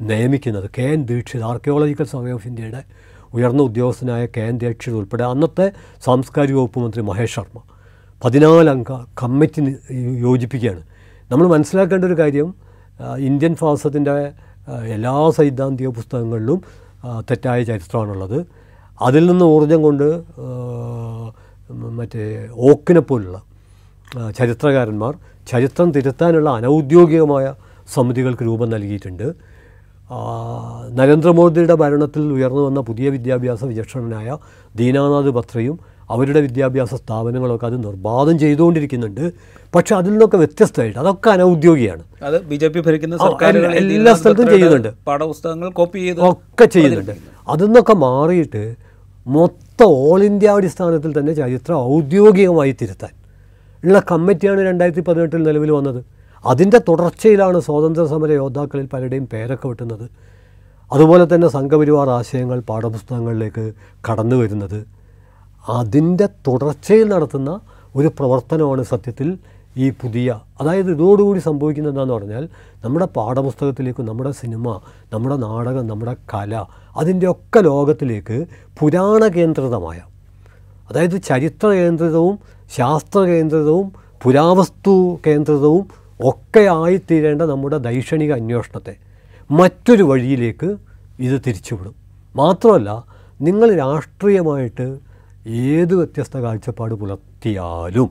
നിയമിക്കുന്നത്. 0.00 0.70
K 0.78 0.86
N 0.94 1.04
Dikshit 1.04 1.42
archaeological 1.42 2.04
survey 2.04 2.32
of 2.32 2.46
ഇന്ത്യയുടെ 2.48 2.82
ഉയർന്ന 3.34 3.62
ഉദ്യോഗസ്ഥനായ 3.62 4.26
കെ 4.26 4.40
എൻ 4.40 4.58
ദീക്ഷിത് 4.58 4.94
ഉൾപ്പെടെ 4.94 5.24
അന്നത്തെ 5.24 5.66
സാംസ്കാരിക 6.04 6.56
വകുപ്പ് 6.56 6.78
മന്ത്രി 6.78 7.02
മഹേഷ് 7.02 7.34
ശർമ്മ 7.34 7.58
പതിനാലംഗ 8.24 8.92
കമ്മിറ്റി 9.22 9.62
യോജിപ്പിക്കുകയാണ്. 10.26 10.82
നമ്മൾ 11.32 11.46
മനസ്സിലാക്കേണ്ട 11.46 12.04
ഒരു 12.04 12.18
കാര്യം 12.18 12.48
ഇന്ത്യൻ 13.18 13.54
ഫാസത്തിന്റെ 13.54 14.14
എല്ലാ 14.94 15.30
സൈദ്ധാന്തിക 15.30 15.88
പുസ്തകങ്ങളിലും 15.88 16.58
തെറ്റായ 17.30 17.62
ചരിത്രമാണുള്ളത്. 17.62 18.38
അതിൽ 19.02 19.26
നിന്ന് 19.30 19.44
ഊർജം 19.44 19.80
കൊണ്ട് 19.82 20.08
മറ്റേ 21.70 22.48
ഓക്കിനെ 22.52 23.00
പോലുള്ള 23.00 23.42
ചരിത്രകാരന്മാർ 24.38 25.16
ചരിത്രം 25.48 25.92
തിരുത്താനുള്ള 25.92 26.50
അനൗദ്യോഗികമായ 26.50 27.54
സമിതികൾക്ക് 27.94 28.42
രൂപം 28.42 28.70
നൽകിയിട്ടുണ്ട്. 28.70 29.32
നരേന്ദ്രമോദിയുടെ 30.94 31.74
ഭരണത്തിൽ 31.74 32.20
ഉയർന്നു 32.20 32.60
വന്ന 32.60 32.80
പുതിയ 32.80 33.08
വിദ്യാഭ്യാസ 33.08 33.64
വിചക്ഷണനായ 33.64 34.36
ദീനാനാഥ് 34.76 35.30
ബത്രയും 35.30 35.78
അവരുടെ 36.10 36.40
വിദ്യാഭ്യാസ 36.40 36.94
സ്ഥാപനങ്ങളൊക്കെ 36.94 37.66
അത് 37.66 37.84
നിർബാധം 37.84 38.38
ചെയ്തുകൊണ്ടിരിക്കുന്നുണ്ട്. 38.38 39.32
പക്ഷെ 39.74 39.96
അതിൽ 39.96 40.10
നിന്നൊക്കെ 40.10 40.36
വ്യത്യസ്തമായിട്ട് 40.36 40.98
അതൊക്കെ 40.98 41.30
അനൗദ്യോഗികമാണ്. 41.30 42.02
അത് 42.22 42.42
ബി 42.42 42.56
ജെ 42.56 42.68
പി 42.68 42.80
ഭരിക്കുന്ന 42.80 43.16
എല്ലാ- 43.70 44.16
സ്ഥലത്തും 44.16 44.48
ചെയ്യുന്നുണ്ട്. 44.48 44.88
പാഠപുസ്തകങ്ങൾ 45.06 45.70
കോപ്പി 45.70 45.98
ചെയ്ത് 45.98 46.20
ഒക്കെ 46.20 46.64
ചെയ്യുന്നുണ്ട്. 46.64 47.12
അതിൽ 47.48 47.64
നിന്നൊക്കെ 47.64 47.94
മാറിയിട്ട് 47.94 48.87
മൊത്തം 49.28 49.84
ഓൾ 49.84 50.20
ഇന്ത്യ 50.24 50.48
അടിസ്ഥാനത്തിൽ 50.48 51.18
തന്നെ 51.18 51.32
ചരിത്രം 51.32 51.76
ഔദ്യോഗികമായി 51.94 52.76
തിരുത്താൻ. 52.80 53.12
ഉള്ള 53.84 54.02
കമ്മിറ്റിയാണ് 54.10 54.60
രണ്ടായിരത്തി 54.60 55.00
പതിനെട്ടിൽ 55.00 55.42
നിലവിൽ 55.42 55.70
വന്നത്. 55.70 56.04
അതിന്റെ 56.46 56.78
തുടർച്ചയിലാണ് 56.88 57.60
സ്വാതന്ത്ര്യ 57.60 58.06
സമര 58.06 58.30
യോദ്ധാക്കളിൽ 58.30 58.86
പലരുടെയും 58.92 59.28
പേരൊക്കെ 59.32 59.68
വെട്ടുന്നത്. 59.68 60.06
അതുപോലെ 60.92 61.34
തന്നെ 61.34 61.48
സംഘപരിവാർ 61.48 62.08
ആശയങ്ങൾ 62.10 62.60
പാഠപുസ്തകങ്ങളിലേക്ക് 62.60 63.72
കടന്നു 64.10 64.36
വരുന്നത്. 64.36 64.86
അതിന്റെ 65.68 66.26
തുടർച്ചയിൽ 66.46 67.08
നടത്തുന്ന 67.08 67.60
ഒരു 67.96 68.08
പ്രവർത്തനമാണ് 68.18 68.82
സത്യത്തിൽ 68.82 69.38
ഈ 69.76 69.90
പുതിയ 69.90 70.40
അതായത് 70.60 70.90
ഇതോടുകൂടി 70.90 71.40
സംഭവിക്കുന്നത് 71.40 71.92
എന്താണെന്ന് 71.92 72.14
പറഞ്ഞാൽ 72.14 72.48
നമ്മുടെ 72.84 73.06
പാഠപുസ്തകത്തിലേക്കും 73.06 74.06
നമ്മുടെ 74.06 74.30
സിനിമ 74.30 74.80
നമ്മുടെ 75.12 75.36
നാടകം 75.36 75.86
നമ്മുടെ 75.86 76.16
കല 76.34 76.64
അതിന്റെയൊക്കെ 76.96 77.60
ലോകത്തിലേക്ക് 77.60 78.46
പുരാണ 78.80 79.28
കേന്ദ്രിതമായ 79.28 80.00
അതായത് 80.90 81.22
ചരിത്ര 81.22 81.68
കേന്ദ്രിതവും 81.68 82.38
ശാസ്ത്ര 82.76 83.20
കേന്ദ്രിതവും 83.20 83.92
പുരാവസ്തു 84.22 85.20
കേന്ദ്രിതവും 85.26 85.84
ഒക്കെ 86.24 86.60
ആയിത്തീരേണ്ട 86.60 87.42
നമ്മുടെ 87.42 87.78
ദൈക്ഷണിക 87.78 88.32
അന്വേഷണത്തെ 88.32 88.96
മറ്റൊരു 89.50 90.02
വഴിയിലേക്ക് 90.02 90.68
ഇത് 91.18 91.42
തിരിച്ചുവിടും. 91.46 91.94
മാത്രമല്ല 92.36 93.04
നിങ്ങൾ 93.40 93.74
രാഷ്ട്രീയമായിട്ട് 93.74 94.86
ഏത് 95.46 95.94
വ്യത്യസ്ത 95.94 96.36
കാഴ്ചപ്പാട് 96.38 96.94
പുലർത്തിയാലും 96.94 98.10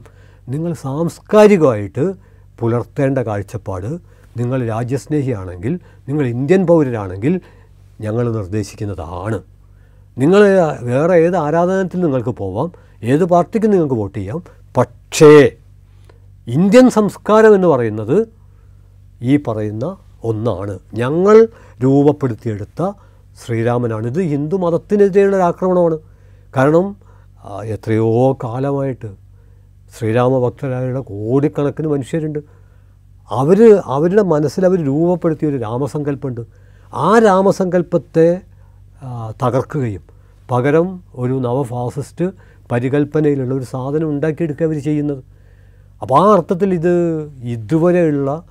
നിങ്ങൾ 0.50 0.74
സാംസ്കാരികമായിട്ട് 0.74 2.14
പുലർത്തേണ്ട 2.60 3.20
കാഴ്ചപ്പാട് 3.20 3.98
നിങ്ങൾ 4.38 4.68
രാജ്യസ്നേഹിയാണെങ്കിൽ 4.68 5.80
നിങ്ങൾ 6.08 6.26
ഇന്ത്യൻ 6.28 6.66
പൗരരാണെങ്കിൽ 6.66 7.42
ഞങ്ങൾ 8.02 8.32
നിർദ്ദേശിക്കുന്നതാണ്. 8.32 9.44
നിങ്ങൾ 10.18 10.42
വേറെ 10.82 11.14
ഏത് 11.14 11.36
ആരാധനത്തിൽ 11.36 12.02
നിങ്ങൾക്ക് 12.02 12.30
പോവാം 12.30 12.72
ഏത് 13.04 13.26
പാർട്ടിക്കും 13.26 13.72
നിങ്ങൾക്ക് 13.72 13.96
വോട്ട് 13.96 14.18
ചെയ്യാം 14.18 14.44
പക്ഷേ 14.78 15.50
ഇന്ത്യൻ 16.48 16.90
സംസ്കാരം 16.90 17.56
എന്ന് 17.56 17.68
പറയുന്നത് 17.68 18.28
ഈ 19.22 19.38
പറയുന്ന 19.38 19.98
ഒന്നാണ്. 20.24 20.80
ഞങ്ങൾ 20.94 21.48
രൂപപ്പെടുത്തിയെടുത്ത 21.84 22.92
ശ്രീരാമനാണ്. 23.46 24.08
ഇത് 24.08 24.22
ഹിന്ദു 24.22 24.56
മതത്തിനെതിരെയുള്ള 24.56 25.36
ഒരു 25.36 25.44
ആക്രമണമാണ്. 25.44 26.00
കാരണം 26.58 26.96
എത്രയോ 27.66 28.38
കാലമായിട്ട് 28.44 29.27
ശ്രീരാമ 29.98 30.40
ഭക്തരായുള്ള 30.40 31.00
കോടിക്കണക്കിന് 31.00 31.88
മനുഷ്യരുണ്ട്. 31.88 32.40
അവർ 33.32 33.60
അവരുടെ 33.86 34.22
മനസ്സിൽ 34.22 34.66
അവർ 34.66 34.80
രൂപപ്പെടുത്തിയ 34.86 35.50
ഒരു 35.50 35.58
രാമസങ്കല്പമുണ്ട്. 35.58 36.42
ആ 36.94 37.20
രാമസങ്കല്പത്തെ 37.20 38.42
തകർക്കുകയും 39.44 40.04
പകരം 40.52 41.04
ഒരു 41.14 41.34
നവഫാസിസ്റ്റ് 41.34 42.26
പരികല്പനയിലുള്ള 42.72 43.54
ഒരു 43.56 43.64
സാധനം 43.64 44.10
ഉണ്ടാക്കിയെടുക്കുക 44.10 44.66
അവർ 44.66 44.78
ചെയ്യുന്നത്. 44.82 45.24
അപ്പോൾ 46.02 46.20
ആ 46.20 46.34
അർത്ഥത്തിൽ 46.34 46.74
ഇത് 46.74 46.94
ഇതുവരെയുള്ള 47.28 48.44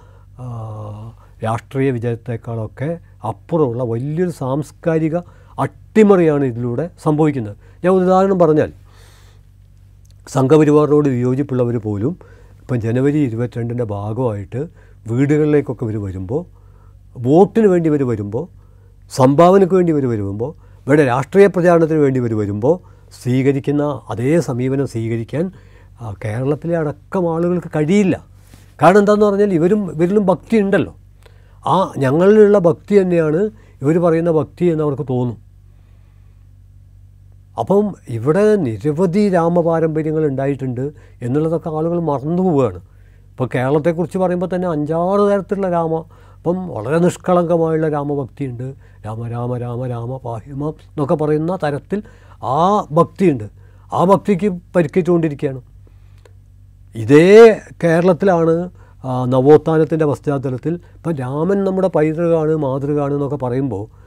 രാഷ്ട്രീയ 1.44 1.90
വിജയത്തെക്കാളൊക്കെ 1.90 2.98
അപ്പുറമുള്ള 3.28 3.84
വലിയൊരു 3.84 4.30
സാംസ്കാരിക 4.30 5.16
അട്ടിമറിയാണ് 5.58 6.44
ഇതിലൂടെ 6.44 6.90
സംഭവിക്കുന്നത്. 7.02 7.56
ഞാൻ 7.84 7.92
ഉദാഹരണം 7.94 8.38
പറഞ്ഞാൽ 8.38 8.72
സംഘപരിവാറിനോട് 10.34 11.08
വിയോജിപ്പുള്ളവർ 11.08 11.76
പോലും 11.86 12.12
ഇപ്പം 12.60 12.76
ജനുവരി 12.80 13.18
ഇരുപത്തിരണ്ടിന്റെ 13.18 13.84
ഭാഗമായിട്ട് 13.84 14.60
വീടുകളിലേക്കൊക്കെ 15.10 15.84
ഇവർ 15.86 15.96
വരുമ്പോൾ 16.06 16.42
വോട്ടിന് 17.26 17.68
വേണ്ടി 17.72 17.86
ഇവർ 17.92 18.02
വരുമ്പോൾ 18.12 18.44
സംഭാവനയ്ക്ക് 19.12 19.74
വേണ്ടി 19.74 19.92
ഇവർ 19.92 20.06
വരുമ്പോൾ 20.12 20.50
ഇവരുടെ 20.86 21.04
രാഷ്ട്രീയ 21.12 21.46
പ്രചാരണത്തിന് 21.46 22.00
വേണ്ടി 22.04 22.18
ഇവർ 22.22 22.32
വരുമ്പോൾ 22.34 22.74
സ്വീകരിക്കുന്ന 23.20 23.82
അതേ 24.10 24.32
സമീപനം 24.40 24.86
സ്വീകരിക്കാൻ 24.86 25.44
കേരളത്തിലെ 26.22 26.74
അടക്കം 26.80 27.24
ആളുകൾക്ക് 27.34 27.70
കഴിയില്ല. 27.76 28.16
കാരണം 28.82 28.98
എന്താണെന്ന് 28.98 29.26
പറഞ്ഞാൽ 29.26 29.52
ഇവരും 29.58 29.80
ഇവരിലും 29.94 30.24
ഭക്തി 30.30 30.56
ഉണ്ടല്ലോ. 30.64 30.92
ആ 31.66 31.76
ഞങ്ങളിലുള്ള 31.98 32.58
ഭക്തി 32.68 32.94
തന്നെയാണ് 33.00 33.40
ഇവർ 33.82 33.96
പറയുന്ന 33.98 34.30
ഭക്തി 34.30 34.64
എന്ന് 34.72 34.84
അവർക്ക് 34.86 35.06
തോന്നും. 35.12 35.38
അപ്പം 37.58 37.94
ഇവിടെ 38.08 38.56
നിരവധി 38.56 39.28
രാമപാരമ്പര്യങ്ങൾ 39.28 40.26
ഉണ്ടായിട്ടുണ്ട് 40.26 40.92
എന്നുള്ളതൊക്കെ 41.22 41.68
ആളുകൾ 41.68 42.00
മറന്നു 42.00 42.42
പോവുകയാണ്. 42.42 42.80
ഇപ്പോൾ 43.30 43.48
കേരളത്തെക്കുറിച്ച് 43.54 44.18
പറയുമ്പോൾ 44.18 44.50
തന്നെ 44.54 44.68
അഞ്ചാറ് 44.68 45.20
തരത്തിലുള്ള 45.20 45.70
രാമ 45.70 45.94
അപ്പം 46.36 46.68
വളരെ 46.68 46.98
നിഷ്കളങ്കമായുള്ള 46.98 47.88
രാമഭക്തിയുണ്ട്. 47.88 48.74
രാമ 49.06 49.28
രാമ 49.28 49.58
രാമ 49.58 49.86
രാമ 49.86 50.16
പാഹിമം 50.16 50.68
എന്നൊക്കെ 50.68 51.14
പറയുന്ന 51.14 51.58
തരത്തിൽ 51.64 52.02
ആ 52.42 52.86
ഭക്തിയുണ്ട്. 52.92 53.44
ആ 53.92 54.04
ഭക്തിക്ക് 54.04 54.48
പരിക്കേറ്റുകൊണ്ടിരിക്കുകയാണ്. 54.76 55.60
ഇതേ 56.94 57.60
കേരളത്തിലാണ് 57.84 58.70
നവോത്ഥാനത്തിന്റെ 59.32 60.06
പശ്ചാത്തലത്തിൽ 60.06 60.80
ഇപ്പം 60.96 61.12
രാമൻ 61.16 61.64
നമ്മുടെ 61.64 61.88
പൈതൃകമാണ് 61.88 62.56
മാതൃകയാണ് 62.56 63.14
എന്നൊക്കെ 63.14 63.36
പറയുമ്പോൾ 63.36 64.05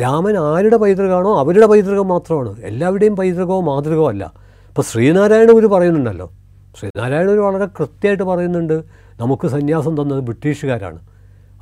രാമൻ 0.00 0.36
ആരുടെ 0.36 0.76
പൈതൃകമാണോ 0.76 1.38
അവരുടെ 1.38 1.66
പൈതൃകം 1.66 2.08
മാത്രമാണ്. 2.08 2.56
എല്ലാവരുടെയും 2.62 3.16
പൈതൃകമോ 3.16 3.60
മാതൃകമോ 3.60 4.08
അല്ല. 4.08 4.32
ഇപ്പോൾ 4.68 4.82
ശ്രീനാരായണ 4.82 5.52
ഗുരു 5.52 5.66
പറയുന്നുണ്ടല്ലോ. 5.66 6.32
ശ്രീനാരായണ 6.80 7.28
ഗുരു 7.28 7.40
വളരെ 7.40 7.66
കൃത്യമായിട്ട് 7.66 8.22
പറയുന്നുണ്ട്. 8.22 8.84
നമുക്ക് 9.20 9.48
സന്യാസം 9.48 10.02
തന്നത് 10.02 10.20
ബ്രിട്ടീഷുകാരാണ്. 10.20 10.98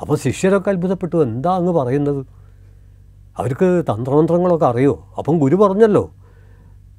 അപ്പോൾ 0.00 0.16
ശിഷ്യരൊക്കെ 0.16 0.70
അത്ഭുതപ്പെട്ടു. 0.70 1.22
എന്താ 1.22 1.54
അങ്ങ് 1.54 1.72
പറയുന്നത്? 1.72 2.26
അവർക്ക് 3.38 3.82
തന്ത്രമന്ത്രങ്ങളൊക്കെ 3.90 4.66
അറിയോ? 4.66 5.08
അപ്പം 5.18 5.38
ഗുരു 5.38 5.56
പറഞ്ഞല്ലോ. 5.56 6.10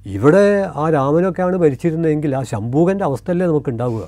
ഇവിടെ 0.05 0.71
ആ 0.75 0.89
രാമനൊക്കെയാണ് 0.89 1.55
ഭരിച്ചിരുന്നതെങ്കിൽ 1.55 2.35
ആ 2.35 2.43
ശംഭൂകന്റെ 2.43 3.05
അവസ്ഥയല്ലേ 3.05 3.47
നമുക്ക് 3.47 3.69
ഉണ്ടാവുക 3.69 3.99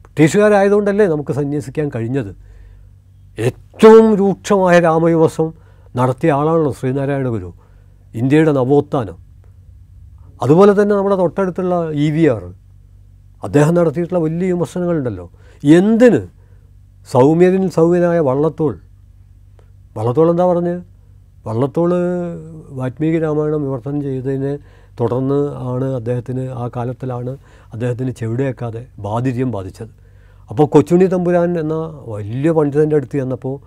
ബ്രിട്ടീഷുകാരായതുകൊണ്ടല്ലേ 0.00 1.06
നമുക്ക് 1.06 1.32
സന്യസിക്കാൻ 1.32 1.90
കഴിഞ്ഞത്. 1.94 2.36
ഏറ്റവും 3.38 4.16
രൂക്ഷമായ 4.16 4.80
രാമവിമർശം 4.80 5.54
നടത്തിയ 5.96 6.32
ആളാണല്ലോ 6.32 6.72
ശ്രീനാരായണ 6.72 7.28
ഗുരു. 7.28 7.52
ഇന്ത്യയുടെ 8.14 8.52
നവോത്ഥാനം. 8.52 9.16
അതുപോലെ 10.42 10.82
തന്നെ 10.82 10.94
നമ്മുടെ 10.96 11.16
തൊട്ടടുത്തുള്ള 11.16 11.90
ഇ 11.90 12.10
വി 12.10 12.26
ആർ 12.26 12.44
അദ്ദേഹം 13.44 13.74
നടത്തിയിട്ടുള്ള 13.74 14.20
വലിയ 14.20 14.52
വിമർശനങ്ങളുണ്ടല്ലോ. 14.52 15.30
എന്തിന്? 15.64 16.20
സൗമ്യതിൽ 17.12 17.68
സൗമ്യനായ 17.68 18.18
വള്ളത്തോൾ. 18.18 18.74
വള്ളത്തോൾ 19.96 20.30
എന്താ 20.30 20.44
പറഞ്ഞ്? 20.46 20.80
വള്ളത്തോൾ 21.46 21.90
വാൽമീകി 22.70 23.18
രാമായണം 23.18 23.62
വിവർത്തനം 23.62 24.02
ചെയ്തതിനെ 24.02 24.58
തുടർന്ന് 25.00 25.48
ആണ് 25.54 25.84
അദ്ദേഹത്തിന് 25.84 26.48
ആ 26.48 26.70
കാലത്തിലാണ് 26.76 27.36
അദ്ദേഹത്തിന് 27.72 28.10
ചെവിടെയേക്കാതെ 28.10 28.86
ബാധിര്യം 28.98 29.50
ബാധിച്ചത്. 29.50 29.92
അപ്പോൾ 30.50 30.66
കൊച്ചുണ്ണി 30.66 31.06
തമ്പുരാൻ 31.06 31.60
എന്ന 31.60 31.74
വലിയ 32.06 32.50
പണ്ഡിതന്റെ 32.50 32.96
അടുത്ത് 32.96 33.12
ചെന്നപ്പോൾ 33.12 33.60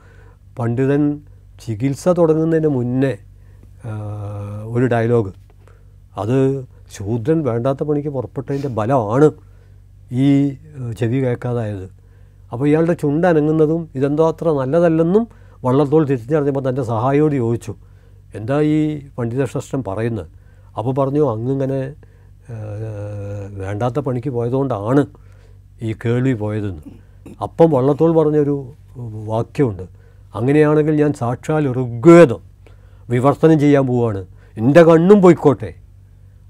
പണ്ഡിതൻ 0.59 1.21
ചികിത്സ 1.61 2.03
തുടങ്ങുന്നതിന് 2.19 2.67
മുന്നേ 2.67 3.13
ഒരു 4.73 4.85
ഡയലോഗ്. 4.85 5.31
അത് 6.21 6.37
ശൂദ്രൻ 6.95 7.39
വേണ്ടാത്ത 7.43 7.83
പണിക്ക് 7.83 8.09
പുറപ്പെട്ടതിന്റെ 8.09 8.69
ബലമാണ് 8.77 9.27
ഈ 10.23 10.27
ചെവി 10.99 11.19
കേൾക്കാതായത്. 11.25 11.87
അപ്പോൾ 12.51 12.65
ഇയാളുടെ 12.67 12.93
ചുണ്ട് 12.93 13.27
അനങ്ങുന്നതും 13.27 13.89
ഇതെന്തോ 13.95 14.23
അത്ര 14.31 14.47
നല്ലതല്ലെന്നും 14.51 15.23
വള്ളത്തോൾ 15.65 16.03
തിരിച്ചറിഞ്ഞപ്പോൾ 16.05 16.63
തന്റെ 16.69 16.83
സഹായിയോട് 16.83 17.35
ചോദിച്ചു 17.35 17.73
എന്താ 18.35 18.55
ഈ 18.75 18.77
പണ്ഡിതശ്രഷ്ടൻ 19.17 19.83
പറയുന്നത്? 19.87 20.27
അപ്പോൾ 20.77 20.93
പറഞ്ഞു 20.99 21.23
അങ്ങിങ്ങനെ 21.33 21.79
വേണ്ടാത്ത 23.61 23.99
പണിക്ക് 23.99 24.29
പോയതുകൊണ്ടാണ് 24.29 25.01
ഈ 25.81 25.91
കേൾവി 26.05 26.33
പോയതെന്ന്. 26.33 26.83
അപ്പം 27.41 27.67
വള്ളത്തോൾ 27.71 28.11
പറഞ്ഞൊരു 28.19 28.55
വാക്യമുണ്ട്. 29.31 29.85
അങ്ങനെയാണെങ്കിൽ 30.35 30.95
ഞാൻ 30.95 31.13
സാക്ഷാൽ 31.13 31.73
ഋഗ്വേദം 31.73 32.41
വിവർത്തനം 33.09 33.59
ചെയ്യാൻ 33.59 33.87
പോവുകയാണ് 33.87 34.25
എന്റെ 34.57 34.83
കണ്ണും 34.83 35.21
പോയിക്കോട്ടെ. 35.21 35.73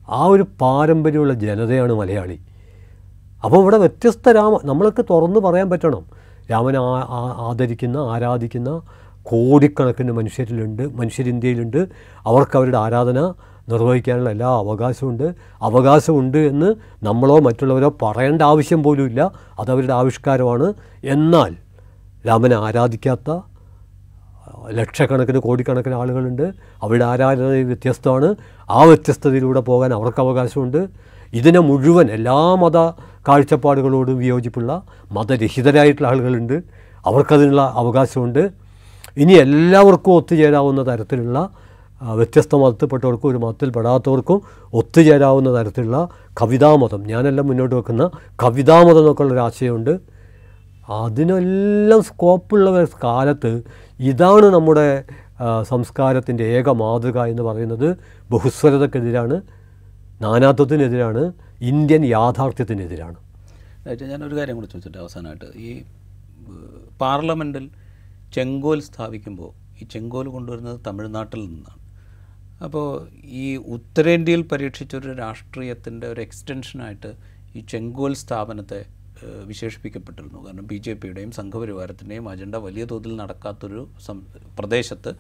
ആ 0.10 0.26
ഒരു 0.26 0.46
പാരമ്പര്യമുള്ള 0.62 1.34
ജനതയാണ് 1.34 1.94
മലയാളി. 1.94 2.40
അപ്പോൾ 3.44 3.62
ഇവിടെ 3.62 3.78
വ്യത്യസ്ത 3.78 4.30
രാമ 4.30 4.60
നമ്മൾക്ക് 4.66 5.06
തുറന്ന് 5.10 5.40
പറയാൻ 5.40 5.70
പറ്റണം. 5.70 6.06
രാമനെ 6.52 6.80
ആദരിക്കുന്ന 7.50 7.98
ആരാധിക്കുന്ന 7.98 8.82
കോടിക്കണക്കിന് 9.24 10.12
മനുഷ്യരിലുണ്ട് 10.12 10.96
മനുഷ്യരിന്ത്യയിലുണ്ട്. 10.96 11.88
അവർക്ക് 12.26 12.58
അവരുടെ 12.58 12.78
ആരാധന 12.78 13.34
നിർവഹിക്കാനുള്ള 13.70 14.30
എല്ലാ 14.30 14.48
അവകാശമുണ്ട്. 14.48 15.34
അവകാശമുണ്ട് 15.62 16.38
എന്ന് 16.38 16.76
നമ്മളോ 17.04 17.40
മറ്റുള്ളവരോ 17.40 17.96
പറയേണ്ട 18.02 18.42
ആവശ്യം 18.42 18.84
പോലുമില്ല. 18.84 19.32
അതവരുടെ 19.60 19.94
ആവിഷ്കാരമാണ്. 19.94 20.74
എന്നാൽ 21.04 21.56
രാമനെ 22.28 22.56
ആരാധിക്കാത്ത 22.56 23.40
ലക്ഷക്കണക്കിന് 24.70 25.40
കോടിക്കണക്കിന് 25.40 25.94
ആളുകളുണ്ട്. 25.94 26.54
അവരുടെ 26.84 27.06
ആരാധന 27.06 27.44
വ്യത്യസ്തമാണ്. 27.44 28.36
ആ 28.70 28.84
വ്യത്യസ്തതയിലൂടെ 28.84 29.60
പോകാൻ 29.60 29.94
അവർക്ക് 29.94 30.22
അവകാശമുണ്ട്. 30.22 30.88
ഇതിനെ 31.34 31.60
മുഴുവൻ 31.60 32.08
എല്ലാ 32.12 32.56
മത 32.56 32.78
കാഴ്ചപ്പാടുകളോടും 33.28 34.18
വിയോജിപ്പുള്ള 34.18 34.82
മതരഹിതരായിട്ടുള്ള 35.12 36.08
ആളുകളുണ്ട്. 36.08 36.64
അവർക്കതിനുള്ള 37.06 37.72
അവകാശമുണ്ട്. 37.76 38.50
ഇനി 39.18 39.34
എല്ലാവർക്കും 39.34 40.14
ഒത്തുചേരാവുന്ന 40.14 40.94
തരത്തിലുള്ള 40.94 41.50
വ്യത്യസ്ത 42.02 42.56
മതത്തിൽപ്പെട്ടവർക്കും 42.56 43.30
ഒരു 43.30 43.38
മതത്തിൽപ്പെടാത്തവർക്കും 43.38 44.42
ഒത്തുചേരാവുന്ന 44.74 45.50
തരത്തിലുള്ള 45.60 46.10
കവിതാമതം. 46.42 47.04
ഞാനെല്ലാം 47.04 47.48
മുന്നോട്ട് 47.48 47.76
വെക്കുന്ന 47.76 48.10
കവിതാമതം 48.44 49.00
എന്നൊക്കെയുള്ളൊരു 49.00 49.42
ആശയമുണ്ട് 49.42 50.13
അതിനെല്ലാം 50.90 52.04
സ്കോപ്പുള്ള 52.04 52.88
കാലത്ത് 53.04 53.64
ഇതാണ് 54.00 54.46
നമ്മുടെ 54.46 55.04
സംസ്കാരത്തിന്റെ 55.64 56.44
ഏക 56.44 56.70
മാതൃക 56.70 57.24
എന്ന് 57.24 57.44
പറയുന്നത് 57.44 57.98
ബഹുസ്വരതക്കെതിരാണ് 58.32 59.42
നാനാത്വത്തിനെതിരാണ് 60.22 61.34
ഇന്ത്യൻ 61.62 62.06
യാഥാർത്ഥ്യത്തിനെതിരാണ്. 62.06 63.16
ഞാനൊരു 64.12 64.36
കാര്യം 64.36 64.56
കൂടി 64.56 64.68
ചോദിച്ചിട്ട് 64.68 64.98
അവസാനമായിട്ട് 64.98 65.46
ഈ 65.46 65.84
പാർലമെന്റിൽ 67.02 67.70
ചെങ്കോൽ 68.34 68.80
സ്ഥാപിക്കുമ്പോൾ 68.82 69.52
ഈ 69.82 69.86
ചെങ്കോൽ 69.86 70.28
കൊണ്ടുവരുന്നത് 70.28 70.80
തമിഴ്നാട്ടിൽ 70.88 71.40
നിന്നാണ്. 71.40 71.80
അപ്പോൾ 72.64 73.08
ഈ 73.24 73.56
ഉത്തരേന്ത്യയിൽ 73.56 74.42
പരീക്ഷിച്ചൊരു 74.42 75.14
രാഷ്ട്രീയത്തിന്റെ 75.14 76.08
ഒരു 76.08 76.22
എക്സ്റ്റൻഷനായിട്ട് 76.22 77.14
ഈ 77.56 77.62
ചെങ്കോൽ 77.62 78.14
സ്ഥാപനത്തെ 78.14 78.86
വിശേഷിപ്പിക്കപ്പെട്ടിരുന്നു. 79.46 80.46
കാരണം 80.46 80.68
ബി 80.68 80.76
ജെ 80.76 80.94
പിയുടെയും 80.94 81.32
സംഘപരിവാരത്തിന്റെയും 81.32 82.30
അജണ്ട 82.30 82.56
വലിയ 82.56 82.86
തോതിൽ 82.86 83.16
നടക്കാത്തൊരു 83.16 83.90
സം 84.06 84.26
പ്രദേശത്ത് 84.60 85.14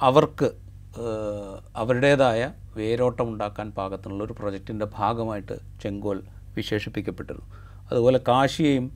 അവർക്ക് 0.00 0.50
അവരുടേതായ 1.76 2.52
വേരോട്ടം 2.76 3.28
ഉണ്ടാക്കാൻ 3.28 3.70
പാകത്തിനുള്ള 3.70 4.24
ഒരു 4.24 4.32
പ്രൊജക്റ്റിന്റെ 4.32 4.86
ഭാഗമായിട്ട് 4.94 5.56
ചെങ്കോൽ 5.82 6.22
വിശേഷിപ്പിക്കപ്പെട്ടിരുന്നു. 6.56 7.48
അതുപോലെ 7.90 8.20
കാശിയെയും 8.28 8.86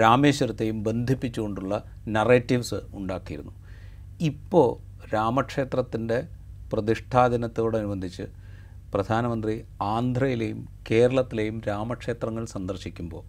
രാമേശ്വരത്തെയും 0.00 0.84
ബന്ധിപ്പിച്ചുകൊണ്ടുള്ള 0.84 1.74
നറേറ്റീവ്സ് 2.08 2.80
ഉണ്ടാക്കിയിരുന്നു. 2.94 3.52
ഇപ്പോൾ 4.20 4.68
രാമക്ഷേത്രത്തിന്റെ 5.14 6.28
പ്രതിഷ്ഠാ 6.72 7.26
ദിനത്തോടനുബന്ധിച്ച് 7.26 8.26
പ്രധാനമന്ത്രി 8.96 9.54
ആന്ധ്രയിലെയും 9.94 10.60
കേരളത്തിലെയും 10.90 11.56
രാമക്ഷേത്രങ്ങൾ 11.68 12.44
സന്ദർശിക്കുമ്പോൾ 12.54 13.24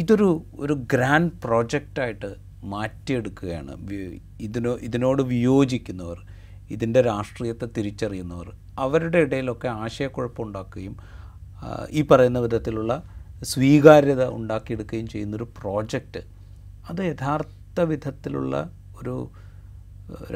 ഇതൊരു 0.00 0.28
ഒരു 0.58 0.74
ഗ്രാൻഡ് 0.92 1.36
പ്രോജക്റ്റായിട്ട് 1.44 2.30
മാറ്റിയെടുക്കുകയാണ്. 2.72 3.72
ഇതിനോ 4.46 4.72
ഇതിനോട് 4.88 5.22
വിയോജിക്കുന്നവർ 5.32 6.18
ഇതിന്റെ 6.70 7.00
രാഷ്ട്രീയത്തെ 7.00 7.66
തിരിച്ചറിയുന്നവർ 7.76 8.48
അവരുടെ 8.84 9.18
ഇടയിലൊക്കെ 9.26 9.68
ആശയക്കുഴപ്പമുണ്ടാക്കുകയും 9.84 10.96
ഈ 11.90 12.02
പറയുന്ന 12.10 12.38
വിധത്തിലുള്ള 12.46 12.92
സ്വീകാര്യത 13.52 14.22
ഉണ്ടാക്കിയെടുക്കുകയും 14.38 15.08
ചെയ്യുന്നൊരു 15.14 15.46
പ്രോജക്റ്റ്. 15.58 16.22
അത് 16.90 17.00
യഥാർത്ഥ 17.10 17.80
വിധത്തിലുള്ള 17.92 18.54
ഒരു 19.00 19.16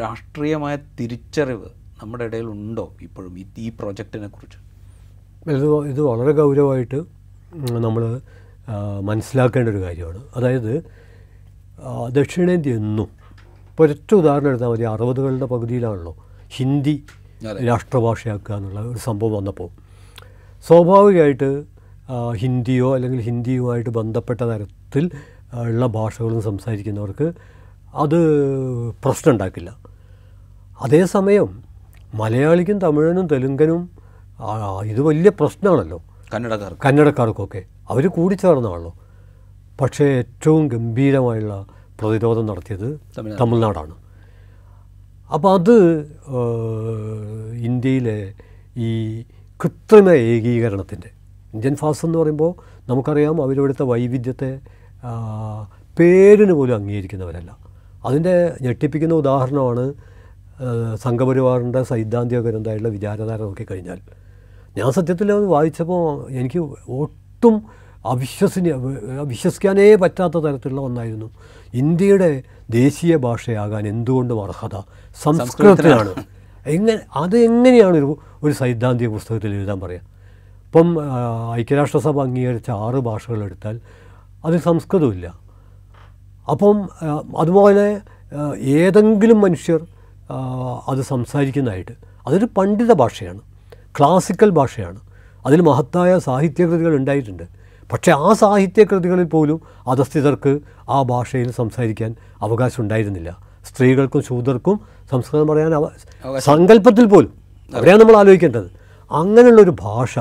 രാഷ്ട്രീയമായ 0.00 0.74
തിരിച്ചറിവ് 0.98 1.70
നമ്മുടെ 2.02 2.24
ഇടയിൽ 2.24 2.46
ഉണ്ടോ 2.46 2.92
ഇപ്പോഴും 3.02 3.38
ഈ 3.38 3.44
ഈ 3.58 3.68
പ്രോജക്റ്റിനെ 3.68 4.28
കുറിച്ച്? 4.28 4.58
ഇത് 5.50 5.86
ഇത് 5.86 6.00
വളരെ 6.00 6.32
ഗൗരവമായിട്ട് 6.32 7.00
നമ്മൾ 7.84 8.20
മനസ്സിലാക്കേണ്ട 9.00 9.68
ഒരു 9.68 9.82
കാര്യമാണ്. 9.82 10.24
അതായത് 10.36 10.84
ദക്ഷിണേന്ത്യ 12.12 12.74
എന്നും 12.74 13.08
ഇപ്പോൾ 13.70 13.84
ഒരൊറ്റ 13.84 14.14
ഉദാഹരണം 14.14 14.48
എടുത്താൽ 14.48 14.68
മതി. 14.68 14.82
അറുപതുകളുടെ 14.82 15.46
പകുതിയിലാണല്ലോ 15.46 16.16
ഹിന്ദി 16.48 17.04
രാഷ്ട്രഭാഷയാക്കുക 17.68 18.54
എന്നുള്ള 18.54 18.80
ഒരു 18.80 18.98
സംഭവം 18.98 19.32
വന്നപ്പോൾ. 19.32 19.68
സ്വാഭാവികമായിട്ട് 20.66 21.64
ഹിന്ദിയോ 22.36 22.94
അല്ലെങ്കിൽ 22.94 23.20
ഹിന്ദിയുമായിട്ട് 23.20 23.90
ബന്ധപ്പെട്ട 23.90 24.40
തരത്തിൽ 24.40 25.10
ഉള്ള 25.52 25.86
ഭാഷകളും 25.86 26.42
സംസാരിക്കുന്നവർക്ക് 26.42 27.32
അത് 27.94 28.20
പ്രശ്നം 29.04 29.32
ഉണ്ടാക്കില്ല. 29.32 29.76
അതേസമയം 30.80 31.61
മലയാളിക്കും 32.14 32.78
തമിഴനും 32.78 33.26
തെലുങ്കനും 33.26 33.90
ഇത് 34.84 35.00
വലിയ 35.00 35.30
പ്രശ്നമാണല്ലോ. 35.40 36.02
കന്നഡക്കാർ 36.34 36.76
കന്നഡക്കാർക്കൊക്കെ. 36.84 37.62
അവർ 37.88 38.06
കൂടിച്ചേർന്നാണല്ലോ 38.08 38.94
പക്ഷേ 39.80 40.04
ഏറ്റവും 40.04 40.68
ഗംഭീരമായുള്ള 40.68 41.66
പ്രതിരോധം 42.00 42.46
നടത്തിയത് 42.46 43.00
തമിഴ്നാട്. 43.18 43.42
തമിഴ്നാടാണ്. 43.42 43.94
അപ്പോൾ 45.32 45.58
അത് 45.58 45.74
ഇന്ത്യയിലെ 47.66 48.32
ഈ 48.76 49.22
കൃത്രിമ 49.62 50.10
ഏകീകരണത്തിന്റെ 50.10 51.10
ഇന്ത്യൻ 51.54 51.74
ഫാസ്റ്റ് 51.76 52.08
എന്ന് 52.08 52.18
പറയുമ്പോൾ 52.18 52.54
നമുക്കറിയാം 52.88 53.42
അവരിവിടുത്തെ 53.42 53.82
വൈവിധ്യത്തെ 53.82 54.60
പേരിന് 55.98 56.52
പോലും 56.52 56.74
അംഗീകരിക്കുന്നവരല്ല. 56.74 57.56
അതിന്റെ 58.04 58.56
ഞെട്ടിപ്പിക്കുന്ന 58.62 59.14
ഉദാഹരണമാണ് 59.14 59.94
സംഘപരിവാറിന്റെ 60.96 61.82
സൈദ്ധാന്തിക 61.82 62.40
ഗ്രന്ഥമായിട്ടുള്ള 62.40 62.88
വിചാരധാര 62.88 63.38
നോക്കിക്കഴിഞ്ഞാൽ 63.38 64.00
ഞാൻ 64.76 64.90
സത്യത്തിൽ 64.92 65.32
അത് 65.32 65.46
വായിച്ചപ്പോൾ 65.46 66.30
എനിക്ക് 66.30 66.58
ഒട്ടും 66.88 67.62
അവിശ്വസിന് 68.06 68.72
വിശ്വസിക്കാനേ 69.22 69.94
പറ്റാത്ത 69.94 70.38
തരത്തിലുള്ള 70.38 70.80
ഒന്നായിരുന്നു 70.80 71.30
ഇന്ത്യയുടെ 71.74 72.42
ദേശീയ 72.70 73.16
ഭാഷയാകാൻ 73.16 73.88
എന്തുകൊണ്ടും 73.88 74.42
അർഹത 74.44 74.76
സംസ്കൃതത്തിലാണ് 75.22 76.14
എങ്ങനെ 76.66 77.00
അത് 77.16 77.36
എങ്ങനെയാണ് 77.38 77.96
ഒരു 77.96 78.18
ഒരു 78.42 78.52
സൈദ്ധാന്തിക 78.52 79.08
പുസ്തകത്തിൽ 79.08 79.54
എഴുതാൻ 79.54 79.80
പറയുക 79.80 80.00
ഇപ്പം 80.66 80.96
ഐക്യരാഷ്ട്രസഭ 81.54 82.20
അംഗീകരിച്ച 82.20 82.70
ആറ് 82.70 82.94
ഭാഷകൾ 82.94 83.44
എടുത്താൽ 83.44 83.80
അതിൽ 84.44 84.58
സംസ്കൃതമില്ല. 84.58 85.34
അപ്പം 86.50 86.88
അതുപോലെ 87.36 88.00
ഏതെങ്കിലും 88.60 89.40
മനുഷ്യർ 89.40 89.80
അത് 90.88 91.02
സംസാരിക്കുന്നതായിട്ട്. 91.02 91.92
അതൊരു 92.26 92.48
പണ്ഡിത 92.56 92.92
ഭാഷയാണ്. 92.92 93.40
ക്ലാസിക്കൽ 93.98 94.50
ഭാഷയാണ്. 94.50 95.00
അതിൽ 95.46 95.60
മഹത്തായ 95.60 96.18
സാഹിത്യകൃതികൾ 96.18 96.96
ഉണ്ടായിട്ടുണ്ട്. 96.96 97.42
പക്ഷേ 97.92 98.12
ആ 98.12 98.32
സാഹിത്യകൃതികളിൽ 98.32 99.24
പോലും 99.24 99.60
അധസ്ഥിതർക്ക് 99.88 100.60
ആ 100.88 101.02
ഭാഷയിൽ 101.02 101.50
സംസാരിക്കാൻ 101.50 102.14
അവകാശം 102.42 102.82
ഉണ്ടായിരുന്നില്ല. 102.82 103.38
സ്ത്രീകൾക്കും 103.64 104.22
ശൂദ്രർക്കും 104.22 104.80
സംസ്കൃതം 105.10 105.46
പറയാൻ 105.46 105.74
അവ 105.74 105.90
സങ്കല്പത്തിൽ 106.38 107.04
പോലും 107.04 107.32
അവരെയാണ് 107.74 108.00
നമ്മൾ 108.00 108.16
ആലോചിക്കേണ്ടത്. 108.16 108.70
അങ്ങനെയുള്ളൊരു 109.10 109.76
ഭാഷ 109.80 110.18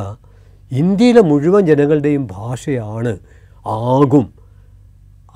ഇന്ത്യയിലെ 0.72 1.22
മുഴുവൻ 1.22 1.66
ജനങ്ങളുടെയും 1.66 2.28
ഭാഷയാണ് 2.32 3.20
ആകും. 3.68 4.34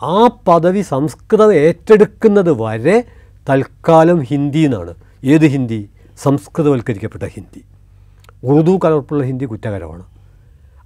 ആ 0.01 0.29
പദവി 0.47 0.81
സംസ്കൃതം 0.81 1.53
ഏറ്റെടുക്കുന്നത് 1.53 2.61
വരെ 2.61 3.03
തൽക്കാലം 3.49 4.19
ഹിന്ദി 4.21 4.59
എന്നാണ്. 4.59 4.93
ഏത് 5.23 5.45
ഹിന്ദി? 5.45 5.89
സംസ്കൃതവൽക്കരിക്കപ്പെട്ട 6.23 7.23
ഹിന്ദി. 7.23 7.61
ഉറുദു 8.43 8.79
കലർപ്പുള്ള 8.85 9.23
ഹിന്ദി 9.23 9.45
കുറ്റകരമാണ്. 9.45 10.05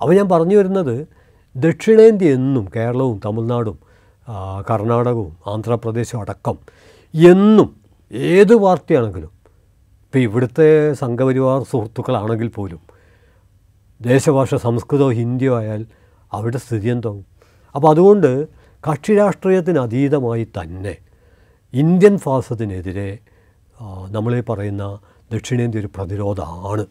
അപ്പോൾ 0.02 0.14
ഞാൻ 0.16 0.30
പറഞ്ഞു 0.30 0.58
വരുന്നത് 0.58 1.08
ദക്ഷിണേന്ത്യ 1.56 2.34
എന്നും 2.34 2.66
കേരളവും 2.76 3.22
തമിഴ്നാടും 3.26 3.78
കർണാടകവും 4.70 5.38
ആന്ധ്രാപ്രദേശും 5.48 6.22
അടക്കം 6.22 6.58
എന്നും 7.14 7.70
ഏത് 8.12 8.54
പാർട്ടിയാണെങ്കിലും 8.56 9.32
ഇപ്പോൾ 10.06 10.20
ഇവിടുത്തെ 10.20 10.94
സംഘപരിവാർ 10.94 11.64
സുഹൃത്തുക്കളാണെങ്കിൽ 11.64 12.48
പോലും 12.48 12.82
ദേശഭാഷ 14.02 14.56
സംസ്കൃതമോ 14.56 15.12
ഹിന്ദിയോ 15.12 15.58
ആയാൽ 15.58 15.86
അവിടെ 16.34 16.58
സ്ഥിതി 16.58 16.88
എന്താവും? 16.88 17.26
അപ്പോൾ 17.76 17.90
അതുകൊണ്ട് 17.90 18.48
കക്ഷി 18.84 19.14
രാഷ്ട്രീയത്തിന് 19.14 19.80
അതീതമായി 19.80 20.48
തന്നെ 20.58 20.96
ഇന്ത്യൻ 21.74 22.18
ഫാസത്തിനെതിരെ 22.18 23.18
നമ്മളീ 24.10 24.42
പറയുന്ന 24.50 25.00
ദക്ഷിണേന്ത്യ 25.34 25.80
ഒരു 25.80 25.90
പ്രതിരോധമാണ്. 25.96 26.86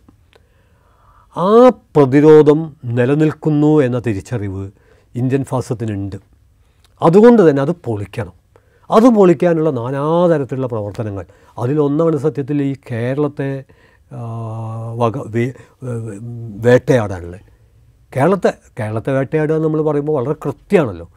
ആ 1.36 1.68
പ്രതിരോധം 1.68 2.76
നിലനിൽക്കുന്നു 2.84 3.80
എന്ന 3.80 3.98
തിരിച്ചറിവ് 3.98 4.70
ഇന്ത്യൻ 5.14 5.44
ഫാസത്തിനുണ്ട് 5.44 6.16
അതുകൊണ്ട് 7.02 7.50
തന്നെ 7.50 7.62
അത് 7.62 7.72
പൊളിക്കണം. 7.84 8.32
അത് 8.90 9.08
പൊളിക്കാനുള്ള 9.08 9.70
നാനാതരത്തിലുള്ള 9.70 10.66
പ്രവർത്തനങ്ങൾ. 10.66 11.26
അതിലൊന്നാണ് 11.58 12.16
സത്യത്തിൽ 12.16 12.62
ഈ 12.62 12.76
കേരളത്തെ 12.90 13.64
വക 14.96 15.18
വേട്ടയാടാനുള്ളത്. 16.66 17.40
കേരളത്തെ 18.16 18.54
കേരളത്തെ 18.80 19.12
വേട്ടയാടുക 19.12 19.58
നമ്മൾ 19.64 19.82
പറയുമ്പോൾ 19.82 20.12
വളരെ 20.12 20.32
കൃത്യമാണല്ലോ. 20.32 21.08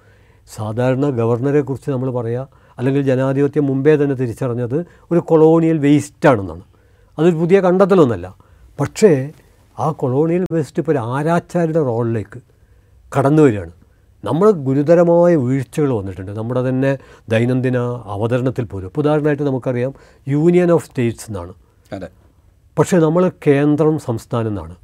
സാധാരണ 0.56 1.10
ഗവർണറെ 1.10 1.62
കുറിച്ച് 1.62 1.92
നമ്മൾ 1.92 2.12
പറയുക 2.12 2.61
അല്ലെങ്കിൽ 2.82 3.02
ജനാധിപത്യം 3.02 3.66
മുമ്പേ 3.66 3.96
തന്നെ 3.96 4.16
തിരിച്ചറിഞ്ഞത് 4.16 4.86
ഒരു 5.12 5.20
കൊളോണിയൽ 5.20 5.78
വേസ്റ്റാണെന്നാണ്. 5.78 6.62
അതൊരു 7.20 7.36
പുതിയ 7.36 7.60
കണ്ടെത്തലൊന്നല്ല. 7.60 8.36
പക്ഷേ 8.80 9.32
ആ 9.80 9.92
കൊളോണിയൽ 9.92 10.46
വേസ്റ്റ് 10.52 10.80
ഇപ്പോൾ 10.80 10.92
ഒരു 10.92 10.98
ആരാച്ചാരുടെ 10.98 11.80
റോളിലേക്ക് 11.80 12.42
കടന്നു 13.18 13.44
വരികയാണ്. 13.44 13.72
നമ്മൾ 14.24 14.52
ഗുരുതരമായ 14.52 15.36
വീഴ്ചകൾ 15.36 15.94
വന്നിട്ടുണ്ട്. 15.94 16.32
നമ്മുടെ 16.32 16.70
തന്നെ 16.70 16.98
ദൈനംദിന 17.30 17.78
അവതരണത്തിൽ 18.06 18.66
പോലും. 18.66 18.88
ഇപ്പോൾ 18.88 19.02
ഉദാഹരണമായിട്ട് 19.02 19.44
നമുക്കറിയാം 19.44 19.94
യൂണിയൻ 20.28 20.72
ഓഫ് 20.72 20.86
സ്റ്റേറ്റ്സ് 20.86 21.26
എന്നാണ്. 21.30 21.54
അതെ. 21.94 22.08
പക്ഷേ 22.80 22.98
നമ്മൾ 22.98 23.32
കേന്ദ്രം 23.48 24.00
സംസ്ഥാനം 24.00 24.48
എന്നാണ്. 24.48 24.76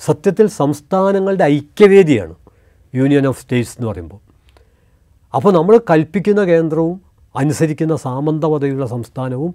സത്യത്തിൽ 0.00 0.46
സംസ്ഥാനങ്ങളുടെ 0.46 1.44
ഐക്യവേദിയാണ് 1.44 2.34
യൂണിയൻ 2.94 3.26
ഓഫ് 3.26 3.42
സ്റ്റേറ്റ്സ് 3.42 3.76
എന്ന് 3.78 3.90
പറയുമ്പോൾ. 3.90 4.20
അപ്പോൾ 5.34 5.52
നമ്മൾ 5.52 5.80
കൽപ്പിക്കുന്ന 5.90 6.44
കേന്ദ്രവും 6.44 7.00
അനുസരിക്കുന്ന 7.36 7.96
സാമന്ത 7.96 8.44
പദവിയുള്ള 8.44 8.86
സംസ്ഥാനവും 8.86 9.54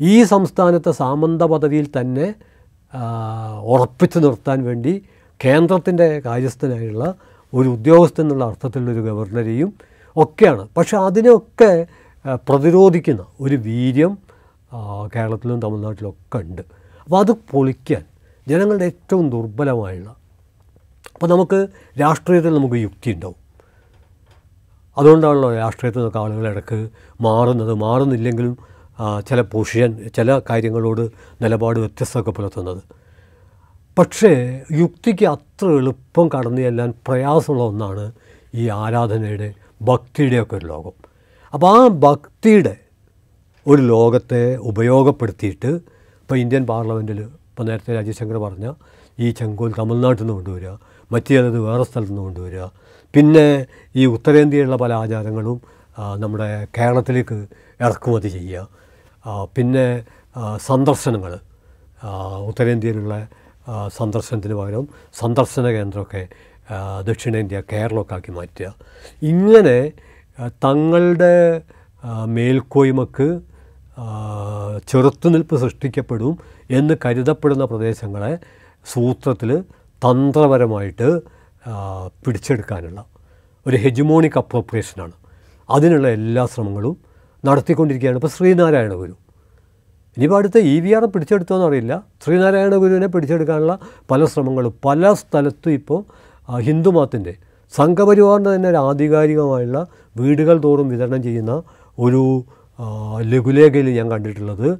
ഈ 0.00 0.22
സംസ്ഥാനത്തെ 0.22 0.90
സാമന്ത 0.90 1.42
പദവിയിൽ 1.42 1.86
തന്നെ 2.00 2.34
ഉറപ്പിച്ചു 3.62 4.18
നിർത്താൻ 4.18 4.64
വേണ്ടി 4.64 5.02
കേന്ദ്രത്തിന്റെ 5.44 6.20
കാര്യസ്ഥനായുള്ള 6.20 7.14
ഒരു 7.54 7.68
ഉദ്യോഗസ്ഥൻ 7.68 8.22
എന്നുള്ള 8.22 8.44
അർത്ഥത്തിലുള്ളൊരു 8.44 9.00
ഗവർണറെയും 9.00 9.72
ഒക്കെയാണ്. 10.16 10.68
പക്ഷേ 10.76 10.96
അതിനെയൊക്കെ 10.96 11.86
പ്രതിരോധിക്കുന്ന 12.48 13.26
ഒരു 13.40 13.56
വീര്യം 13.56 14.18
കേരളത്തിലും 15.14 15.60
തമിഴ്നാട്ടിലും 15.60 16.10
ഒക്കെ 16.10 16.38
ഉണ്ട്. 16.38 16.62
അപ്പോൾ 17.04 17.18
അത് 17.24 17.32
പൊളിക്കാൻ 17.50 18.04
ജനങ്ങളുടെ 18.48 18.84
ഏറ്റവും 18.84 19.30
ദുർബലമായുള്ള 19.30 20.10
അപ്പോൾ 21.14 21.26
നമുക്ക് 21.26 21.68
രാഷ്ട്രീയത്തിൽ 22.00 22.54
നമുക്ക് 22.54 22.74
യുക്തി 22.74 23.10
ഉണ്ടാവും. 23.10 23.43
അതുകൊണ്ടാണല്ലോ 24.96 25.56
രാഷ്ട്രീയത്തിൽ 25.56 26.00
നിന്നൊക്കെ 26.00 26.18
ആളുകൾ 26.18 26.48
ഇടയ്ക്ക് 26.50 26.88
മാറുന്നത്. 27.20 27.74
മാറുന്നില്ലെങ്കിലും 27.74 28.74
ചില 29.28 29.40
പൊസിഷൻ 29.40 30.10
ചില 30.16 30.40
കാര്യങ്ങളോട് 30.50 31.10
നിലപാട് 31.42 31.78
വ്യത്യസ്തമൊക്കെ 31.80 32.30
പുലർത്തുന്നത്. 32.30 32.82
പക്ഷേ 33.98 34.62
യുക്തിക്ക് 34.72 35.26
അത്ര 35.26 35.66
എളുപ്പം 35.66 36.28
കടന്നു 36.28 36.60
ചെല്ലാൻ 36.60 36.94
പ്രയാസമുള്ള 37.08 37.62
ഒന്നാണ് 37.62 38.12
ഈ 38.54 38.68
ആരാധനയുടെ 38.68 39.54
ഭക്തിയുടെയൊക്കെ 39.82 40.56
ഒരു 40.56 40.66
ലോകം. 40.66 40.92
അപ്പോൾ 41.54 41.68
ആ 41.78 41.88
ഭക്തിയുടെ 41.88 42.76
ഒരു 43.66 43.82
ലോകത്തെ 43.82 44.56
ഉപയോഗപ്പെടുത്തിയിട്ട് 44.56 45.70
ഇപ്പോൾ 46.20 46.38
ഇന്ത്യൻ 46.38 46.66
പാർലമെന്റിൽ 46.66 47.20
ഇപ്പോൾ 47.20 47.64
നേരത്തെ 47.64 47.94
രാജശങ്കർ 47.94 48.36
പറഞ്ഞ 48.36 48.72
ഈ 49.20 49.30
ചെങ്കോൽ 49.30 49.74
തമിഴ്നാട്ടിൽ 49.78 50.22
നിന്ന് 50.22 50.34
കൊണ്ടുവരിക 50.34 50.70
മറ്റു 51.12 51.28
ചിലത് 51.28 51.58
വേറെ 51.60 51.84
സ്ഥലത്തു 51.84 52.12
കൊണ്ടുവരിക 52.12 52.64
പിന്നെ 53.14 53.66
ഈ 53.96 54.04
ഉത്തരേന്ത്യയിലുള്ള 54.06 54.76
പല 54.76 54.92
ആചാരങ്ങളും 54.92 55.58
നമ്മുടെ 56.18 56.48
കേരളത്തിലേക്ക് 56.76 57.36
ഇറക്കുമതി 57.80 58.28
ചെയ്യുക. 58.28 58.68
പിന്നെ 59.56 59.86
സന്ദർശനങ്ങൾ. 60.66 61.32
ഉത്തരേന്ത്യയിലുള്ള 62.48 63.14
സന്ദർശനത്തിന് 63.98 64.54
പകരം 64.54 64.88
സന്ദർശന 65.20 65.66
കേന്ദ്രമൊക്കെ 65.70 66.22
ദക്ഷിണേന്ത്യ 67.08 67.62
കേരളമൊക്കെ 67.72 68.14
ആക്കി 68.14 68.32
മാറ്റുക. 68.32 68.68
ഇങ്ങനെ 69.22 69.78
തങ്ങളുടെ 70.64 71.62
മേൽക്കോയ്മക്ക് 72.36 73.28
ചെറുത്തുനിൽപ്പ് 74.88 75.56
സൃഷ്ടിക്കപ്പെടും 75.56 76.34
എന്ന് 76.70 76.94
കരുതപ്പെടുന്ന 77.04 77.64
പ്രദേശങ്ങളെ 77.64 78.32
സൂത്രത്തിൽ 78.92 79.50
തന്ത്രപരമായിട്ട് 80.02 81.08
പിടിച്ചെടുക്കാനുള്ള 82.26 83.04
ഒരു 83.66 83.76
ഹെജുമോണിക് 83.76 84.38
അപ്രോപ്രിയേഷനാണ്. 84.38 85.12
അതിനുള്ള 85.70 86.08
എല്ലാ 86.08 86.46
ശ്രമങ്ങളും 86.46 86.96
നടത്തിക്കൊണ്ടിരിക്കുകയാണ്. 87.44 88.16
ഇപ്പോൾ 88.16 88.28
ശ്രീനാരായണ 88.28 88.92
ഗുരു. 88.94 89.14
ഇനിയിപ്പോൾ 90.16 90.38
അടുത്ത 90.38 90.58
ഇ 90.58 90.80
വി 90.80 90.90
ആർ 90.90 91.04
പിടിച്ചെടുത്തോന്ന് 91.04 91.66
അറിയില്ല. 91.66 92.02
ശ്രീനാരായണ 92.24 92.74
ഗുരുവിനെ 92.74 93.06
പിടിച്ചെടുക്കാനുള്ള 93.06 93.78
പല 94.10 94.24
ശ്രമങ്ങളും 94.24 94.74
പല 94.84 95.12
സ്ഥലത്തും 95.12 95.72
ഇപ്പോൾ 95.72 96.04
ഹിന്ദുമതത്തിന്റെ 96.60 97.34
സംഘപരിവാറിന്റെ 97.76 98.54
തന്നെ 98.54 98.68
ഒരു 98.68 98.76
ആധികാരികമായുള്ള 98.76 99.86
വീടുകൾ 100.16 100.58
തോറും 100.58 100.88
വിതരണം 100.88 101.22
ചെയ്യുന്ന 101.22 101.62
ഒരു 101.98 102.44
ലഘുലേഖയിൽ 103.20 103.90
ഞാൻ 103.90 104.10
കണ്ടിട്ടുള്ളത് 104.10 104.78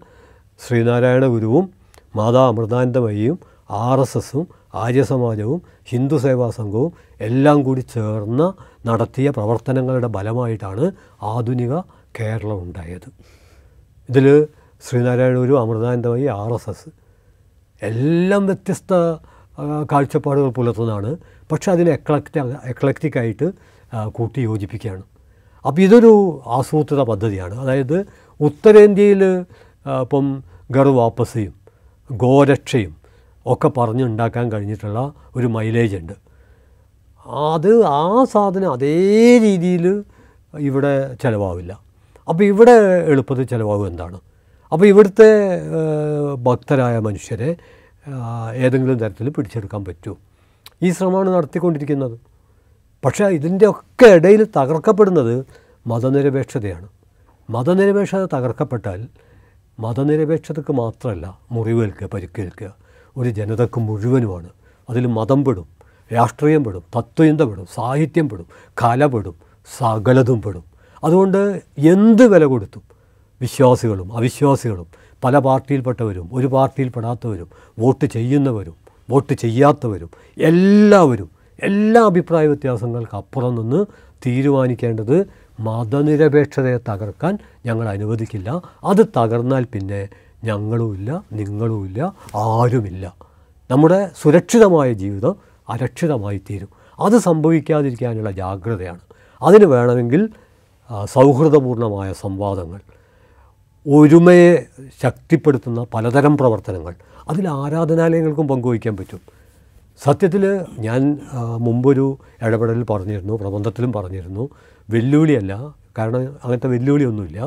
ശ്രീനാരായണ 0.66 1.26
ഗുരുവും 1.26 1.70
മാതാ 2.16 2.48
അമൃതാനന്ദമയിയും 2.48 3.38
ആർ 3.70 4.00
എസ് 4.00 4.18
എസും 4.18 4.48
ആര്യസമാജവും 4.74 5.62
ഹിന്ദു 5.90 6.16
സേവാ 6.16 6.50
സംഘവും 6.50 6.92
എല്ലാം 7.20 7.58
കൂടി 7.62 7.80
ചേർന്ന് 7.94 8.46
നടത്തിയ 8.88 9.30
പ്രവർത്തനങ്ങളുടെ 9.30 10.08
ഫലമായിട്ടാണ് 10.16 10.84
ആധുനിക 11.22 11.74
കേരളം 12.18 12.58
ഉണ്ടായത്. 12.62 13.08
ഇതിൽ 14.08 14.26
Guru 15.40 15.54
Amritanandamayi 15.60 16.26
R 16.40 16.52
S 16.54 16.70
S 16.70 16.88
എല്ലാം 17.82 18.46
വ്യത്യസ്ത 18.46 18.92
കാഴ്ചപ്പാടുകൾ 19.92 20.50
പുലർത്തുന്നതാണ്. 20.50 21.10
പക്ഷെ 21.52 21.68
അതിനെ 21.72 21.90
എക്ലക്റ്റ് 21.90 22.40
എക്ലക്റ്റിക്കായിട്ട് 22.72 23.46
കൂട്ടി 24.16 24.40
യോജിപ്പിക്കുകയാണ്. 24.40 25.04
അപ്പോൾ 25.66 25.82
ഇതൊരു 25.82 26.12
ആസൂത്രിത 26.56 27.02
പദ്ധതിയാണ്. 27.10 27.54
അതായത് 27.62 27.98
ഉത്തരേന്ത്യയിൽ 28.40 29.22
ഇപ്പം 30.04 30.26
ഗർവാപ്പസിയും 30.70 31.54
ഗോരക്ഷയും 32.10 32.92
ഒക്കെ 33.46 33.68
പറഞ്ഞുണ്ടാക്കാൻ 33.68 34.52
കഴിഞ്ഞിട്ടുള്ള 34.52 35.12
ഒരു 35.36 35.46
മൈലേജ് 35.46 35.96
ഉണ്ട്. 35.96 36.12
അത് 37.48 37.84
ആ 37.84 38.24
സാധനം 38.32 38.72
അതേ 38.72 39.38
രീതിയിൽ 39.38 40.04
ഇവിടെ 40.58 41.14
ചിലവാവില്ല. 41.22 41.72
അപ്പോൾ 42.28 42.44
ഇവിടെ 42.44 42.74
എളുപ്പത്തിൽ 43.12 43.44
ചിലവാകും 43.44 43.86
എന്താണ്? 43.86 44.18
അപ്പോൾ 44.72 44.86
ഇവിടുത്തെ 44.86 45.28
ഭക്തരായ 46.46 46.98
മനുഷ്യരെ 46.98 47.56
ഏതെങ്കിലും 48.54 48.98
തരത്തിൽ 48.98 49.28
പിടിച്ചെടുക്കാൻ 49.28 49.84
പറ്റുമോ 49.84 50.16
ഈ 50.82 50.90
ശ്രമമാണ് 50.90 51.30
നടത്തിക്കൊണ്ടിരിക്കുന്നത്. 51.34 52.16
പക്ഷേ 53.04 53.24
ഇതിന്റെ 53.24 53.66
ഒക്കെ 53.66 54.06
ഇടയിൽ 54.06 54.44
തകർക്കപ്പെടുന്നത് 54.56 55.46
മതനിരപേക്ഷതയാണ്. 55.86 56.88
മതനിരപേക്ഷത 57.50 58.24
തകർക്കപ്പെട്ടാൽ 58.24 59.08
മതനിരപേക്ഷതക്ക് 59.80 60.72
മാത്രമല്ല 60.72 61.38
മുറിവേൽക്കുക 61.52 62.06
പരിക്കേൽക്കുക. 62.14 62.83
ഒരു 63.16 63.30
ജനതക്ക് 63.30 63.80
മുഴുവനുമാണ്. 63.80 64.48
അതിൽ 64.88 65.06
മതം 65.06 65.44
പെടും 65.44 65.68
രാഷ്ട്രീയം 66.12 66.64
പെടും 66.64 66.82
തത്വചിന്ത 66.96 67.40
പെടും 67.40 67.66
സാഹിത്യം 67.74 68.28
പെടും 68.28 68.46
കല 68.82 69.06
പെടും 69.06 69.36
സകലതും 69.78 70.42
പെടും. 70.42 70.64
അതുകൊണ്ട് 71.04 71.62
എന്ത് 71.76 72.24
വില 72.32 72.44
കൊടുത്തും 72.44 72.82
വിശ്വാസികളും 73.40 74.16
അവിശ്വാസികളും 74.16 74.86
പല 75.24 75.38
പാർട്ടിയിൽപ്പെട്ടവരും 75.38 76.28
ഒരു 76.32 76.46
പാർട്ടിയിൽപ്പെടാത്തവരും 76.46 77.48
വോട്ട് 77.78 78.06
ചെയ്യുന്നവരും 78.06 78.76
വോട്ട് 79.10 79.32
ചെയ്യാത്തവരും 79.32 80.10
എല്ലാവരും 80.36 81.30
എല്ലാ 81.62 82.00
അഭിപ്രായ 82.06 82.46
വ്യത്യാസങ്ങൾക്ക് 82.46 83.16
അപ്പുറം 83.16 83.54
നിന്ന് 83.54 83.80
തീരുമാനിക്കേണ്ടത് 84.26 85.16
മതനിരപേക്ഷതയെ 85.60 86.78
തകർക്കാൻ 86.88 87.38
ഞങ്ങൾ 87.66 87.88
അനുവദിക്കില്ല. 87.88 88.62
അത് 88.84 89.02
തകർന്നാൽ 89.18 89.64
പിന്നെ 89.64 90.08
ഞങ്ങളുമില്ല 90.48 91.10
നിങ്ങളുമില്ല 91.32 92.00
ആരുമില്ല. 92.36 93.04
നമ്മുടെ 93.70 93.98
സുരക്ഷിതമായ 94.22 94.88
ജീവിതം 95.02 95.34
അരക്ഷിതമായി 95.68 96.38
തീരും. 96.48 96.70
അത് 97.04 97.16
സംഭവിക്കാതിരിക്കാനുള്ള 97.18 98.30
ജാഗ്രതയാണ്. 98.40 99.02
അതിന് 99.42 99.66
വേണമെങ്കിൽ 99.74 100.22
സൗഹൃദപൂർണമായ 101.12 102.08
സംവാദങ്ങൾ 102.24 102.80
ഒരുമയെ 103.86 104.50
ശക്തിപ്പെടുത്തുന്ന 105.02 105.80
പലതരം 105.94 106.34
പ്രവർത്തനങ്ങൾ 106.40 106.94
അതിൽ 107.28 107.44
ആരാധനാലയങ്ങൾക്കും 107.48 108.46
പങ്കുവയ്ക്കാൻ 108.48 108.94
പറ്റും. 108.96 109.20
സത്യത്തിൽ 110.04 110.44
ഞാൻ 110.86 111.00
മുമ്പൊരു 111.66 112.06
ഇടപെടലിൽ 112.42 112.84
പറഞ്ഞിരുന്നു 112.90 113.34
പ്രബന്ധത്തിലും 113.42 113.90
പറഞ്ഞിരുന്നു 113.92 114.44
വെല്ലുവിളിയല്ല 114.90 115.52
കാരണം 115.98 116.22
അങ്ങനത്തെ 116.44 116.70
വെല്ലുവിളിയൊന്നുമില്ല. 116.74 117.40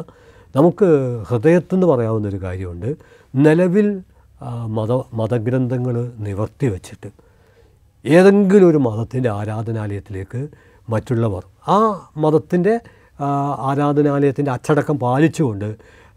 നമുക്ക് 0.58 0.88
ഹൃദയത്തെന്ന് 1.30 1.88
പറയാവുന്നൊരു 1.88 2.40
കാര്യമുണ്ട്. 2.42 2.90
നിലവിൽ 3.36 3.88
മത 4.78 4.92
മതഗ്രന്ഥങ്ങൾ 5.14 5.96
നിവർത്തി 6.18 6.68
വച്ചിട്ട് 6.68 7.10
ഏതെങ്കിലും 8.06 8.68
ഒരു 8.70 8.78
മതത്തിന്റെ 8.78 9.30
ആരാധനാലയത്തിലേക്ക് 9.30 10.42
മറ്റുള്ളവർ 10.90 11.44
ആ 11.68 11.78
മതത്തിന്റെ 12.18 12.74
ആരാധനാലയത്തിന്റെ 13.70 14.52
അച്ചടക്കം 14.52 15.00
പാലിച്ചുകൊണ്ട് 15.00 15.70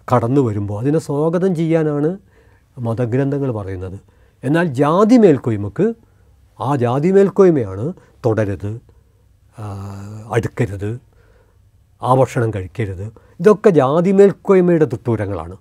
കടന്നു 0.09 0.41
വരുമ്പോൾ 0.41 0.78
അതിനെ 0.80 0.99
സ്വാഗതം 0.99 1.53
ചെയ്യാനാണ് 1.55 2.11
മതഗ്രന്ഥങ്ങൾ 2.78 3.51
പറയുന്നത്. 3.53 3.99
എന്നാൽ 4.45 4.66
ജാതി 4.80 5.16
മേൽക്കൊയ്മക്ക് 5.16 5.86
ആ 6.61 6.70
ജാതി 6.76 7.11
മേൽക്കൊയ്മയാണ് 7.11 7.86
തുടരുത് 8.26 8.70
അടുക്കരുത് 10.32 10.91
ആ 12.03 12.12
ഭക്ഷണം 12.14 12.51
കഴിക്കരുത്. 12.55 13.07
ഇതൊക്കെ 13.41 13.70
ജാതി 13.70 14.12
മേൽക്കോയ്മയുടെ 14.12 14.84
തുട്ടൂരങ്ങളാണ്. 14.84 15.57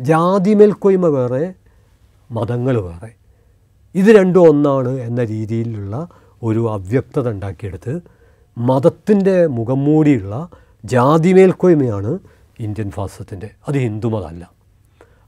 ജാതി 0.00 0.54
മേൽക്കോയ്മ 0.54 1.06
വേറെ 1.06 1.54
മതങ്ങൾ 2.30 2.80
വേറെ. 2.80 3.14
ഇത് 3.94 4.06
രണ്ടും 4.06 4.48
ഒന്നാണ് 4.48 4.88
എന്ന 4.88 5.24
രീതിയിലുള്ള 5.24 6.08
ഒരു 6.42 6.70
അവ്യക്തത 6.70 7.30
ഉണ്ടാക്കിയെടുത്ത് 7.30 8.00
മതത്തിന്റെ 8.58 9.46
മുഖം 9.46 9.84
മൂടിയുള്ള 9.84 10.48
ജാതി 10.84 11.32
മേൽക്കോയ്മയാണ് 11.32 12.18
ഇന്ത്യൻ 12.60 12.90
ഫാസത്തിന്റെ 12.90 13.50
അത് 13.68 13.74
ഹിന്ദുമതമല്ല. 13.74 14.50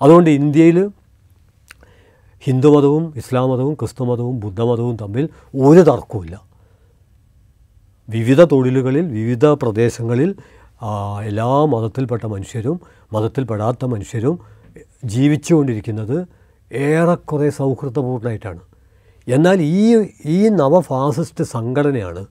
അതുകൊണ്ട് 0.02 0.30
ഇന്ത്യയിൽ 0.30 0.90
ഹിന്ദുമതവും 2.40 3.12
ഇസ്ലാം 3.16 3.50
മതവും 3.50 3.74
ക്രിസ്തു 3.74 4.04
മതവും 4.04 4.40
ബുദ്ധമതവും 4.40 4.96
തമ്മിൽ 4.96 5.28
ഒരു 5.56 5.80
തർക്കവുമില്ല. 5.80 6.42
വിവിധ 8.08 8.42
തൊഴിലുകളിൽ 8.42 9.12
വിവിധ 9.12 9.46
പ്രദേശങ്ങളിൽ 9.46 10.34
എല്ലാ 11.24 11.48
മതത്തിൽപ്പെട്ട 11.64 12.24
മനുഷ്യരും 12.26 12.76
മതത്തിൽപ്പെടാത്ത 13.12 13.84
മനുഷ്യരും 13.84 14.38
ജീവിച്ചുകൊണ്ടിരിക്കുന്നത് 15.04 16.26
ഏറെക്കുറെ 16.70 17.48
സൗഹൃദപൂർണമായിട്ടാണ് 17.50 18.62
എന്നാൽ 19.26 19.58
ഈ 19.60 19.84
ഈ 20.24 20.48
നവഫാസിസ്റ്റ് 20.48 21.44
സംഘടനയാണ് 21.44 22.22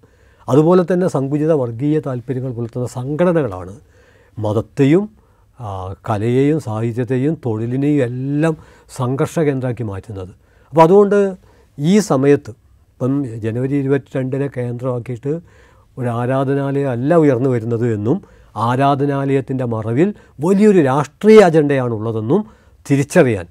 അതുപോലെ 0.47 0.83
തന്നെ 0.91 1.07
സങ്കുചിത 1.07 1.51
വർഗീയ 1.51 1.99
താല്പര്യങ്ങൾ 1.99 2.51
പുലർത്തുന്ന 2.51 2.87
സംഘടനകളാണ് 2.87 3.73
മതത്തെയും 4.37 5.09
കലയെയും 6.09 6.59
സാഹിത്യത്തെയും 6.59 7.37
തൊഴിലിനെയും 7.45 8.01
എല്ലാം 8.03 8.57
സംഘർഷ 8.97 9.39
കേന്ദ്രമാക്കി 9.39 9.83
മാറ്റുന്നത്. 9.83 10.31
അപ്പോൾ 10.73 10.81
അതുകൊണ്ട് 10.81 11.37
ഈ 11.77 11.99
സമയത്ത് 11.99 12.51
ഇപ്പം 12.93 13.13
ജനുവരി 13.37 13.75
ഇരുപത്തിരണ്ടിനെ 13.75 14.47
കേന്ദ്രമാക്കിയിട്ട് 14.47 15.33
ഒരു 15.97 16.07
ആരാധനാലയം 16.09 16.89
അല്ല 16.89 17.15
ഉയർന്നു 17.15 17.49
വരുന്നത് 17.49 17.93
എന്നും 17.93 18.36
ആരാധനാലയത്തിന്റെ 18.57 19.65
മറവിൽ 19.65 20.13
വലിയൊരു 20.39 20.81
രാഷ്ട്രീയ 20.81 21.39
അജണ്ടയാണുള്ളതെന്നും 21.39 22.45
തിരിച്ചറിയാൻ. 22.91 23.47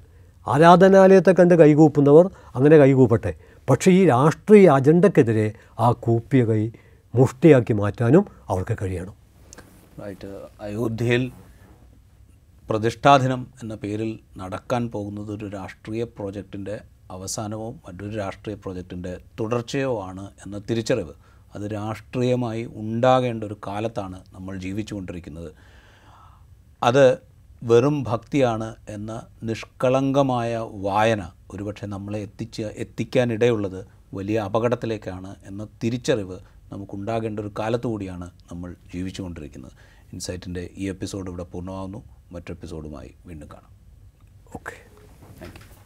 ആരാധനാലയത്തെ 0.47 1.31
കണ്ട് 1.31 1.53
കൈകൂപ്പുന്നവർ 1.53 2.29
അങ്ങനെ 2.55 2.77
കൈകൂപ്പട്ടെ. 2.77 3.35
പക്ഷേ 3.69 3.91
ഈ 3.91 4.05
രാഷ്ട്രീയ 4.05 4.69
അജണ്ടക്കെതിരെ 4.69 5.53
ആ 5.79 5.91
കൂപ്പിയ 5.91 6.45
കൈ 6.45 6.71
മുഷ്ടിയാക്കി 7.15 7.73
മാറ്റാനും 7.73 8.25
അവർക്ക് 8.49 8.77
കഴിയണം. 8.81 9.13
റൈറ്റ്. 10.05 10.27
അയോധ്യയിൽ 10.61 11.31
പ്രതിഷ്ഠാദിനം 12.69 13.47
എന്ന 13.63 13.75
പേരിൽ 13.75 14.19
നടക്കാൻ 14.37 14.89
പോകുന്നത് 14.89 15.31
ഒരു 15.31 15.45
രാഷ്ട്രീയ 15.45 16.03
പ്രോജക്റ്റിന്റെ 16.03 16.81
അവസാനവും 17.11 17.81
മറ്റൊരു 17.87 18.15
രാഷ്ട്രീയ 18.15 18.55
പ്രോജക്റ്റിന്റെ 18.55 19.17
തുടർച്ചയോ 19.39 20.03
ആണ് 20.03 20.29
എന്ന 20.45 20.61
തിരിച്ചറിവ് 20.69 21.26
അത് 21.55 21.61
രാഷ്ട്രീയമായി 21.61 22.69
ഉണ്ടാകേണ്ട 22.73 23.43
ഒരു 23.43 23.57
കാലത്താണ് 23.67 24.23
നമ്മൾ 24.33 24.57
ജീവിച്ചുകൊണ്ടിരിക്കുന്നത്. 24.57 25.51
അത് 26.83 27.17
വെറും 27.63 28.03
ഭക്തിയാണ് 28.03 28.75
എന്ന 28.89 29.25
നിഷ്കളങ്കമായ 29.43 30.57
വായന 30.57 31.31
ഒരുപക്ഷെ 31.51 31.85
നമ്മളെ 31.85 32.19
എത്തിച്ച് 32.19 32.61
എത്തിക്കാനിടയുള്ളത് 32.61 33.87
വലിയ 34.13 34.39
അപകടത്തിലേക്കാണ് 34.39 35.35
എന്ന 35.45 35.67
തിരിച്ചറിവ് 35.83 36.39
നമുക്കുണ്ടാകേണ്ട 36.71 37.39
ഒരു 37.39 37.51
കാലത്തുകൂടിയാണ് 37.59 38.31
നമ്മൾ 38.51 38.75
ജീവിച്ചുകൊണ്ടിരിക്കുന്നത്. 38.93 39.71
ഇൻസൈറ്റിന്റെ 40.13 40.69
ഈ 40.77 40.89
എപ്പിസോഡ് 40.89 41.29
ഇവിടെ 41.29 41.43
പൂർണമാകുന്നു 41.43 42.03
മറ്റൊരു 42.31 42.53
എപ്പിസോഡുമായി 42.53 43.15
വീണ്ടും 43.25 43.47
കാണാം. 43.47 43.71
ഓക്കെ. 44.55 44.73
Thank 45.41 45.55
you. 45.55 45.76